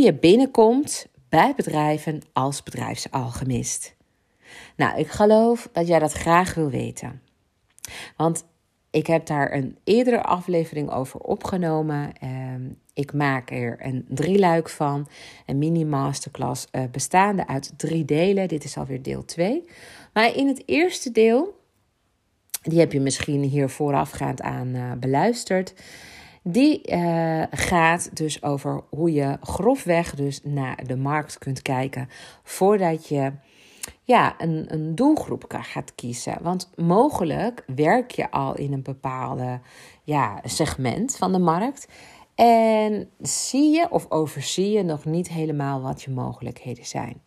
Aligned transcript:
Je 0.00 0.14
binnenkomt 0.14 1.06
bij 1.28 1.52
bedrijven 1.56 2.20
als 2.32 2.62
bedrijfsalchemist. 2.62 3.96
Nou, 4.76 4.98
ik 4.98 5.08
geloof 5.08 5.68
dat 5.72 5.86
jij 5.86 5.98
dat 5.98 6.12
graag 6.12 6.54
wil 6.54 6.70
weten. 6.70 7.22
Want 8.16 8.44
ik 8.90 9.06
heb 9.06 9.26
daar 9.26 9.52
een 9.52 9.78
eerdere 9.84 10.22
aflevering 10.22 10.90
over 10.90 11.20
opgenomen. 11.20 12.12
Ehm, 12.20 12.62
ik 12.94 13.12
maak 13.12 13.50
er 13.50 13.76
een 13.78 14.04
drieluik 14.08 14.68
van. 14.68 15.08
Een 15.46 15.58
mini-masterclass 15.58 16.66
uh, 16.72 16.82
bestaande 16.90 17.46
uit 17.46 17.72
drie 17.76 18.04
delen. 18.04 18.48
Dit 18.48 18.64
is 18.64 18.76
alweer 18.76 19.02
deel 19.02 19.24
2. 19.24 19.64
Maar 20.12 20.36
in 20.36 20.46
het 20.46 20.62
eerste 20.66 21.10
deel, 21.10 21.58
die 22.62 22.78
heb 22.78 22.92
je 22.92 23.00
misschien 23.00 23.42
hier 23.42 23.68
voorafgaand 23.68 24.42
aan 24.42 24.68
uh, 24.68 24.92
beluisterd. 24.92 25.74
Die 26.42 26.92
uh, 26.92 27.42
gaat 27.50 28.16
dus 28.16 28.42
over 28.42 28.82
hoe 28.90 29.12
je 29.12 29.36
grofweg 29.40 30.14
dus 30.14 30.40
naar 30.44 30.84
de 30.86 30.96
markt 30.96 31.38
kunt 31.38 31.62
kijken 31.62 32.08
voordat 32.42 33.08
je 33.08 33.32
ja, 34.02 34.34
een, 34.38 34.64
een 34.68 34.94
doelgroep 34.94 35.44
gaat 35.48 35.94
kiezen. 35.94 36.38
Want 36.42 36.70
mogelijk 36.76 37.64
werk 37.74 38.10
je 38.10 38.30
al 38.30 38.56
in 38.56 38.72
een 38.72 38.82
bepaalde 38.82 39.60
ja, 40.02 40.40
segment 40.44 41.16
van 41.16 41.32
de 41.32 41.38
markt. 41.38 41.88
En 42.34 43.10
zie 43.20 43.70
je 43.70 43.90
of 43.90 44.10
overzie 44.10 44.70
je 44.70 44.82
nog 44.82 45.04
niet 45.04 45.28
helemaal 45.28 45.80
wat 45.80 46.02
je 46.02 46.10
mogelijkheden 46.10 46.86
zijn. 46.86 47.22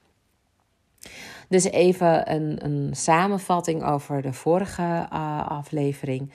Dus 1.50 1.64
even 1.64 2.32
een, 2.34 2.66
een 2.66 2.96
samenvatting 2.96 3.84
over 3.84 4.22
de 4.22 4.34
vorige 4.34 5.08
uh, 5.14 5.48
aflevering. 5.48 6.32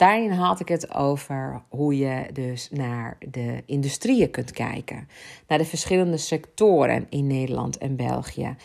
Daarin 0.00 0.30
had 0.30 0.60
ik 0.60 0.68
het 0.68 0.94
over 0.94 1.62
hoe 1.68 1.98
je 1.98 2.26
dus 2.32 2.68
naar 2.70 3.18
de 3.28 3.62
industrieën 3.66 4.30
kunt 4.30 4.50
kijken. 4.50 5.08
Naar 5.46 5.58
de 5.58 5.64
verschillende 5.64 6.16
sectoren 6.16 7.06
in 7.08 7.26
Nederland 7.26 7.78
en 7.78 7.96
België. 7.96 8.56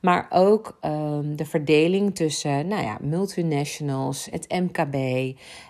Maar 0.00 0.26
ook 0.30 0.78
um, 0.82 1.36
de 1.36 1.44
verdeling 1.44 2.14
tussen 2.14 2.68
nou 2.68 2.82
ja, 2.82 2.98
multinationals, 3.00 4.28
het 4.30 4.48
MKB 4.48 4.96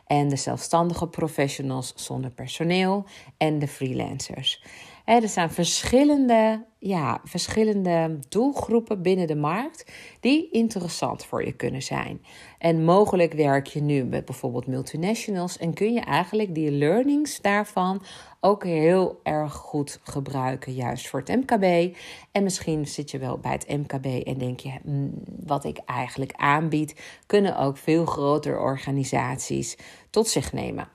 en 0.06 0.28
de 0.28 0.36
zelfstandige 0.36 1.06
professionals 1.06 1.92
zonder 1.96 2.30
personeel 2.30 3.04
en 3.36 3.58
de 3.58 3.68
freelancers. 3.68 4.62
Er 5.04 5.28
zijn 5.28 5.50
verschillende, 5.50 6.64
ja, 6.78 7.20
verschillende 7.24 8.18
doelgroepen 8.28 9.02
binnen 9.02 9.26
de 9.26 9.36
markt 9.36 9.92
die 10.20 10.50
interessant 10.50 11.24
voor 11.24 11.44
je 11.44 11.52
kunnen 11.52 11.82
zijn. 11.82 12.22
En 12.58 12.84
mogelijk 12.84 13.32
werk 13.32 13.66
je 13.66 13.80
nu 13.80 14.04
met 14.04 14.24
bijvoorbeeld 14.24 14.66
multinationals 14.66 15.58
en 15.58 15.74
kun 15.74 15.92
je 15.92 16.00
eigenlijk 16.00 16.54
die 16.54 16.70
learnings 16.70 17.40
daarvan 17.40 18.02
ook 18.40 18.64
heel 18.64 19.20
erg 19.22 19.52
goed 19.52 20.00
gebruiken, 20.02 20.72
juist 20.72 21.08
voor 21.08 21.22
het 21.24 21.28
MKB. 21.28 21.96
En 22.32 22.42
misschien 22.42 22.86
zit 22.86 23.10
je 23.10 23.18
wel 23.18 23.38
bij 23.38 23.52
het 23.52 23.68
MKB 23.68 24.06
en 24.26 24.38
denk 24.38 24.60
je, 24.60 24.72
hmm, 24.82 25.12
wat 25.44 25.64
ik 25.64 25.78
eigenlijk 25.84 26.32
aanbied, 26.32 27.00
kunnen 27.26 27.58
ook 27.58 27.76
veel 27.76 28.06
grotere 28.06 28.58
organisaties 28.58 29.76
tot 30.10 30.28
zich 30.28 30.52
nemen. 30.52 30.88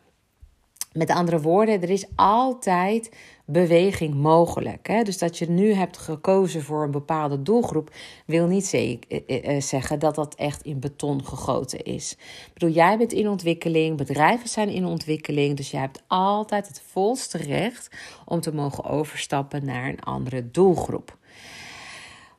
Met 0.93 1.09
andere 1.09 1.41
woorden, 1.41 1.81
er 1.81 1.89
is 1.89 2.07
altijd 2.15 3.11
beweging 3.51 4.13
mogelijk. 4.13 4.87
Hè? 4.87 5.03
Dus 5.03 5.17
dat 5.17 5.37
je 5.37 5.49
nu 5.49 5.73
hebt 5.73 5.97
gekozen 5.97 6.63
voor 6.63 6.83
een 6.83 6.91
bepaalde 6.91 7.41
doelgroep, 7.41 7.91
wil 8.25 8.47
niet 8.47 8.65
zeker, 8.65 9.23
eh, 9.25 9.55
eh, 9.55 9.61
zeggen 9.61 9.99
dat 9.99 10.15
dat 10.15 10.35
echt 10.35 10.63
in 10.63 10.79
beton 10.79 11.25
gegoten 11.25 11.83
is. 11.83 12.11
Ik 12.47 12.53
bedoel, 12.53 12.69
jij 12.69 12.97
bent 12.97 13.13
in 13.13 13.29
ontwikkeling, 13.29 13.97
bedrijven 13.97 14.49
zijn 14.49 14.69
in 14.69 14.85
ontwikkeling, 14.85 15.57
dus 15.57 15.71
jij 15.71 15.81
hebt 15.81 16.03
altijd 16.07 16.67
het 16.67 16.81
volste 16.91 17.37
recht 17.37 17.89
om 18.25 18.41
te 18.41 18.53
mogen 18.53 18.83
overstappen 18.83 19.65
naar 19.65 19.89
een 19.89 20.01
andere 20.01 20.51
doelgroep. 20.51 21.17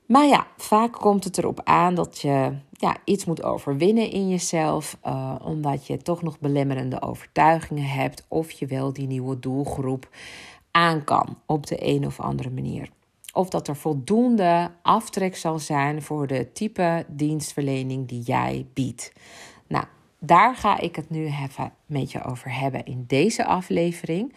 Maar 0.07 0.27
ja, 0.27 0.47
vaak 0.57 0.93
komt 0.93 1.25
het 1.25 1.39
erop 1.39 1.61
aan 1.65 1.95
dat 1.95 2.21
je 2.21 2.53
ja, 2.73 2.97
iets 3.05 3.25
moet 3.25 3.43
overwinnen 3.43 4.11
in 4.11 4.29
jezelf, 4.29 4.97
omdat 5.43 5.87
je 5.87 5.97
toch 5.97 6.23
nog 6.23 6.39
belemmerende 6.39 7.03
overtuigingen 7.03 7.85
hebt 7.85 8.25
of 8.29 8.51
je 8.51 8.67
wel 8.67 8.93
die 8.93 9.07
nieuwe 9.07 9.39
doelgroep 9.39 10.09
aan 10.71 11.05
kan 11.05 11.39
op 11.47 11.67
de 11.67 11.87
een 11.87 12.07
of 12.07 12.21
andere 12.21 12.51
manier. 12.51 12.89
Of 13.33 13.49
dat 13.49 13.69
er 13.69 13.77
voldoende 13.77 14.71
aftrek 14.83 15.37
zal 15.37 15.59
zijn 15.59 16.03
voor 16.03 16.27
de 16.27 16.53
type 16.53 17.05
dienstverlening 17.09 18.09
die 18.09 18.23
jij 18.23 18.67
biedt. 18.75 19.13
Nou, 19.67 19.85
daar 20.19 20.57
ga 20.57 20.79
ik 20.79 20.97
het 20.97 21.11
nu 21.11 21.27
even 21.27 21.73
met 21.87 22.13
je 22.13 22.25
over 22.25 22.59
hebben 22.59 22.85
in 22.85 23.05
deze 23.07 23.45
aflevering. 23.45 24.35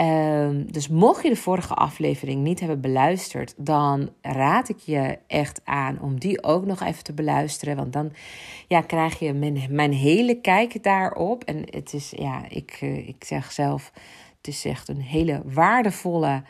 Um, 0.00 0.72
dus 0.72 0.88
mocht 0.88 1.22
je 1.22 1.28
de 1.28 1.36
vorige 1.36 1.74
aflevering 1.74 2.42
niet 2.42 2.60
hebben 2.60 2.80
beluisterd, 2.80 3.54
dan 3.56 4.10
raad 4.22 4.68
ik 4.68 4.78
je 4.78 5.18
echt 5.26 5.60
aan 5.64 6.00
om 6.00 6.20
die 6.20 6.42
ook 6.42 6.66
nog 6.66 6.82
even 6.82 7.04
te 7.04 7.12
beluisteren. 7.12 7.76
Want 7.76 7.92
dan 7.92 8.12
ja, 8.68 8.80
krijg 8.80 9.18
je 9.18 9.32
mijn, 9.32 9.66
mijn 9.70 9.92
hele 9.92 10.40
kijk 10.40 10.82
daarop. 10.82 11.44
En 11.44 11.62
het 11.70 11.92
is, 11.92 12.12
ja, 12.16 12.42
ik, 12.48 12.78
uh, 12.82 13.08
ik 13.08 13.24
zeg 13.24 13.52
zelf, 13.52 13.92
het 14.38 14.46
is 14.46 14.64
echt 14.64 14.88
een 14.88 15.00
hele 15.00 15.42
waardevolle 15.44 16.42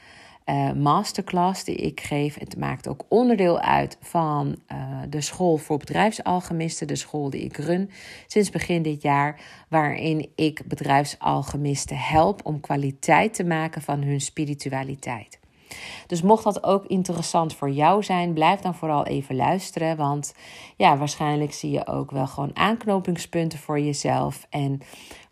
uh, 0.48 0.72
masterclass 0.72 1.64
die 1.64 1.74
ik 1.76 2.00
geef. 2.00 2.38
Het 2.38 2.56
maakt 2.56 2.88
ook 2.88 3.04
onderdeel 3.08 3.60
uit 3.60 3.98
van 4.00 4.56
uh, 4.72 5.02
de 5.08 5.20
school 5.20 5.56
voor 5.56 5.78
bedrijfsalchemisten, 5.78 6.86
de 6.86 6.96
school 6.96 7.30
die 7.30 7.40
ik 7.40 7.56
run 7.56 7.90
sinds 8.26 8.50
begin 8.50 8.82
dit 8.82 9.02
jaar, 9.02 9.40
waarin 9.68 10.32
ik 10.34 10.62
bedrijfsalchemisten 10.66 11.98
help 11.98 12.40
om 12.44 12.60
kwaliteit 12.60 13.34
te 13.34 13.44
maken 13.44 13.82
van 13.82 14.02
hun 14.02 14.20
spiritualiteit. 14.20 15.38
Dus 16.06 16.22
mocht 16.22 16.44
dat 16.44 16.64
ook 16.64 16.86
interessant 16.86 17.54
voor 17.54 17.70
jou 17.70 18.02
zijn, 18.02 18.32
blijf 18.32 18.60
dan 18.60 18.74
vooral 18.74 19.06
even 19.06 19.36
luisteren. 19.36 19.96
Want 19.96 20.34
ja, 20.76 20.96
waarschijnlijk 20.96 21.52
zie 21.52 21.70
je 21.70 21.86
ook 21.86 22.10
wel 22.10 22.26
gewoon 22.26 22.56
aanknopingspunten 22.56 23.58
voor 23.58 23.80
jezelf. 23.80 24.46
En 24.50 24.80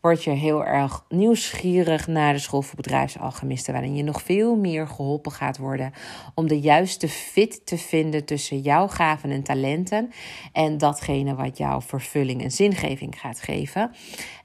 word 0.06 0.24
je 0.24 0.30
heel 0.30 0.64
erg 0.64 1.04
nieuwsgierig 1.08 2.06
naar 2.06 2.32
de 2.32 2.38
school 2.38 2.62
voor 2.62 2.76
bedrijfsalchemisten, 2.76 3.72
waarin 3.72 3.96
je 3.96 4.02
nog 4.02 4.22
veel 4.22 4.56
meer 4.56 4.88
geholpen 4.88 5.32
gaat 5.32 5.58
worden 5.58 5.92
om 6.34 6.48
de 6.48 6.60
juiste 6.60 7.08
fit 7.08 7.66
te 7.66 7.78
vinden 7.78 8.24
tussen 8.24 8.60
jouw 8.60 8.88
gaven 8.88 9.30
en 9.30 9.42
talenten 9.42 10.10
en 10.52 10.78
datgene 10.78 11.34
wat 11.34 11.58
jouw 11.58 11.80
vervulling 11.80 12.42
en 12.42 12.50
zingeving 12.50 13.20
gaat 13.20 13.40
geven. 13.40 13.90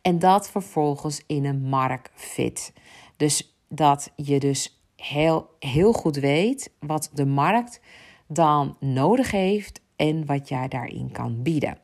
En 0.01 0.19
dat 0.19 0.49
vervolgens 0.49 1.23
in 1.27 1.45
een 1.45 1.61
markt 1.61 2.09
fit. 2.13 2.73
Dus 3.17 3.55
dat 3.67 4.11
je 4.15 4.39
dus 4.39 4.83
heel, 4.95 5.49
heel 5.59 5.93
goed 5.93 6.15
weet 6.15 6.71
wat 6.79 7.09
de 7.13 7.25
markt 7.25 7.81
dan 8.27 8.77
nodig 8.79 9.31
heeft 9.31 9.81
en 9.95 10.25
wat 10.25 10.49
jij 10.49 10.67
daarin 10.67 11.11
kan 11.11 11.43
bieden. 11.43 11.77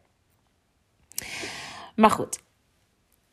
Maar 1.95 2.11
goed, 2.11 2.45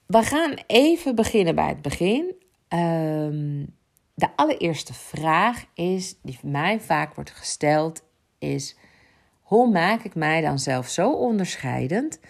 we 0.06 0.22
gaan 0.22 0.54
even 0.66 1.14
beginnen 1.14 1.54
bij 1.54 1.68
het 1.68 1.82
begin. 1.82 2.34
Um, 2.68 3.76
de 4.14 4.36
allereerste 4.36 4.94
vraag 4.94 5.64
is, 5.74 6.18
die 6.22 6.38
mij 6.42 6.80
vaak 6.80 7.14
wordt 7.14 7.30
gesteld, 7.30 8.02
is: 8.38 8.76
hoe 9.42 9.70
maak 9.70 10.02
ik 10.02 10.14
mij 10.14 10.40
dan 10.40 10.58
zelf 10.58 10.88
zo 10.88 11.12
onderscheidend 11.12 12.20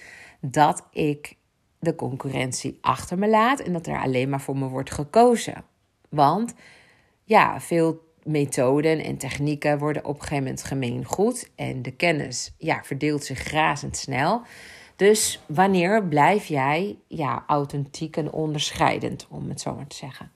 dat 0.40 0.86
ik 0.90 1.36
de 1.78 1.94
concurrentie 1.94 2.78
achter 2.80 3.18
me 3.18 3.28
laat 3.28 3.60
en 3.60 3.72
dat 3.72 3.86
er 3.86 4.00
alleen 4.00 4.28
maar 4.28 4.40
voor 4.40 4.58
me 4.58 4.68
wordt 4.68 4.90
gekozen? 4.90 5.64
Want 6.08 6.54
ja, 7.24 7.60
veel 7.60 8.12
methoden 8.22 9.04
en 9.04 9.16
technieken 9.16 9.78
worden 9.78 10.04
op 10.04 10.14
een 10.14 10.20
gegeven 10.20 10.44
moment 10.44 10.64
gemeen 10.64 11.04
goed 11.04 11.50
en 11.56 11.82
de 11.82 11.90
kennis 11.90 12.54
ja, 12.58 12.82
verdeelt 12.84 13.24
zich 13.24 13.50
razendsnel. 13.50 14.42
Dus 14.96 15.40
wanneer 15.46 16.04
blijf 16.04 16.46
jij 16.46 16.98
ja, 17.06 17.44
authentiek 17.46 18.16
en 18.16 18.32
onderscheidend, 18.32 19.26
om 19.30 19.48
het 19.48 19.60
zo 19.60 19.74
maar 19.74 19.86
te 19.86 19.96
zeggen? 19.96 20.32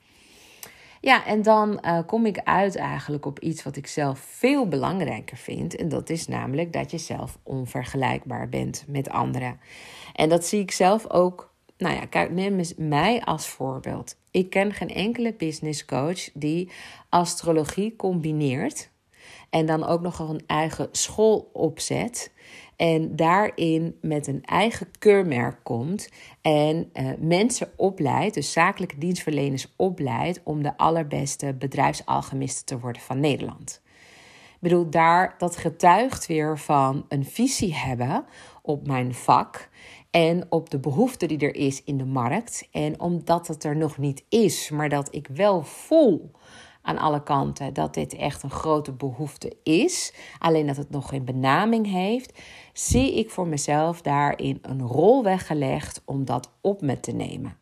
Ja, 1.01 1.25
en 1.25 1.41
dan 1.41 1.79
uh, 1.85 1.99
kom 2.05 2.25
ik 2.25 2.39
uit 2.43 2.75
eigenlijk 2.75 3.25
op 3.25 3.39
iets 3.39 3.63
wat 3.63 3.75
ik 3.75 3.87
zelf 3.87 4.19
veel 4.19 4.67
belangrijker 4.67 5.37
vind. 5.37 5.75
En 5.75 5.89
dat 5.89 6.09
is 6.09 6.27
namelijk 6.27 6.73
dat 6.73 6.91
je 6.91 6.97
zelf 6.97 7.37
onvergelijkbaar 7.43 8.49
bent 8.49 8.83
met 8.87 9.09
anderen. 9.09 9.59
En 10.13 10.29
dat 10.29 10.45
zie 10.45 10.61
ik 10.61 10.71
zelf 10.71 11.09
ook. 11.09 11.53
Nou 11.77 11.95
ja, 11.95 12.05
kijk, 12.05 12.31
neem 12.31 12.61
mij 12.77 13.21
als 13.23 13.47
voorbeeld. 13.47 14.15
Ik 14.31 14.49
ken 14.49 14.73
geen 14.73 14.89
enkele 14.89 15.33
business 15.33 15.85
coach 15.85 16.29
die 16.33 16.71
astrologie 17.09 17.95
combineert. 17.95 18.89
En 19.49 19.65
dan 19.65 19.85
ook 19.85 20.01
nog 20.01 20.19
een 20.19 20.43
eigen 20.47 20.87
school 20.91 21.49
opzet. 21.53 22.31
En 22.79 23.15
daarin 23.15 23.97
met 24.01 24.27
een 24.27 24.43
eigen 24.45 24.87
keurmerk 24.99 25.59
komt. 25.63 26.09
En 26.41 26.89
uh, 26.93 27.09
mensen 27.17 27.71
opleidt, 27.75 28.33
dus 28.33 28.51
zakelijke 28.51 28.97
dienstverleners 28.97 29.73
opleidt. 29.75 30.41
om 30.43 30.63
de 30.63 30.77
allerbeste 30.77 31.53
bedrijfsalchemisten 31.53 32.65
te 32.65 32.79
worden 32.79 33.01
van 33.01 33.19
Nederland. 33.19 33.81
Ik 34.53 34.59
bedoel, 34.59 34.89
daar, 34.89 35.35
dat 35.37 35.57
getuigt 35.57 36.27
weer 36.27 36.59
van 36.59 37.05
een 37.07 37.25
visie 37.25 37.75
hebben 37.75 38.25
op 38.61 38.87
mijn 38.87 39.13
vak. 39.13 39.69
En 40.11 40.45
op 40.49 40.69
de 40.69 40.79
behoefte 40.79 41.25
die 41.25 41.39
er 41.39 41.55
is 41.55 41.83
in 41.83 41.97
de 41.97 42.05
markt. 42.05 42.67
En 42.71 42.99
omdat 42.99 43.47
het 43.47 43.63
er 43.63 43.75
nog 43.75 43.97
niet 43.97 44.23
is, 44.29 44.69
maar 44.69 44.89
dat 44.89 45.15
ik 45.15 45.27
wel 45.27 45.63
voel 45.63 46.31
aan 46.89 46.97
alle 46.97 47.23
kanten 47.23 47.73
dat 47.73 47.93
dit 47.93 48.15
echt 48.15 48.43
een 48.43 48.49
grote 48.49 48.91
behoefte 48.91 49.55
is, 49.63 50.13
alleen 50.39 50.67
dat 50.67 50.77
het 50.77 50.89
nog 50.89 51.09
geen 51.09 51.25
benaming 51.25 51.91
heeft, 51.91 52.39
zie 52.73 53.13
ik 53.13 53.29
voor 53.29 53.47
mezelf 53.47 54.01
daarin 54.01 54.59
een 54.61 54.81
rol 54.81 55.23
weggelegd 55.23 56.01
om 56.05 56.25
dat 56.25 56.51
op 56.61 56.81
me 56.81 56.99
te 56.99 57.11
nemen. 57.11 57.57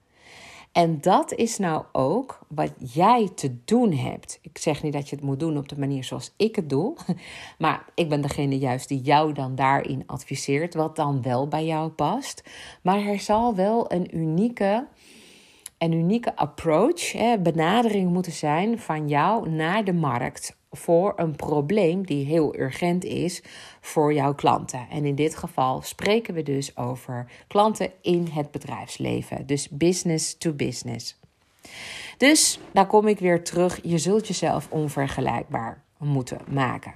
En 0.71 1.01
dat 1.01 1.33
is 1.33 1.57
nou 1.57 1.83
ook 1.91 2.39
wat 2.47 2.73
jij 2.93 3.29
te 3.35 3.57
doen 3.65 3.93
hebt. 3.93 4.39
Ik 4.41 4.57
zeg 4.57 4.83
niet 4.83 4.93
dat 4.93 5.09
je 5.09 5.15
het 5.15 5.25
moet 5.25 5.39
doen 5.39 5.57
op 5.57 5.69
de 5.69 5.79
manier 5.79 6.03
zoals 6.03 6.33
ik 6.37 6.55
het 6.55 6.69
doe, 6.69 6.97
maar 7.57 7.85
ik 7.95 8.09
ben 8.09 8.21
degene 8.21 8.57
juist 8.57 8.87
die 8.87 9.01
jou 9.01 9.33
dan 9.33 9.55
daarin 9.55 10.03
adviseert, 10.05 10.73
wat 10.73 10.95
dan 10.95 11.21
wel 11.21 11.47
bij 11.47 11.65
jou 11.65 11.89
past. 11.89 12.43
Maar 12.81 12.99
er 12.99 13.19
zal 13.19 13.55
wel 13.55 13.91
een 13.91 14.17
unieke 14.17 14.87
een 15.77 15.91
unieke 15.91 16.35
approach, 16.35 17.11
hè, 17.11 17.39
benadering 17.39 18.11
moeten 18.11 18.31
zijn 18.31 18.79
van 18.79 19.07
jou 19.07 19.49
naar 19.49 19.83
de 19.83 19.93
markt 19.93 20.57
voor 20.71 21.13
een 21.15 21.35
probleem 21.35 22.05
die 22.05 22.25
heel 22.25 22.55
urgent 22.55 23.03
is 23.03 23.43
voor 23.81 24.13
jouw 24.13 24.33
klanten. 24.33 24.87
En 24.89 25.05
in 25.05 25.15
dit 25.15 25.35
geval 25.35 25.81
spreken 25.81 26.33
we 26.33 26.43
dus 26.43 26.77
over 26.77 27.31
klanten 27.47 27.91
in 28.01 28.27
het 28.31 28.51
bedrijfsleven, 28.51 29.45
dus 29.45 29.69
business 29.69 30.37
to 30.37 30.53
business. 30.53 31.19
Dus 32.17 32.59
daar 32.71 32.87
kom 32.87 33.07
ik 33.07 33.19
weer 33.19 33.43
terug. 33.43 33.79
Je 33.83 33.97
zult 33.97 34.27
jezelf 34.27 34.67
onvergelijkbaar 34.71 35.83
moeten 35.97 36.39
maken. 36.49 36.93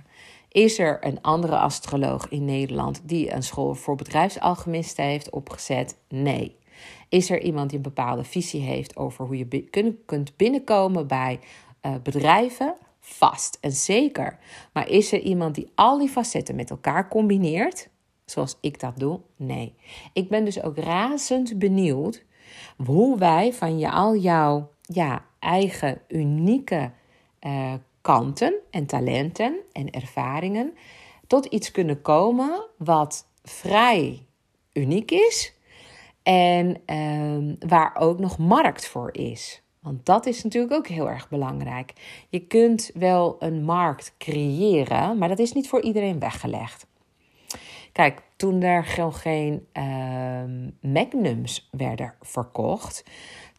Is 0.49 0.79
er 0.79 0.97
een 1.05 1.21
andere 1.21 1.57
astroloog 1.57 2.29
in 2.29 2.45
Nederland 2.45 3.01
die 3.03 3.33
een 3.33 3.43
school 3.43 3.75
voor 3.75 3.95
bedrijfsalchemisten 3.95 5.05
heeft 5.05 5.29
opgezet? 5.29 5.97
Nee. 6.09 6.59
Is 7.09 7.29
er 7.29 7.41
iemand 7.41 7.69
die 7.69 7.77
een 7.77 7.83
bepaalde 7.83 8.23
visie 8.23 8.61
heeft 8.61 8.95
over 8.95 9.25
hoe 9.25 9.37
je 9.37 9.93
kunt 10.05 10.37
binnenkomen 10.37 11.07
bij 11.07 11.39
uh, 11.85 11.95
bedrijven? 12.03 12.75
Vast 12.99 13.57
en 13.61 13.71
zeker. 13.71 14.37
Maar 14.73 14.89
is 14.89 15.11
er 15.11 15.19
iemand 15.19 15.55
die 15.55 15.71
al 15.75 15.97
die 15.97 16.09
facetten 16.09 16.55
met 16.55 16.69
elkaar 16.69 17.07
combineert? 17.07 17.89
Zoals 18.25 18.57
ik 18.61 18.79
dat 18.79 18.99
doe? 18.99 19.19
Nee. 19.35 19.73
Ik 20.13 20.29
ben 20.29 20.45
dus 20.45 20.61
ook 20.61 20.77
razend 20.77 21.59
benieuwd 21.59 22.23
hoe 22.85 23.17
wij 23.17 23.53
van 23.53 23.79
je, 23.79 23.91
al 23.91 24.15
jouw 24.15 24.69
ja, 24.81 25.25
eigen 25.39 26.01
unieke 26.07 26.91
uh, 27.41 27.73
kanten 28.01 28.53
en 28.69 28.85
talenten 28.85 29.59
en 29.71 29.89
ervaringen 29.89 30.73
tot 31.27 31.45
iets 31.45 31.71
kunnen 31.71 32.01
komen 32.01 32.65
wat 32.77 33.27
vrij 33.43 34.25
uniek 34.73 35.11
is 35.11 35.53
en 36.31 36.95
um, 36.97 37.55
waar 37.59 37.95
ook 37.99 38.19
nog 38.19 38.37
markt 38.37 38.87
voor 38.87 39.13
is. 39.13 39.61
Want 39.79 40.05
dat 40.05 40.25
is 40.25 40.43
natuurlijk 40.43 40.73
ook 40.73 40.87
heel 40.87 41.09
erg 41.09 41.29
belangrijk. 41.29 41.93
Je 42.29 42.39
kunt 42.39 42.91
wel 42.93 43.35
een 43.39 43.63
markt 43.63 44.15
creëren, 44.17 45.17
maar 45.17 45.27
dat 45.27 45.39
is 45.39 45.53
niet 45.53 45.69
voor 45.69 45.81
iedereen 45.81 46.19
weggelegd. 46.19 46.87
Kijk, 47.91 48.21
toen 48.35 48.61
er 48.61 48.93
nog 48.97 49.21
geen 49.21 49.67
uh, 49.73 49.83
magnums 50.91 51.69
werden 51.71 52.13
verkocht, 52.21 53.03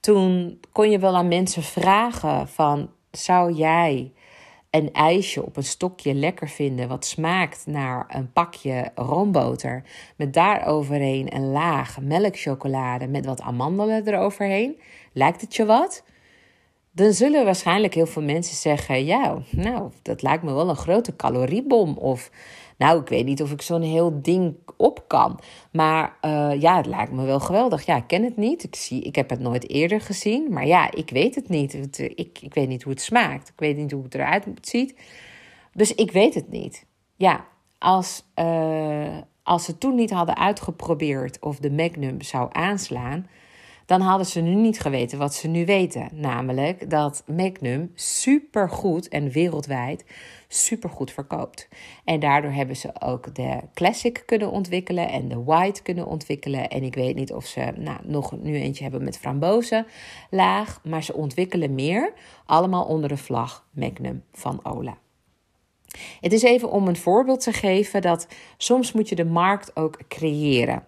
toen 0.01 0.61
kon 0.73 0.91
je 0.91 0.99
wel 0.99 1.17
aan 1.17 1.29
mensen 1.29 1.63
vragen 1.63 2.49
van, 2.49 2.91
zou 3.11 3.53
jij 3.53 4.13
een 4.73 4.93
ijsje 4.93 5.45
op 5.45 5.57
een 5.57 5.65
stokje 5.65 6.15
lekker 6.15 6.49
vinden, 6.49 6.89
wat 6.89 7.07
smaakt 7.07 7.67
naar 7.67 8.05
een 8.09 8.33
pakje 8.33 8.91
roomboter, 8.95 9.83
met 10.17 10.33
daaroverheen 10.33 11.35
een 11.35 11.51
laag 11.51 12.01
melkchocolade 12.01 13.07
met 13.07 13.27
wat 13.27 13.41
amandelen 13.41 14.07
eroverheen, 14.09 14.81
lijkt 15.13 15.41
het 15.41 15.57
je 15.57 15.65
wat? 15.65 16.05
Dan 16.93 17.13
zullen 17.13 17.45
waarschijnlijk 17.45 17.95
heel 17.95 18.07
veel 18.07 18.23
mensen 18.23 18.57
zeggen: 18.57 19.05
Ja, 19.05 19.39
nou, 19.51 19.91
dat 20.03 20.23
lijkt 20.23 20.43
me 20.43 20.53
wel 20.53 20.69
een 20.69 20.77
grote 20.77 21.17
caloriebom. 21.17 21.97
Of 21.97 22.31
nou, 22.79 23.01
ik 23.01 23.09
weet 23.09 23.25
niet 23.25 23.43
of 23.43 23.53
ik 23.53 23.63
zo'n 23.63 23.83
heel 23.83 24.23
ding 24.23 24.55
op 24.77 25.05
kan. 25.07 25.41
Maar 25.73 26.17
uh, 26.23 26.61
ja, 26.61 26.77
het 26.77 26.87
lijkt 26.87 27.13
me 27.13 27.25
wel 27.25 27.41
geweldig. 27.41 27.87
Ja, 27.87 27.97
ik 27.97 28.07
ken 28.07 28.23
het 28.23 28.37
niet. 28.37 28.63
Ik, 28.63 28.75
zie, 28.75 29.03
ik 29.03 29.15
heb 29.15 29.31
het 29.31 29.41
nooit 29.41 29.69
eerder 29.69 30.01
gezien. 30.01 30.53
Maar 30.53 30.67
ja, 30.67 30.91
ik 30.91 31.11
weet 31.11 31.35
het 31.35 31.49
niet. 31.49 31.99
Eh, 31.99 32.05
ik, 32.05 32.39
ik 32.41 32.55
weet 32.55 32.69
niet 32.69 32.83
hoe 32.83 32.93
het 32.93 33.03
smaakt. 33.03 33.49
Ik 33.49 33.59
weet 33.59 33.77
niet 33.77 33.91
hoe 33.91 34.03
het 34.03 34.15
eruit 34.15 34.47
ziet. 34.61 34.95
Dus 35.73 35.95
ik 35.95 36.13
weet 36.13 36.35
het 36.35 36.51
niet. 36.51 36.87
Ja, 37.17 37.45
als, 37.79 38.25
uh, 38.35 39.17
als 39.43 39.65
ze 39.65 39.79
toen 39.79 39.95
niet 39.95 40.11
hadden 40.11 40.37
uitgeprobeerd 40.37 41.39
of 41.41 41.59
de 41.59 41.71
Magnum 41.71 42.23
zou 42.23 42.49
aanslaan 42.53 43.27
dan 43.87 44.01
hadden 44.01 44.27
ze 44.27 44.41
nu 44.41 44.55
niet 44.55 44.81
geweten 44.81 45.19
wat 45.19 45.35
ze 45.35 45.49
nu 45.49 45.65
weten. 45.65 46.09
Namelijk 46.13 46.91
dat 46.91 47.23
Magnum 47.27 47.91
supergoed 47.95 49.09
en 49.09 49.31
wereldwijd 49.31 50.05
supergoed 50.49 51.11
verkoopt. 51.11 51.69
En 52.05 52.21
daardoor 52.21 52.51
hebben 52.51 52.77
ze 52.77 53.01
ook 53.01 53.35
de 53.35 53.61
Classic 53.75 54.23
kunnen 54.27 54.51
ontwikkelen 54.51 55.09
en 55.09 55.29
de 55.29 55.43
White 55.43 55.83
kunnen 55.83 56.07
ontwikkelen. 56.07 56.69
En 56.69 56.83
ik 56.83 56.95
weet 56.95 57.15
niet 57.15 57.33
of 57.33 57.47
ze 57.47 57.73
nou, 57.77 57.99
nog 58.03 58.33
nu 58.43 58.55
eentje 58.55 58.83
hebben 58.83 59.05
met 59.05 59.19
frambozen 59.19 59.87
laag, 60.31 60.81
maar 60.85 61.03
ze 61.03 61.15
ontwikkelen 61.15 61.75
meer. 61.75 62.13
Allemaal 62.47 62.85
onder 62.85 63.09
de 63.09 63.17
vlag 63.17 63.67
Magnum 63.71 64.25
van 64.33 64.65
Ola. 64.65 64.99
Het 66.21 66.33
is 66.33 66.43
even 66.43 66.71
om 66.71 66.89
een 66.89 66.97
voorbeeld 66.97 67.41
te 67.41 67.53
geven 67.53 68.03
dat 68.03 68.27
soms 68.57 68.93
moet 68.93 69.09
je 69.09 69.15
de 69.15 69.25
markt 69.25 69.77
ook 69.77 69.99
creëren. 70.09 70.85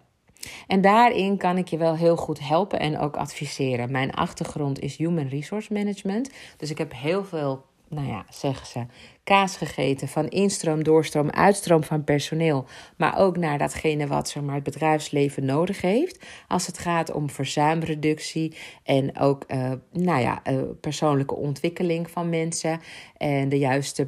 En 0.66 0.80
daarin 0.80 1.36
kan 1.36 1.58
ik 1.58 1.68
je 1.68 1.76
wel 1.76 1.96
heel 1.96 2.16
goed 2.16 2.48
helpen 2.48 2.80
en 2.80 2.98
ook 2.98 3.16
adviseren. 3.16 3.90
Mijn 3.90 4.12
achtergrond 4.12 4.80
is 4.80 4.96
Human 4.96 5.28
Resource 5.28 5.72
Management. 5.72 6.30
Dus 6.56 6.70
ik 6.70 6.78
heb 6.78 6.92
heel 6.94 7.24
veel, 7.24 7.64
nou 7.88 8.06
ja, 8.06 8.24
zeggen 8.30 8.66
ze, 8.66 8.86
kaas 9.24 9.56
gegeten 9.56 10.08
van 10.08 10.28
instroom, 10.28 10.84
doorstroom, 10.84 11.30
uitstroom 11.30 11.84
van 11.84 12.04
personeel. 12.04 12.66
Maar 12.96 13.18
ook 13.18 13.36
naar 13.36 13.58
datgene 13.58 14.06
wat 14.06 14.28
zeg 14.28 14.42
maar, 14.42 14.54
het 14.54 14.64
bedrijfsleven 14.64 15.44
nodig 15.44 15.80
heeft. 15.80 16.24
Als 16.48 16.66
het 16.66 16.78
gaat 16.78 17.12
om 17.12 17.30
verzuimreductie 17.30 18.56
en 18.82 19.18
ook 19.18 19.44
uh, 19.48 19.72
nou 19.92 20.20
ja, 20.20 20.42
uh, 20.50 20.62
persoonlijke 20.80 21.34
ontwikkeling 21.34 22.10
van 22.10 22.28
mensen. 22.28 22.80
En 23.16 23.48
de 23.48 23.58
juiste 23.58 24.06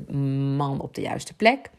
man 0.56 0.80
op 0.80 0.94
de 0.94 1.00
juiste 1.00 1.34
plek. 1.34 1.70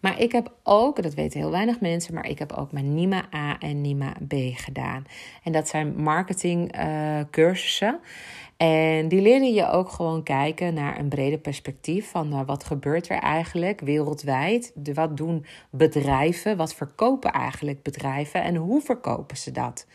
Maar 0.00 0.20
ik 0.20 0.32
heb 0.32 0.52
ook, 0.62 1.02
dat 1.02 1.14
weten 1.14 1.40
heel 1.40 1.50
weinig 1.50 1.80
mensen, 1.80 2.14
maar 2.14 2.28
ik 2.28 2.38
heb 2.38 2.52
ook 2.52 2.72
mijn 2.72 2.94
NIMA 2.94 3.24
A 3.34 3.58
en 3.58 3.80
NIMA 3.80 4.12
B 4.28 4.34
gedaan. 4.54 5.04
En 5.42 5.52
dat 5.52 5.68
zijn 5.68 6.02
marketingcursussen. 6.02 8.00
Uh, 8.02 8.98
en 8.98 9.08
die 9.08 9.20
leren 9.20 9.54
je 9.54 9.68
ook 9.68 9.88
gewoon 9.88 10.22
kijken 10.22 10.74
naar 10.74 10.98
een 10.98 11.08
breder 11.08 11.38
perspectief 11.38 12.10
van 12.10 12.32
uh, 12.32 12.40
wat 12.46 12.64
gebeurt 12.64 13.08
er 13.08 13.18
eigenlijk 13.18 13.80
wereldwijd? 13.80 14.72
De, 14.74 14.94
wat 14.94 15.16
doen 15.16 15.44
bedrijven? 15.70 16.56
Wat 16.56 16.74
verkopen 16.74 17.32
eigenlijk 17.32 17.82
bedrijven 17.82 18.42
en 18.42 18.56
hoe 18.56 18.80
verkopen 18.80 19.36
ze 19.36 19.50
dat? 19.50 19.86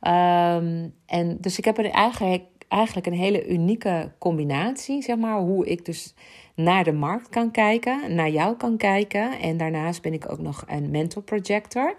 Um, 0.00 0.94
en 1.06 1.36
dus 1.40 1.58
ik 1.58 1.64
heb 1.64 1.78
er 1.78 1.90
eigenlijk, 1.90 2.44
eigenlijk 2.68 3.06
een 3.06 3.12
hele 3.12 3.48
unieke 3.48 4.12
combinatie, 4.18 5.02
zeg 5.02 5.16
maar, 5.16 5.38
hoe 5.38 5.66
ik 5.66 5.84
dus 5.84 6.14
naar 6.62 6.84
de 6.84 6.92
markt 6.92 7.28
kan 7.28 7.50
kijken, 7.50 8.14
naar 8.14 8.30
jou 8.30 8.56
kan 8.56 8.76
kijken. 8.76 9.38
En 9.40 9.56
daarnaast 9.56 10.02
ben 10.02 10.12
ik 10.12 10.30
ook 10.30 10.38
nog 10.38 10.64
een 10.66 10.90
mental 10.90 11.22
projector. 11.22 11.94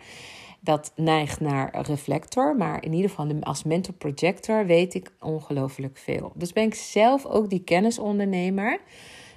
Dat 0.59 0.91
neigt 0.95 1.39
naar 1.39 1.81
reflector, 1.81 2.55
maar 2.55 2.83
in 2.83 2.93
ieder 2.93 3.09
geval 3.09 3.39
als 3.39 3.63
mental 3.63 3.93
projector 3.93 4.65
weet 4.65 4.93
ik 4.93 5.11
ongelooflijk 5.19 5.97
veel. 5.97 6.31
Dus 6.35 6.53
ben 6.53 6.63
ik 6.63 6.75
zelf 6.75 7.25
ook 7.25 7.49
die 7.49 7.63
kennisondernemer 7.63 8.79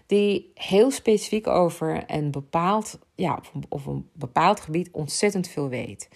die 0.06 0.50
heel 0.54 0.90
specifiek 0.90 1.46
over 1.46 2.04
een 2.06 2.30
bepaald, 2.30 2.98
ja, 3.14 3.40
of 3.68 3.86
een 3.86 4.08
bepaald 4.12 4.60
gebied 4.60 4.88
ontzettend 4.92 5.48
veel 5.48 5.68
weet. 5.68 6.08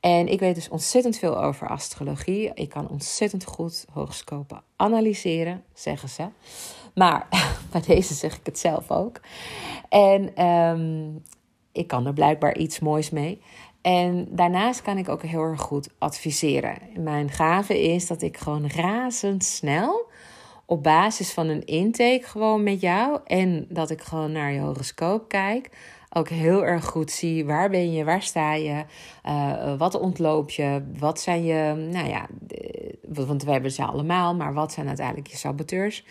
En 0.00 0.28
ik 0.28 0.40
weet 0.40 0.54
dus 0.54 0.68
ontzettend 0.68 1.18
veel 1.18 1.42
over 1.42 1.68
astrologie. 1.68 2.50
Ik 2.54 2.68
kan 2.68 2.88
ontzettend 2.88 3.44
goed 3.44 3.84
horoscopen 3.92 4.62
analyseren, 4.76 5.64
zeggen 5.74 6.08
ze. 6.08 6.28
Maar 6.94 7.26
bij 7.72 7.82
deze 7.86 8.14
zeg 8.14 8.36
ik 8.36 8.46
het 8.46 8.58
zelf 8.58 8.90
ook. 8.90 9.20
En 9.88 10.46
um, 10.46 11.22
ik 11.72 11.86
kan 11.86 12.06
er 12.06 12.12
blijkbaar 12.12 12.56
iets 12.56 12.78
moois 12.78 13.10
mee. 13.10 13.42
En 13.82 14.28
daarnaast 14.30 14.82
kan 14.82 14.98
ik 14.98 15.08
ook 15.08 15.22
heel 15.22 15.42
erg 15.42 15.60
goed 15.60 15.88
adviseren. 15.98 16.78
Mijn 16.96 17.30
gave 17.30 17.82
is 17.82 18.06
dat 18.06 18.22
ik 18.22 18.36
gewoon 18.36 18.68
razendsnel 18.68 20.08
op 20.66 20.82
basis 20.82 21.32
van 21.32 21.48
een 21.48 21.64
intake 21.64 22.22
gewoon 22.24 22.62
met 22.62 22.80
jou 22.80 23.20
en 23.24 23.66
dat 23.68 23.90
ik 23.90 24.02
gewoon 24.02 24.32
naar 24.32 24.52
je 24.52 24.60
horoscoop 24.60 25.28
kijk 25.28 25.70
ook 26.12 26.28
heel 26.28 26.64
erg 26.64 26.84
goed 26.84 27.10
zie 27.10 27.44
waar 27.44 27.70
ben 27.70 27.92
je, 27.92 28.04
waar 28.04 28.22
sta 28.22 28.54
je, 28.54 28.84
uh, 29.26 29.78
wat 29.78 29.94
ontloop 29.94 30.50
je, 30.50 30.82
wat 30.98 31.20
zijn 31.20 31.44
je, 31.44 31.88
nou 31.92 32.08
ja, 32.08 32.26
want 33.08 33.44
we 33.44 33.52
hebben 33.52 33.72
ze 33.72 33.84
allemaal, 33.84 34.34
maar 34.34 34.54
wat 34.54 34.72
zijn 34.72 34.86
uiteindelijk 34.86 35.26
je 35.26 35.36
saboteurs? 35.36 36.04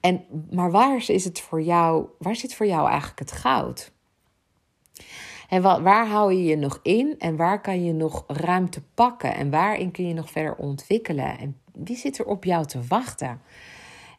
En, 0.00 0.24
maar 0.50 0.70
waar 0.70 1.04
is 1.06 1.24
het 1.24 1.40
voor 1.40 1.62
jou, 1.62 2.06
waar 2.18 2.36
zit 2.36 2.54
voor 2.54 2.66
jou 2.66 2.88
eigenlijk 2.88 3.18
het 3.18 3.32
goud? 3.32 3.92
En 5.48 5.62
wat, 5.62 5.80
waar 5.80 6.06
hou 6.08 6.32
je 6.32 6.44
je 6.44 6.56
nog 6.56 6.80
in 6.82 7.14
en 7.18 7.36
waar 7.36 7.60
kan 7.60 7.84
je 7.84 7.92
nog 7.92 8.24
ruimte 8.26 8.82
pakken 8.94 9.34
en 9.34 9.50
waarin 9.50 9.90
kun 9.90 10.08
je 10.08 10.14
nog 10.14 10.30
verder 10.30 10.56
ontwikkelen? 10.56 11.38
En 11.38 11.60
wie 11.72 11.96
zit 11.96 12.18
er 12.18 12.26
op 12.26 12.44
jou 12.44 12.66
te 12.66 12.80
wachten? 12.88 13.40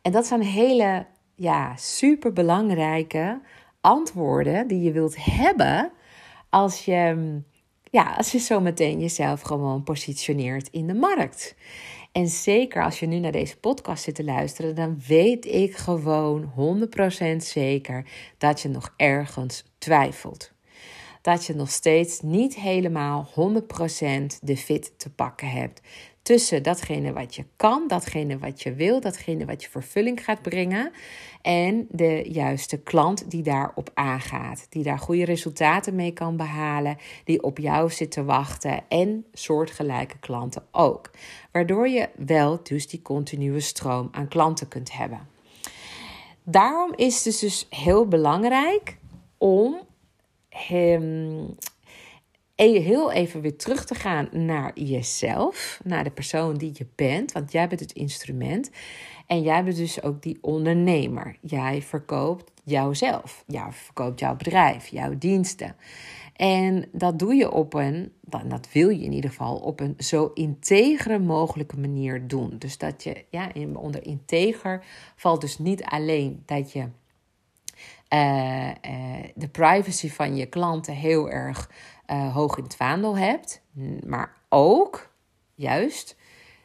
En 0.01 0.11
dat 0.11 0.25
zijn 0.25 0.41
hele 0.41 1.05
ja, 1.35 1.75
super 1.75 2.33
belangrijke 2.33 3.41
antwoorden 3.87 4.67
die 4.67 4.81
je 4.81 4.91
wilt 4.91 5.15
hebben 5.19 5.91
als 6.49 6.85
je, 6.85 7.39
ja, 7.83 8.13
als 8.17 8.31
je 8.31 8.39
zo 8.39 8.59
meteen 8.59 8.99
jezelf 8.99 9.41
gewoon 9.41 9.83
positioneert 9.83 10.67
in 10.71 10.87
de 10.87 10.93
markt. 10.93 11.55
En 12.11 12.27
zeker 12.27 12.83
als 12.83 12.99
je 12.99 13.05
nu 13.05 13.19
naar 13.19 13.31
deze 13.31 13.57
podcast 13.57 14.03
zit 14.03 14.15
te 14.15 14.23
luisteren, 14.23 14.75
dan 14.75 15.01
weet 15.07 15.45
ik 15.45 15.75
gewoon 15.75 16.51
100% 17.33 17.35
zeker 17.37 18.05
dat 18.37 18.61
je 18.61 18.69
nog 18.69 18.93
ergens 18.97 19.63
twijfelt. 19.77 20.51
Dat 21.21 21.45
je 21.45 21.53
nog 21.53 21.71
steeds 21.71 22.21
niet 22.21 22.55
helemaal 22.55 23.29
100% 23.29 23.33
de 24.41 24.57
fit 24.57 24.99
te 24.99 25.09
pakken 25.09 25.49
hebt 25.49 25.81
tussen 26.27 26.63
datgene 26.63 27.13
wat 27.13 27.35
je 27.35 27.45
kan, 27.55 27.87
datgene 27.87 28.37
wat 28.37 28.61
je 28.61 28.73
wil, 28.73 28.99
datgene 28.99 29.45
wat 29.45 29.63
je 29.63 29.69
vervulling 29.69 30.23
gaat 30.23 30.41
brengen 30.41 30.91
en 31.41 31.87
de 31.89 32.23
juiste 32.31 32.77
klant 32.77 33.31
die 33.31 33.43
daarop 33.43 33.89
aangaat, 33.93 34.65
die 34.69 34.83
daar 34.83 34.99
goede 34.99 35.25
resultaten 35.25 35.95
mee 35.95 36.11
kan 36.11 36.37
behalen, 36.37 36.97
die 37.23 37.43
op 37.43 37.57
jou 37.57 37.91
zit 37.91 38.11
te 38.11 38.23
wachten 38.23 38.83
en 38.87 39.25
soortgelijke 39.33 40.17
klanten 40.19 40.63
ook. 40.71 41.11
Waardoor 41.51 41.87
je 41.87 42.09
wel 42.15 42.59
dus 42.63 42.87
die 42.87 43.01
continue 43.01 43.59
stroom 43.59 44.07
aan 44.11 44.27
klanten 44.27 44.67
kunt 44.67 44.93
hebben. 44.93 45.27
Daarom 46.43 46.93
is 46.95 47.25
het 47.25 47.39
dus 47.39 47.67
heel 47.69 48.07
belangrijk 48.07 48.97
om 49.37 49.75
heel 52.65 53.11
even 53.11 53.41
weer 53.41 53.57
terug 53.57 53.85
te 53.85 53.95
gaan 53.95 54.29
naar 54.31 54.79
jezelf, 54.79 55.79
naar 55.83 56.03
de 56.03 56.11
persoon 56.11 56.55
die 56.55 56.71
je 56.73 56.87
bent, 56.95 57.31
want 57.31 57.51
jij 57.51 57.67
bent 57.67 57.79
het 57.79 57.91
instrument 57.91 58.69
en 59.27 59.41
jij 59.41 59.63
bent 59.63 59.75
dus 59.75 60.01
ook 60.01 60.21
die 60.21 60.37
ondernemer. 60.41 61.37
Jij 61.41 61.81
verkoopt 61.81 62.51
jouzelf, 62.63 63.43
jij 63.47 63.71
verkoopt 63.71 64.19
jouw 64.19 64.35
bedrijf, 64.35 64.87
jouw 64.87 65.17
diensten. 65.17 65.75
En 66.35 66.85
dat 66.91 67.19
doe 67.19 67.35
je 67.35 67.51
op 67.51 67.73
een, 67.73 68.11
dat 68.45 68.67
wil 68.71 68.89
je 68.89 69.03
in 69.03 69.11
ieder 69.11 69.29
geval, 69.29 69.55
op 69.55 69.79
een 69.79 69.93
zo 69.97 70.31
integere 70.33 71.19
mogelijke 71.19 71.79
manier 71.79 72.27
doen. 72.27 72.55
Dus 72.57 72.77
dat 72.77 73.03
je, 73.03 73.25
ja, 73.29 73.51
onder 73.73 74.05
integer 74.05 74.83
valt 75.15 75.41
dus 75.41 75.57
niet 75.57 75.83
alleen 75.83 76.43
dat 76.45 76.71
je 76.71 76.87
uh, 78.13 78.71
de 79.35 79.47
privacy 79.51 80.09
van 80.09 80.35
je 80.35 80.45
klanten 80.45 80.93
heel 80.93 81.29
erg 81.29 81.71
uh, 82.07 82.33
hoog 82.33 82.57
in 82.57 82.63
het 82.63 82.75
vaandel 82.75 83.17
hebt, 83.17 83.61
maar 84.05 84.33
ook 84.49 85.13
juist 85.55 86.15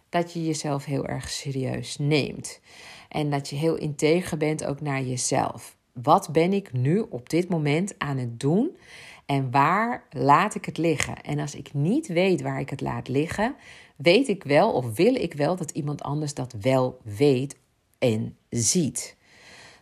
dat 0.09 0.33
je 0.33 0.45
jezelf 0.45 0.85
heel 0.85 1.07
erg 1.07 1.31
serieus 1.31 1.99
neemt. 1.99 2.61
En 3.09 3.31
dat 3.31 3.49
je 3.49 3.57
heel 3.57 3.77
integer 3.77 4.37
bent 4.37 4.65
ook 4.65 4.81
naar 4.81 5.03
jezelf. 5.03 5.77
Wat 5.93 6.29
ben 6.33 6.53
ik 6.53 6.73
nu 6.73 6.99
op 6.99 7.29
dit 7.29 7.49
moment 7.49 7.95
aan 7.99 8.17
het 8.17 8.41
doen 8.41 8.77
en 9.27 9.51
waar 9.51 10.07
laat 10.11 10.55
ik 10.55 10.65
het 10.65 10.79
liggen? 10.79 11.23
En 11.23 11.39
als 11.39 11.55
ik 11.55 11.75
niet 11.75 12.07
weet 12.07 12.43
waar 12.43 12.61
ik 12.61 12.71
het 12.71 12.81
laat 12.81 13.09
liggen, 13.09 13.55
weet 13.97 14.29
ik 14.29 14.45
wel 14.45 14.73
of 14.73 14.97
wil 14.97 15.15
ik 15.15 15.35
wel 15.35 15.57
dat 15.57 15.71
iemand 15.71 16.03
anders 16.03 16.35
dat 16.35 16.55
wel 16.61 17.01
weet 17.03 17.57
en 17.99 18.37
ziet. 18.49 19.17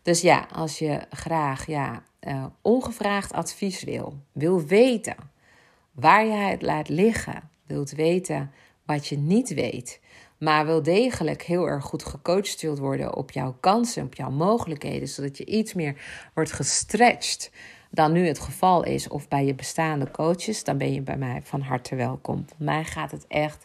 Dus 0.02 0.20
ja, 0.20 0.46
als 0.52 0.78
je 0.78 1.00
graag 1.10 1.66
ja, 1.66 2.02
uh, 2.20 2.44
ongevraagd 2.62 3.32
advies 3.32 3.84
wil, 3.84 4.14
wil 4.32 4.62
weten 4.62 5.16
waar 5.92 6.24
je 6.24 6.32
het 6.32 6.62
laat 6.62 6.88
liggen, 6.88 7.50
wilt 7.66 7.90
weten 7.90 8.50
wat 8.84 9.06
je 9.06 9.18
niet 9.18 9.54
weet, 9.54 10.00
maar 10.38 10.66
wel 10.66 10.82
degelijk 10.82 11.42
heel 11.42 11.66
erg 11.66 11.84
goed 11.84 12.04
gecoacht 12.04 12.60
wilt 12.60 12.78
worden 12.78 13.16
op 13.16 13.30
jouw 13.30 13.56
kansen, 13.60 14.04
op 14.04 14.14
jouw 14.14 14.30
mogelijkheden, 14.30 15.08
zodat 15.08 15.36
je 15.38 15.44
iets 15.44 15.74
meer 15.74 15.96
wordt 16.34 16.52
gestretched 16.52 17.50
dan 17.90 18.12
nu 18.12 18.26
het 18.26 18.38
geval 18.38 18.84
is, 18.84 19.08
of 19.08 19.28
bij 19.28 19.44
je 19.44 19.54
bestaande 19.54 20.10
coaches, 20.10 20.64
dan 20.64 20.78
ben 20.78 20.92
je 20.92 21.00
bij 21.00 21.16
mij 21.16 21.40
van 21.42 21.60
harte 21.60 21.94
welkom. 21.94 22.44
Bij 22.44 22.66
mij 22.66 22.84
gaat 22.84 23.10
het 23.10 23.26
echt, 23.26 23.64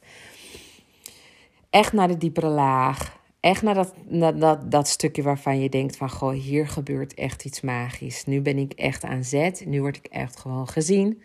echt 1.69 1.93
naar 1.93 2.07
de 2.07 2.17
diepere 2.17 2.47
laag. 2.47 3.17
Echt 3.45 3.61
naar 3.61 3.73
dat, 3.73 3.93
dat, 4.39 4.71
dat 4.71 4.87
stukje 4.87 5.21
waarvan 5.21 5.59
je 5.59 5.69
denkt 5.69 5.97
van, 5.97 6.09
goh, 6.09 6.33
hier 6.33 6.67
gebeurt 6.67 7.13
echt 7.13 7.45
iets 7.45 7.61
magisch. 7.61 8.25
Nu 8.25 8.41
ben 8.41 8.57
ik 8.57 8.73
echt 8.73 9.03
aan 9.03 9.23
zet. 9.23 9.63
Nu 9.65 9.81
word 9.81 9.97
ik 9.97 10.05
echt 10.05 10.39
gewoon 10.39 10.67
gezien 10.67 11.21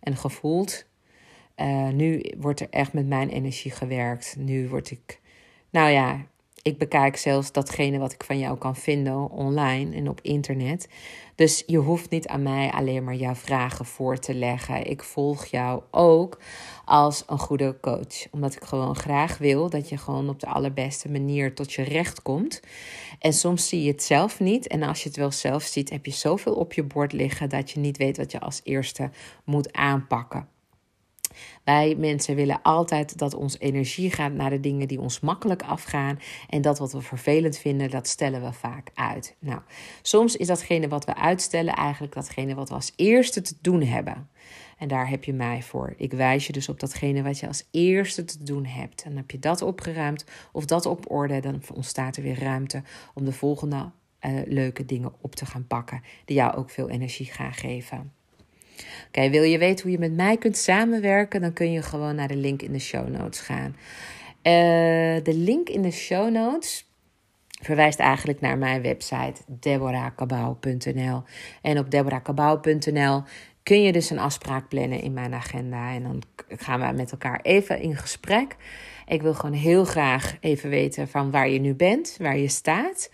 en 0.00 0.16
gevoeld. 0.16 0.84
Uh, 1.56 1.88
nu 1.88 2.24
wordt 2.38 2.60
er 2.60 2.66
echt 2.70 2.92
met 2.92 3.06
mijn 3.06 3.28
energie 3.28 3.70
gewerkt. 3.70 4.36
Nu 4.38 4.68
word 4.68 4.90
ik, 4.90 5.20
nou 5.70 5.90
ja, 5.90 6.26
ik 6.62 6.78
bekijk 6.78 7.16
zelfs 7.16 7.52
datgene 7.52 7.98
wat 7.98 8.12
ik 8.12 8.24
van 8.24 8.38
jou 8.38 8.58
kan 8.58 8.76
vinden 8.76 9.30
online 9.30 9.96
en 9.96 10.08
op 10.08 10.20
internet. 10.22 10.88
Dus 11.34 11.62
je 11.66 11.78
hoeft 11.78 12.10
niet 12.10 12.28
aan 12.28 12.42
mij 12.42 12.70
alleen 12.70 13.04
maar 13.04 13.14
jouw 13.14 13.34
vragen 13.34 13.84
voor 13.84 14.18
te 14.18 14.34
leggen. 14.34 14.86
Ik 14.86 15.02
volg 15.02 15.44
jou 15.44 15.82
ook 15.90 16.38
als 16.84 17.24
een 17.26 17.38
goede 17.38 17.76
coach. 17.80 18.30
Omdat 18.30 18.54
ik 18.54 18.64
gewoon 18.64 18.96
graag 18.96 19.38
wil 19.38 19.70
dat 19.70 19.88
je 19.88 19.96
gewoon 19.96 20.28
op 20.28 20.40
de 20.40 20.46
allerbeste 20.46 21.10
manier 21.10 21.54
tot 21.54 21.72
je 21.72 21.82
recht 21.82 22.22
komt. 22.22 22.60
En 23.18 23.32
soms 23.32 23.68
zie 23.68 23.82
je 23.82 23.90
het 23.90 24.02
zelf 24.02 24.40
niet. 24.40 24.66
En 24.66 24.82
als 24.82 25.02
je 25.02 25.08
het 25.08 25.18
wel 25.18 25.32
zelf 25.32 25.62
ziet, 25.62 25.90
heb 25.90 26.06
je 26.06 26.12
zoveel 26.12 26.54
op 26.54 26.72
je 26.72 26.82
bord 26.82 27.12
liggen 27.12 27.48
dat 27.48 27.70
je 27.70 27.80
niet 27.80 27.96
weet 27.96 28.16
wat 28.16 28.30
je 28.32 28.40
als 28.40 28.60
eerste 28.64 29.10
moet 29.44 29.72
aanpakken. 29.72 30.59
Wij 31.64 31.94
mensen 31.98 32.34
willen 32.34 32.62
altijd 32.62 33.18
dat 33.18 33.34
ons 33.34 33.58
energie 33.58 34.10
gaat 34.10 34.32
naar 34.32 34.50
de 34.50 34.60
dingen 34.60 34.88
die 34.88 35.00
ons 35.00 35.20
makkelijk 35.20 35.62
afgaan. 35.62 36.18
En 36.48 36.62
dat 36.62 36.78
wat 36.78 36.92
we 36.92 37.00
vervelend 37.00 37.58
vinden, 37.58 37.90
dat 37.90 38.08
stellen 38.08 38.42
we 38.42 38.52
vaak 38.52 38.90
uit. 38.94 39.36
Nou, 39.38 39.60
soms 40.02 40.36
is 40.36 40.46
datgene 40.46 40.88
wat 40.88 41.04
we 41.04 41.14
uitstellen 41.14 41.74
eigenlijk 41.74 42.14
datgene 42.14 42.54
wat 42.54 42.68
we 42.68 42.74
als 42.74 42.92
eerste 42.96 43.40
te 43.40 43.54
doen 43.60 43.82
hebben. 43.82 44.28
En 44.78 44.88
daar 44.88 45.08
heb 45.08 45.24
je 45.24 45.32
mij 45.32 45.62
voor. 45.62 45.94
Ik 45.96 46.12
wijs 46.12 46.46
je 46.46 46.52
dus 46.52 46.68
op 46.68 46.80
datgene 46.80 47.22
wat 47.22 47.38
je 47.38 47.46
als 47.46 47.68
eerste 47.70 48.24
te 48.24 48.42
doen 48.42 48.64
hebt. 48.64 49.02
En 49.02 49.16
heb 49.16 49.30
je 49.30 49.38
dat 49.38 49.62
opgeruimd 49.62 50.24
of 50.52 50.64
dat 50.64 50.86
op 50.86 51.10
orde, 51.10 51.40
dan 51.40 51.62
ontstaat 51.74 52.16
er 52.16 52.22
weer 52.22 52.38
ruimte 52.38 52.82
om 53.14 53.24
de 53.24 53.32
volgende 53.32 53.90
uh, 54.20 54.40
leuke 54.46 54.84
dingen 54.84 55.12
op 55.20 55.34
te 55.34 55.46
gaan 55.46 55.66
pakken, 55.66 56.02
die 56.24 56.36
jou 56.36 56.54
ook 56.54 56.70
veel 56.70 56.88
energie 56.88 57.26
gaan 57.26 57.52
geven. 57.52 58.12
Oké, 59.06 59.30
wil 59.30 59.42
je 59.42 59.58
weten 59.58 59.82
hoe 59.82 59.92
je 59.92 59.98
met 59.98 60.12
mij 60.12 60.36
kunt 60.36 60.56
samenwerken? 60.56 61.40
Dan 61.40 61.52
kun 61.52 61.72
je 61.72 61.82
gewoon 61.82 62.14
naar 62.14 62.28
de 62.28 62.36
link 62.36 62.62
in 62.62 62.72
de 62.72 62.78
show 62.78 63.08
notes 63.08 63.40
gaan. 63.40 63.76
Uh, 64.42 65.22
de 65.24 65.34
link 65.34 65.68
in 65.68 65.82
de 65.82 65.90
show 65.90 66.30
notes 66.30 66.88
verwijst 67.62 67.98
eigenlijk 67.98 68.40
naar 68.40 68.58
mijn 68.58 68.82
website 68.82 69.42
deborahkabau.nl. 69.46 71.22
En 71.62 71.78
op 71.78 71.90
deborahkabau.nl 71.90 73.22
kun 73.62 73.82
je 73.82 73.92
dus 73.92 74.10
een 74.10 74.18
afspraak 74.18 74.68
plannen 74.68 75.00
in 75.00 75.12
mijn 75.12 75.34
agenda. 75.34 75.92
En 75.92 76.02
dan 76.02 76.22
gaan 76.48 76.80
we 76.80 76.96
met 76.96 77.12
elkaar 77.12 77.40
even 77.42 77.80
in 77.80 77.96
gesprek. 77.96 78.56
Ik 79.06 79.22
wil 79.22 79.34
gewoon 79.34 79.56
heel 79.56 79.84
graag 79.84 80.36
even 80.40 80.70
weten 80.70 81.08
van 81.08 81.30
waar 81.30 81.48
je 81.48 81.60
nu 81.60 81.74
bent, 81.74 82.16
waar 82.18 82.38
je 82.38 82.48
staat. 82.48 83.10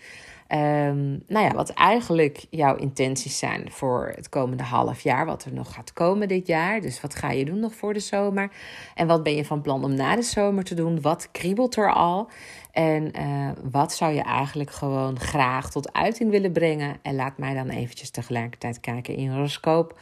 Um, 0.51 1.23
nou 1.27 1.45
ja, 1.45 1.51
wat 1.53 1.69
eigenlijk 1.69 2.45
jouw 2.49 2.75
intenties 2.75 3.37
zijn 3.37 3.71
voor 3.71 4.11
het 4.15 4.29
komende 4.29 4.63
half 4.63 5.01
jaar, 5.01 5.25
wat 5.25 5.45
er 5.45 5.53
nog 5.53 5.73
gaat 5.73 5.93
komen 5.93 6.27
dit 6.27 6.47
jaar. 6.47 6.81
Dus 6.81 7.01
wat 7.01 7.15
ga 7.15 7.31
je 7.31 7.45
doen 7.45 7.59
nog 7.59 7.75
voor 7.75 7.93
de 7.93 7.99
zomer? 7.99 8.51
En 8.95 9.07
wat 9.07 9.23
ben 9.23 9.35
je 9.35 9.45
van 9.45 9.61
plan 9.61 9.83
om 9.83 9.93
na 9.93 10.15
de 10.15 10.21
zomer 10.21 10.63
te 10.63 10.75
doen? 10.75 11.01
Wat 11.01 11.29
kriebelt 11.31 11.75
er 11.75 11.93
al? 11.93 12.29
En 12.71 13.11
uh, 13.19 13.49
wat 13.71 13.93
zou 13.93 14.13
je 14.13 14.21
eigenlijk 14.21 14.71
gewoon 14.71 15.19
graag 15.19 15.71
tot 15.71 15.93
uiting 15.93 16.31
willen 16.31 16.51
brengen? 16.51 16.97
En 17.01 17.15
laat 17.15 17.37
mij 17.37 17.53
dan 17.53 17.69
eventjes 17.69 18.09
tegelijkertijd 18.09 18.79
kijken 18.79 19.15
in 19.15 19.31
horoscoop 19.31 19.99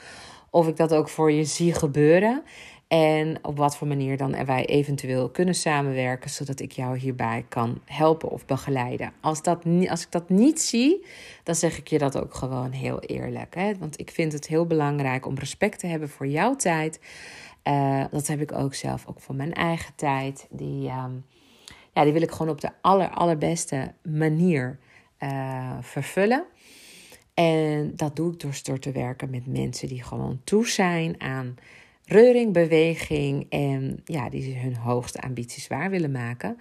of 0.56 0.68
ik 0.68 0.78
dat 0.78 0.94
ook 0.94 1.10
voor 1.10 1.32
je 1.32 1.44
zie 1.44 1.74
gebeuren. 1.74 2.44
En 2.88 3.38
op 3.42 3.58
wat 3.58 3.77
voor 3.77 3.88
manier 3.88 4.18
dan 4.18 4.46
wij 4.46 4.65
eventueel 4.65 5.30
kunnen 5.30 5.56
samenwerken, 5.56 6.30
zodat 6.30 6.60
ik 6.60 6.72
jou 6.72 6.98
hierbij 6.98 7.46
kan 7.50 7.82
helpen 7.86 8.30
of 8.30 8.46
begeleiden. 8.46 9.13
Als, 9.22 9.42
dat, 9.42 9.65
als 9.89 10.01
ik 10.01 10.12
dat 10.12 10.30
niet 10.30 10.62
zie, 10.62 11.06
dan 11.44 11.56
zeg 11.56 11.77
ik 11.77 11.88
je 11.88 11.98
dat 11.98 12.18
ook 12.18 12.34
gewoon 12.34 12.72
heel 12.72 13.00
eerlijk. 13.00 13.56
Hè? 13.56 13.77
Want 13.77 14.00
ik 14.00 14.12
vind 14.12 14.34
het 14.34 14.48
heel 14.48 14.65
belangrijk 14.65 15.25
om 15.25 15.38
respect 15.38 15.80
te 15.80 15.88
hebben 15.88 16.10
voor 16.10 16.27
jouw 16.27 16.56
tijd. 16.56 17.00
Uh, 17.63 18.06
dat 18.12 18.27
heb 18.27 18.42
ik 18.42 18.51
ook 18.51 18.74
zelf, 18.74 19.08
ook 19.08 19.20
voor 19.22 19.36
mijn 19.36 19.54
eigen 19.54 19.96
tijd. 19.96 20.48
Die, 20.50 20.89
um, 20.89 21.25
ja, 21.94 22.04
die 22.04 22.13
wil 22.13 22.22
ik 22.22 22.32
gewoon 22.32 22.51
op 22.51 22.62
de 22.62 22.70
aller, 22.82 23.10
allerbeste 23.10 23.94
manier 24.04 24.80
uh, 25.20 25.77
vervullen. 25.82 26.46
En 27.34 27.92
dat 27.96 28.15
doe 28.15 28.34
ik 28.34 28.39
door, 28.39 28.60
door 28.63 28.80
te 28.80 28.92
werken 28.92 29.30
met 29.30 29.48
mensen 29.48 29.88
die 29.88 30.04
gewoon 30.04 30.42
toe 30.44 30.68
zijn 30.68 31.22
aan 31.22 31.56
reuring, 32.06 32.54
beweging 32.54 33.46
en 33.50 34.02
ja, 34.06 34.30
die 34.30 34.58
hun 34.58 34.76
hoogste 34.76 35.22
ambities 35.22 35.68
waar 35.68 35.90
willen 35.90 36.12
maken. 36.12 36.58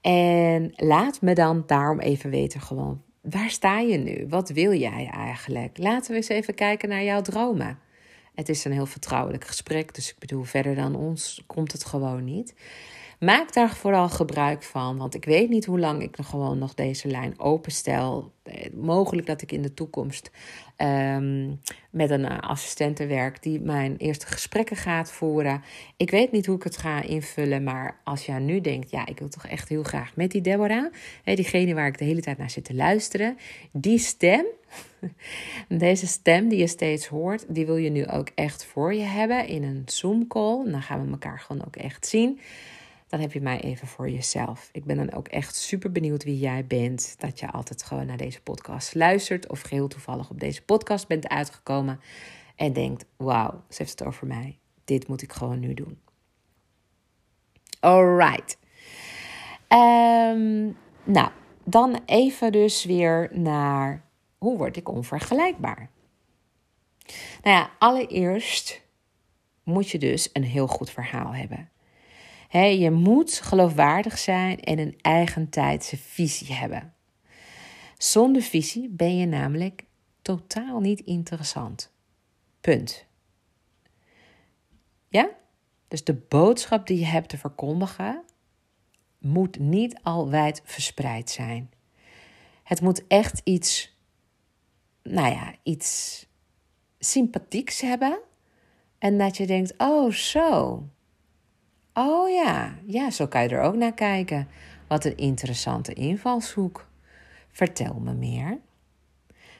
En 0.00 0.72
laat 0.76 1.20
me 1.20 1.34
dan 1.34 1.62
daarom 1.66 2.00
even 2.00 2.30
weten 2.30 2.60
gewoon, 2.60 3.02
waar 3.20 3.50
sta 3.50 3.78
je 3.78 3.98
nu? 3.98 4.26
Wat 4.28 4.48
wil 4.48 4.72
jij 4.72 5.08
eigenlijk? 5.12 5.78
Laten 5.78 6.10
we 6.10 6.16
eens 6.16 6.28
even 6.28 6.54
kijken 6.54 6.88
naar 6.88 7.04
jouw 7.04 7.20
dromen. 7.20 7.78
Het 8.34 8.48
is 8.48 8.64
een 8.64 8.72
heel 8.72 8.86
vertrouwelijk 8.86 9.44
gesprek, 9.44 9.94
dus 9.94 10.10
ik 10.10 10.18
bedoel, 10.18 10.42
verder 10.42 10.74
dan 10.74 10.94
ons 10.94 11.42
komt 11.46 11.72
het 11.72 11.84
gewoon 11.84 12.24
niet. 12.24 12.54
Maak 13.24 13.52
daar 13.52 13.74
vooral 13.74 14.08
gebruik 14.08 14.62
van, 14.62 14.96
want 14.96 15.14
ik 15.14 15.24
weet 15.24 15.48
niet 15.48 15.64
hoe 15.64 15.78
lang 15.78 16.02
ik 16.02 16.16
nog 16.16 16.28
gewoon 16.28 16.58
nog 16.58 16.74
deze 16.74 17.08
lijn 17.08 17.40
openstel. 17.40 18.32
Eh, 18.42 18.72
mogelijk 18.72 19.26
dat 19.26 19.42
ik 19.42 19.52
in 19.52 19.62
de 19.62 19.74
toekomst 19.74 20.30
ehm, 20.76 21.50
met 21.90 22.10
een 22.10 22.20
uh, 22.20 22.38
assistente 22.38 23.06
werk 23.06 23.42
die 23.42 23.60
mijn 23.60 23.96
eerste 23.96 24.26
gesprekken 24.26 24.76
gaat 24.76 25.12
voeren. 25.12 25.62
Ik 25.96 26.10
weet 26.10 26.32
niet 26.32 26.46
hoe 26.46 26.56
ik 26.56 26.62
het 26.62 26.76
ga 26.76 27.02
invullen, 27.02 27.64
maar 27.64 28.00
als 28.04 28.26
jij 28.26 28.38
nu 28.38 28.60
denkt, 28.60 28.90
ja, 28.90 29.06
ik 29.06 29.18
wil 29.18 29.28
toch 29.28 29.46
echt 29.46 29.68
heel 29.68 29.82
graag 29.82 30.16
met 30.16 30.30
die 30.30 30.40
Deborah, 30.40 30.92
hè, 31.22 31.34
diegene 31.34 31.74
waar 31.74 31.86
ik 31.86 31.98
de 31.98 32.04
hele 32.04 32.20
tijd 32.20 32.38
naar 32.38 32.50
zit 32.50 32.64
te 32.64 32.74
luisteren, 32.74 33.36
die 33.72 33.98
stem, 33.98 34.44
deze 35.68 36.06
stem 36.06 36.48
die 36.48 36.58
je 36.58 36.66
steeds 36.66 37.06
hoort, 37.06 37.44
die 37.48 37.66
wil 37.66 37.76
je 37.76 37.90
nu 37.90 38.06
ook 38.06 38.28
echt 38.34 38.64
voor 38.64 38.94
je 38.94 39.04
hebben 39.04 39.46
in 39.46 39.62
een 39.62 39.82
Zoom 39.86 40.26
call. 40.26 40.70
Dan 40.70 40.82
gaan 40.82 41.04
we 41.04 41.10
elkaar 41.10 41.38
gewoon 41.38 41.64
ook 41.66 41.76
echt 41.76 42.06
zien 42.06 42.40
dan 43.08 43.20
heb 43.20 43.32
je 43.32 43.40
mij 43.40 43.60
even 43.60 43.88
voor 43.88 44.10
jezelf. 44.10 44.68
Ik 44.72 44.84
ben 44.84 44.96
dan 44.96 45.12
ook 45.12 45.28
echt 45.28 45.56
super 45.56 45.92
benieuwd 45.92 46.24
wie 46.24 46.38
jij 46.38 46.66
bent. 46.66 47.14
Dat 47.18 47.40
je 47.40 47.50
altijd 47.50 47.82
gewoon 47.82 48.06
naar 48.06 48.16
deze 48.16 48.42
podcast 48.42 48.94
luistert. 48.94 49.48
Of 49.48 49.60
geheel 49.60 49.88
toevallig 49.88 50.30
op 50.30 50.40
deze 50.40 50.62
podcast 50.62 51.08
bent 51.08 51.28
uitgekomen. 51.28 52.00
En 52.56 52.72
denkt: 52.72 53.04
wauw, 53.16 53.62
ze 53.68 53.76
heeft 53.82 53.98
het 53.98 54.08
over 54.08 54.26
mij. 54.26 54.58
Dit 54.84 55.08
moet 55.08 55.22
ik 55.22 55.32
gewoon 55.32 55.60
nu 55.60 55.74
doen. 55.74 55.98
Alright. 57.80 58.58
Um, 59.68 60.76
nou, 61.04 61.30
dan 61.64 62.00
even 62.06 62.52
dus 62.52 62.84
weer 62.84 63.30
naar 63.32 64.04
hoe 64.38 64.56
word 64.56 64.76
ik 64.76 64.88
onvergelijkbaar? 64.88 65.90
Nou 67.42 67.56
ja, 67.56 67.70
allereerst 67.78 68.82
moet 69.62 69.90
je 69.90 69.98
dus 69.98 70.30
een 70.32 70.44
heel 70.44 70.66
goed 70.66 70.90
verhaal 70.90 71.34
hebben 71.34 71.68
je 72.62 72.90
moet 72.90 73.32
geloofwaardig 73.32 74.18
zijn 74.18 74.60
en 74.60 74.78
een 74.78 74.98
eigentijdse 75.00 75.96
visie 75.96 76.54
hebben. 76.54 76.94
Zonder 77.98 78.42
visie 78.42 78.88
ben 78.88 79.16
je 79.16 79.26
namelijk 79.26 79.84
totaal 80.22 80.80
niet 80.80 81.00
interessant. 81.00 81.92
Punt. 82.60 83.06
Ja? 85.08 85.30
Dus 85.88 86.04
de 86.04 86.14
boodschap 86.14 86.86
die 86.86 86.98
je 86.98 87.04
hebt 87.04 87.28
te 87.28 87.38
verkondigen 87.38 88.22
moet 89.18 89.58
niet 89.58 89.98
al 90.02 90.30
wijd 90.30 90.62
verspreid 90.64 91.30
zijn. 91.30 91.70
Het 92.62 92.80
moet 92.80 93.06
echt 93.06 93.40
iets, 93.44 93.98
nou 95.02 95.32
ja, 95.32 95.54
iets 95.62 96.26
sympathieks 96.98 97.80
hebben. 97.80 98.18
En 98.98 99.18
dat 99.18 99.36
je 99.36 99.46
denkt, 99.46 99.74
oh 99.78 100.12
zo, 100.12 100.82
Oh 101.94 102.30
ja, 102.30 102.74
ja, 102.86 103.10
zo 103.10 103.26
kan 103.26 103.42
je 103.42 103.48
er 103.48 103.60
ook 103.60 103.74
naar 103.74 103.94
kijken. 103.94 104.48
Wat 104.88 105.04
een 105.04 105.16
interessante 105.16 105.92
invalshoek. 105.92 106.86
Vertel 107.52 107.94
me 108.00 108.12
meer. 108.12 108.58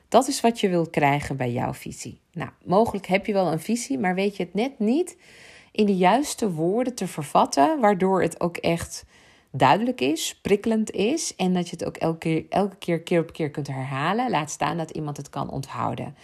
Dat 0.09 0.29
is 0.29 0.41
wat 0.41 0.61
je 0.61 0.69
wilt 0.69 0.91
krijgen 0.91 1.37
bij 1.37 1.53
jouw 1.53 1.75
visie. 1.75 2.21
Nou, 2.33 2.51
mogelijk 2.65 3.07
heb 3.07 3.27
je 3.27 3.33
wel 3.33 3.53
een 3.53 3.61
visie, 3.61 3.99
maar 3.99 4.15
weet 4.15 4.37
je 4.37 4.43
het 4.43 4.55
net 4.55 4.79
niet 4.79 5.17
in 5.73 5.87
de 5.87 5.97
juiste 5.97 6.51
woorden 6.51 6.95
te 6.95 7.07
vervatten, 7.07 7.81
waardoor 7.81 8.23
het 8.23 8.41
ook 8.41 8.57
echt 8.57 9.05
duidelijk 9.51 10.01
is, 10.01 10.39
prikkelend 10.43 10.91
is 10.91 11.37
en 11.37 11.53
dat 11.55 11.69
je 11.69 11.77
het 11.77 11.85
ook 11.85 11.97
elke 11.97 12.19
keer, 12.19 12.45
elke 12.49 12.77
keer, 12.77 13.01
keer 13.01 13.21
op 13.21 13.33
keer 13.33 13.51
kunt 13.51 13.67
herhalen. 13.67 14.31
Laat 14.31 14.51
staan 14.51 14.77
dat 14.77 14.91
iemand 14.91 15.17
het 15.17 15.31
kan 15.31 15.51
onthouden. 15.51 16.15